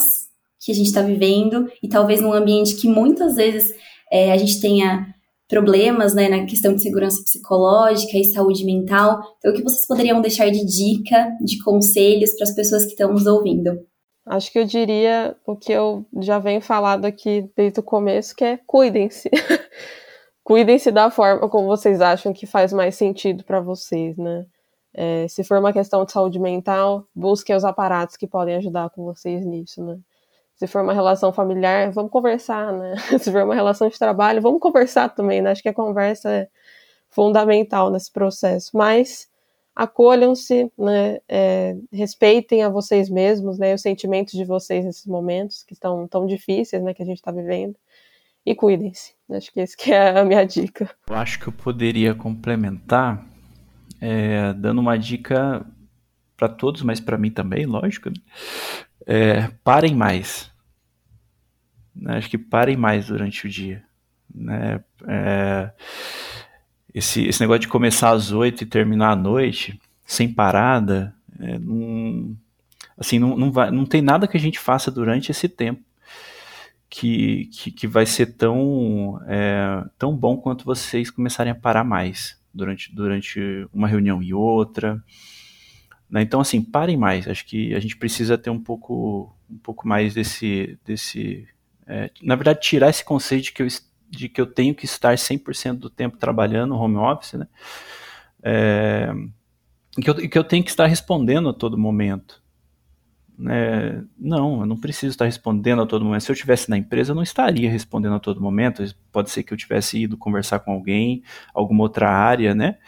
que 0.61 0.72
a 0.72 0.74
gente 0.74 0.88
está 0.88 1.01
vivendo 1.01 1.70
e 1.83 1.88
talvez 1.88 2.20
num 2.20 2.33
ambiente 2.33 2.77
que 2.77 2.88
muitas 2.88 3.37
vezes 3.37 3.74
é, 4.11 4.33
a 4.33 4.37
gente 4.37 4.61
tenha 4.61 5.14
problemas 5.48 6.14
né, 6.14 6.29
na 6.29 6.44
questão 6.44 6.74
de 6.74 6.83
segurança 6.83 7.22
psicológica 7.22 8.18
e 8.18 8.24
saúde 8.24 8.64
mental. 8.64 9.20
Então, 9.38 9.53
o 9.53 9.55
que 9.55 9.62
vocês 9.62 9.87
poderiam 9.87 10.20
deixar 10.20 10.51
de 10.51 10.64
dica, 10.66 11.31
de 11.40 11.62
conselhos 11.62 12.35
para 12.35 12.44
as 12.44 12.55
pessoas 12.55 12.85
que 12.85 12.90
estão 12.90 13.12
nos 13.12 13.27
ouvindo? 13.27 13.81
Acho 14.27 14.53
que 14.53 14.59
eu 14.59 14.66
diria 14.66 15.35
o 15.46 15.57
que 15.57 15.72
eu 15.72 16.05
já 16.20 16.38
venho 16.38 16.61
falado 16.61 17.07
aqui 17.07 17.48
desde 17.57 17.81
o 17.81 17.83
começo, 17.83 18.37
que 18.37 18.44
é 18.44 18.59
cuidem-se. 18.66 19.31
cuidem-se 20.49 20.90
da 20.90 21.11
forma 21.11 21.46
como 21.46 21.67
vocês 21.67 22.01
acham 22.01 22.33
que 22.33 22.46
faz 22.46 22.73
mais 22.73 22.96
sentido 22.96 23.44
para 23.44 23.61
vocês, 23.61 24.17
né? 24.17 24.46
É, 24.94 25.29
se 25.29 25.44
for 25.44 25.59
uma 25.59 25.75
questão 25.75 26.07
de 26.07 26.11
saúde 26.11 26.38
mental, 26.38 27.05
busquem 27.15 27.55
os 27.55 27.67
aparatos 27.67 28.17
que 28.17 28.27
podem 28.27 28.57
ajudar 28.57 28.88
com 28.88 29.05
vocês 29.05 29.44
nisso, 29.44 29.85
né? 29.85 29.99
Se 30.57 30.67
for 30.67 30.83
uma 30.83 30.94
relação 30.94 31.35
familiar, 31.35 31.90
vamos 31.90 32.11
conversar, 32.11 32.73
né? 32.73 32.94
Se 33.21 33.31
for 33.31 33.42
uma 33.42 33.55
relação 33.55 33.90
de 33.90 33.99
trabalho, 33.99 34.40
vamos 34.40 34.59
conversar 34.59 35.11
também, 35.15 35.42
né? 35.42 35.51
Acho 35.51 35.63
que 35.63 35.69
a 35.69 35.75
conversa 35.75 36.31
é 36.31 36.49
fundamental 37.11 37.90
nesse 37.90 38.11
processo. 38.11 38.75
Mas 38.75 39.29
acolham-se, 39.77 40.73
né? 40.79 41.21
É, 41.29 41.77
respeitem 41.92 42.63
a 42.63 42.71
vocês 42.71 43.11
mesmos, 43.11 43.59
né? 43.59 43.75
Os 43.75 43.83
sentimentos 43.83 44.33
de 44.33 44.46
vocês 44.46 44.83
nesses 44.83 45.07
momentos 45.07 45.63
que 45.63 45.75
estão 45.75 46.09
tão 46.09 46.27
difíceis, 46.27 46.83
né? 46.83 46.94
Que 46.94 47.03
a 47.03 47.07
gente 47.07 47.19
está 47.19 47.31
vivendo. 47.31 47.77
E 48.49 48.55
cuidem-se. 48.55 49.13
Acho 49.31 49.53
que 49.53 49.61
esse 49.61 49.77
que 49.77 49.92
é 49.92 50.19
a 50.19 50.25
minha 50.25 50.42
dica. 50.42 50.88
Eu 51.07 51.17
acho 51.17 51.38
que 51.38 51.49
eu 51.49 51.53
poderia 51.53 52.15
complementar 52.15 53.23
é, 54.01 54.55
dando 54.55 54.79
uma 54.79 54.99
dica 54.99 55.67
para 56.35 56.49
todos, 56.49 56.81
mas 56.81 56.99
para 56.99 57.19
mim 57.19 57.31
também, 57.31 57.67
lógico. 57.67 58.09
Né? 58.09 58.17
É, 59.07 59.49
parem 59.63 59.94
mais. 59.94 60.51
Né? 61.94 62.17
Acho 62.17 62.31
que 62.31 62.38
parem 62.38 62.75
mais 62.75 63.09
durante 63.09 63.46
o 63.46 63.51
dia. 63.51 63.85
Né? 64.35 64.83
É, 65.07 65.71
esse, 66.94 67.27
esse 67.27 67.42
negócio 67.42 67.61
de 67.61 67.69
começar 67.69 68.13
às 68.13 68.33
oito 68.33 68.63
e 68.63 68.67
terminar 68.67 69.11
à 69.11 69.17
noite, 69.17 69.79
sem 70.07 70.33
parada, 70.33 71.15
é, 71.38 71.59
não, 71.59 72.35
assim, 72.96 73.19
não, 73.19 73.37
não, 73.37 73.53
vai, 73.53 73.71
não 73.71 73.85
tem 73.85 74.01
nada 74.01 74.27
que 74.27 74.38
a 74.38 74.40
gente 74.40 74.59
faça 74.59 74.90
durante 74.90 75.31
esse 75.31 75.51
tempo 75.51 75.87
que, 76.88 77.46
que, 77.46 77.70
que 77.70 77.86
vai 77.86 78.06
ser 78.06 78.34
tão, 78.36 79.20
é, 79.26 79.84
tão 79.98 80.16
bom 80.16 80.36
quanto 80.36 80.64
vocês 80.64 81.10
começarem 81.10 81.52
a 81.52 81.54
parar 81.54 81.84
mais 81.84 82.40
durante, 82.52 82.94
durante 82.94 83.40
uma 83.72 83.86
reunião 83.86 84.22
e 84.22 84.32
outra. 84.32 85.02
Né? 86.10 86.22
Então, 86.22 86.40
assim, 86.40 86.62
parem 86.62 86.96
mais. 86.96 87.28
Acho 87.28 87.44
que 87.44 87.74
a 87.74 87.80
gente 87.80 87.96
precisa 87.96 88.38
ter 88.38 88.50
um 88.50 88.60
pouco, 88.60 89.34
um 89.50 89.58
pouco 89.58 89.86
mais 89.86 90.14
desse. 90.14 90.78
desse 90.84 91.46
é, 91.86 92.10
na 92.22 92.34
verdade, 92.34 92.60
tirar 92.60 92.88
esse 92.88 93.04
conceito 93.04 93.44
de 93.44 93.52
que 93.52 93.62
eu, 93.62 93.68
de 94.10 94.28
que 94.28 94.40
eu 94.40 94.46
tenho 94.46 94.74
que 94.74 94.84
estar 94.84 95.14
100% 95.14 95.78
do 95.78 95.90
tempo 95.90 96.16
trabalhando 96.16 96.74
home 96.74 96.96
office, 96.96 97.34
né? 97.34 97.46
É, 98.42 99.12
que, 100.00 100.08
eu, 100.08 100.14
que 100.14 100.38
eu 100.38 100.44
tenho 100.44 100.64
que 100.64 100.70
estar 100.70 100.86
respondendo 100.86 101.48
a 101.48 101.54
todo 101.54 101.76
momento. 101.76 102.42
É, 103.46 104.02
não, 104.18 104.60
eu 104.60 104.66
não 104.66 104.76
preciso 104.76 105.12
estar 105.12 105.24
respondendo 105.24 105.82
a 105.82 105.86
todo 105.86 106.04
momento. 106.04 106.22
Se 106.22 106.30
eu 106.30 106.34
estivesse 106.34 106.68
na 106.68 106.76
empresa, 106.76 107.12
eu 107.12 107.14
não 107.14 107.22
estaria 107.22 107.70
respondendo 107.70 108.16
a 108.16 108.18
todo 108.18 108.40
momento. 108.40 108.82
Pode 109.12 109.30
ser 109.30 109.44
que 109.44 109.52
eu 109.52 109.56
tivesse 109.56 110.02
ido 110.02 110.16
conversar 110.16 110.58
com 110.60 110.72
alguém, 110.72 111.22
alguma 111.54 111.82
outra 111.84 112.10
área, 112.10 112.54
né? 112.54 112.78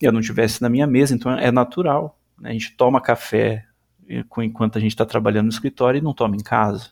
E 0.00 0.04
eu 0.04 0.12
não 0.12 0.20
estivesse 0.20 0.60
na 0.60 0.68
minha 0.68 0.86
mesa, 0.86 1.14
então 1.14 1.32
é 1.32 1.52
natural. 1.52 2.18
Né? 2.38 2.50
A 2.50 2.52
gente 2.52 2.72
toma 2.76 3.00
café 3.00 3.64
enquanto 4.08 4.76
a 4.76 4.80
gente 4.80 4.92
está 4.92 5.04
trabalhando 5.04 5.46
no 5.46 5.52
escritório 5.52 5.98
e 5.98 6.02
não 6.02 6.12
toma 6.12 6.36
em 6.36 6.42
casa. 6.42 6.90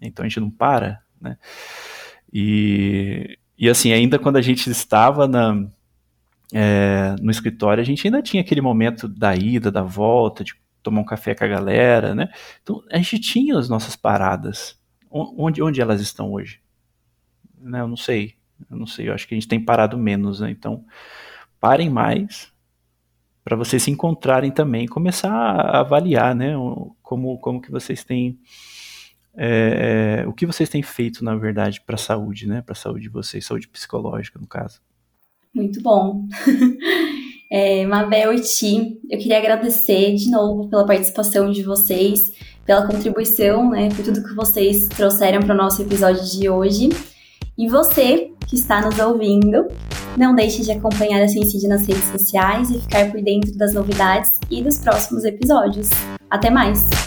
Então 0.00 0.24
a 0.24 0.28
gente 0.28 0.40
não 0.40 0.50
para, 0.50 1.00
né? 1.20 1.36
E, 2.32 3.38
e 3.58 3.68
assim, 3.68 3.92
ainda 3.92 4.18
quando 4.18 4.36
a 4.36 4.42
gente 4.42 4.68
estava 4.70 5.28
na, 5.28 5.66
é, 6.52 7.14
no 7.20 7.30
escritório, 7.30 7.80
a 7.80 7.84
gente 7.84 8.06
ainda 8.06 8.22
tinha 8.22 8.42
aquele 8.42 8.60
momento 8.60 9.08
da 9.08 9.34
ida, 9.34 9.70
da 9.70 9.82
volta, 9.82 10.44
de 10.44 10.54
tomar 10.86 11.00
um 11.00 11.04
café 11.04 11.34
com 11.34 11.44
a 11.44 11.48
galera, 11.48 12.14
né? 12.14 12.28
Então 12.62 12.82
a 12.90 12.96
gente 12.98 13.18
tinha 13.18 13.58
as 13.58 13.68
nossas 13.68 13.96
paradas. 13.96 14.78
Onde, 15.10 15.62
onde 15.62 15.80
elas 15.80 16.00
estão 16.00 16.32
hoje? 16.32 16.60
Né, 17.58 17.80
eu 17.80 17.88
não 17.88 17.96
sei. 17.96 18.34
Eu 18.70 18.76
não 18.76 18.86
sei. 18.86 19.08
Eu 19.08 19.14
acho 19.14 19.26
que 19.26 19.34
a 19.34 19.36
gente 19.36 19.48
tem 19.48 19.62
parado 19.62 19.98
menos, 19.98 20.40
né? 20.40 20.50
Então 20.50 20.84
parem 21.60 21.90
mais 21.90 22.52
para 23.42 23.56
vocês 23.56 23.82
se 23.82 23.90
encontrarem 23.90 24.50
também 24.50 24.84
e 24.84 24.88
começar 24.88 25.32
a 25.32 25.80
avaliar, 25.80 26.34
né? 26.34 26.54
Como, 27.02 27.38
como 27.38 27.60
que 27.60 27.70
vocês 27.70 28.04
têm 28.04 28.38
é, 29.36 30.22
é, 30.22 30.26
o 30.26 30.32
que 30.32 30.46
vocês 30.46 30.68
têm 30.68 30.82
feito, 30.82 31.22
na 31.24 31.36
verdade, 31.36 31.80
para 31.80 31.96
a 31.96 31.98
saúde, 31.98 32.46
né? 32.46 32.62
Para 32.62 32.72
a 32.72 32.76
saúde 32.76 33.02
de 33.02 33.08
vocês, 33.08 33.44
saúde 33.44 33.68
psicológica, 33.68 34.38
no 34.38 34.46
caso. 34.46 34.80
Muito 35.54 35.80
bom. 35.82 36.26
É, 37.50 37.86
Mabel 37.86 38.34
e 38.34 38.40
Ti, 38.40 38.98
eu 39.08 39.18
queria 39.18 39.38
agradecer 39.38 40.14
de 40.14 40.30
novo 40.30 40.68
pela 40.68 40.84
participação 40.84 41.50
de 41.50 41.62
vocês, 41.62 42.20
pela 42.64 42.86
contribuição, 42.86 43.70
né, 43.70 43.88
por 43.90 44.04
tudo 44.04 44.22
que 44.22 44.34
vocês 44.34 44.88
trouxeram 44.88 45.40
para 45.40 45.54
o 45.54 45.56
nosso 45.56 45.82
episódio 45.82 46.24
de 46.24 46.48
hoje. 46.48 46.88
E 47.56 47.68
você 47.68 48.30
que 48.46 48.56
está 48.56 48.80
nos 48.80 48.98
ouvindo, 48.98 49.66
não 50.16 50.34
deixe 50.34 50.62
de 50.62 50.72
acompanhar 50.72 51.22
a 51.22 51.28
Sensídia 51.28 51.68
nas 51.68 51.86
redes 51.86 52.04
sociais 52.04 52.70
e 52.70 52.80
ficar 52.80 53.10
por 53.10 53.22
dentro 53.22 53.56
das 53.56 53.74
novidades 53.74 54.30
e 54.50 54.62
dos 54.62 54.78
próximos 54.78 55.24
episódios. 55.24 55.88
Até 56.30 56.50
mais! 56.50 57.05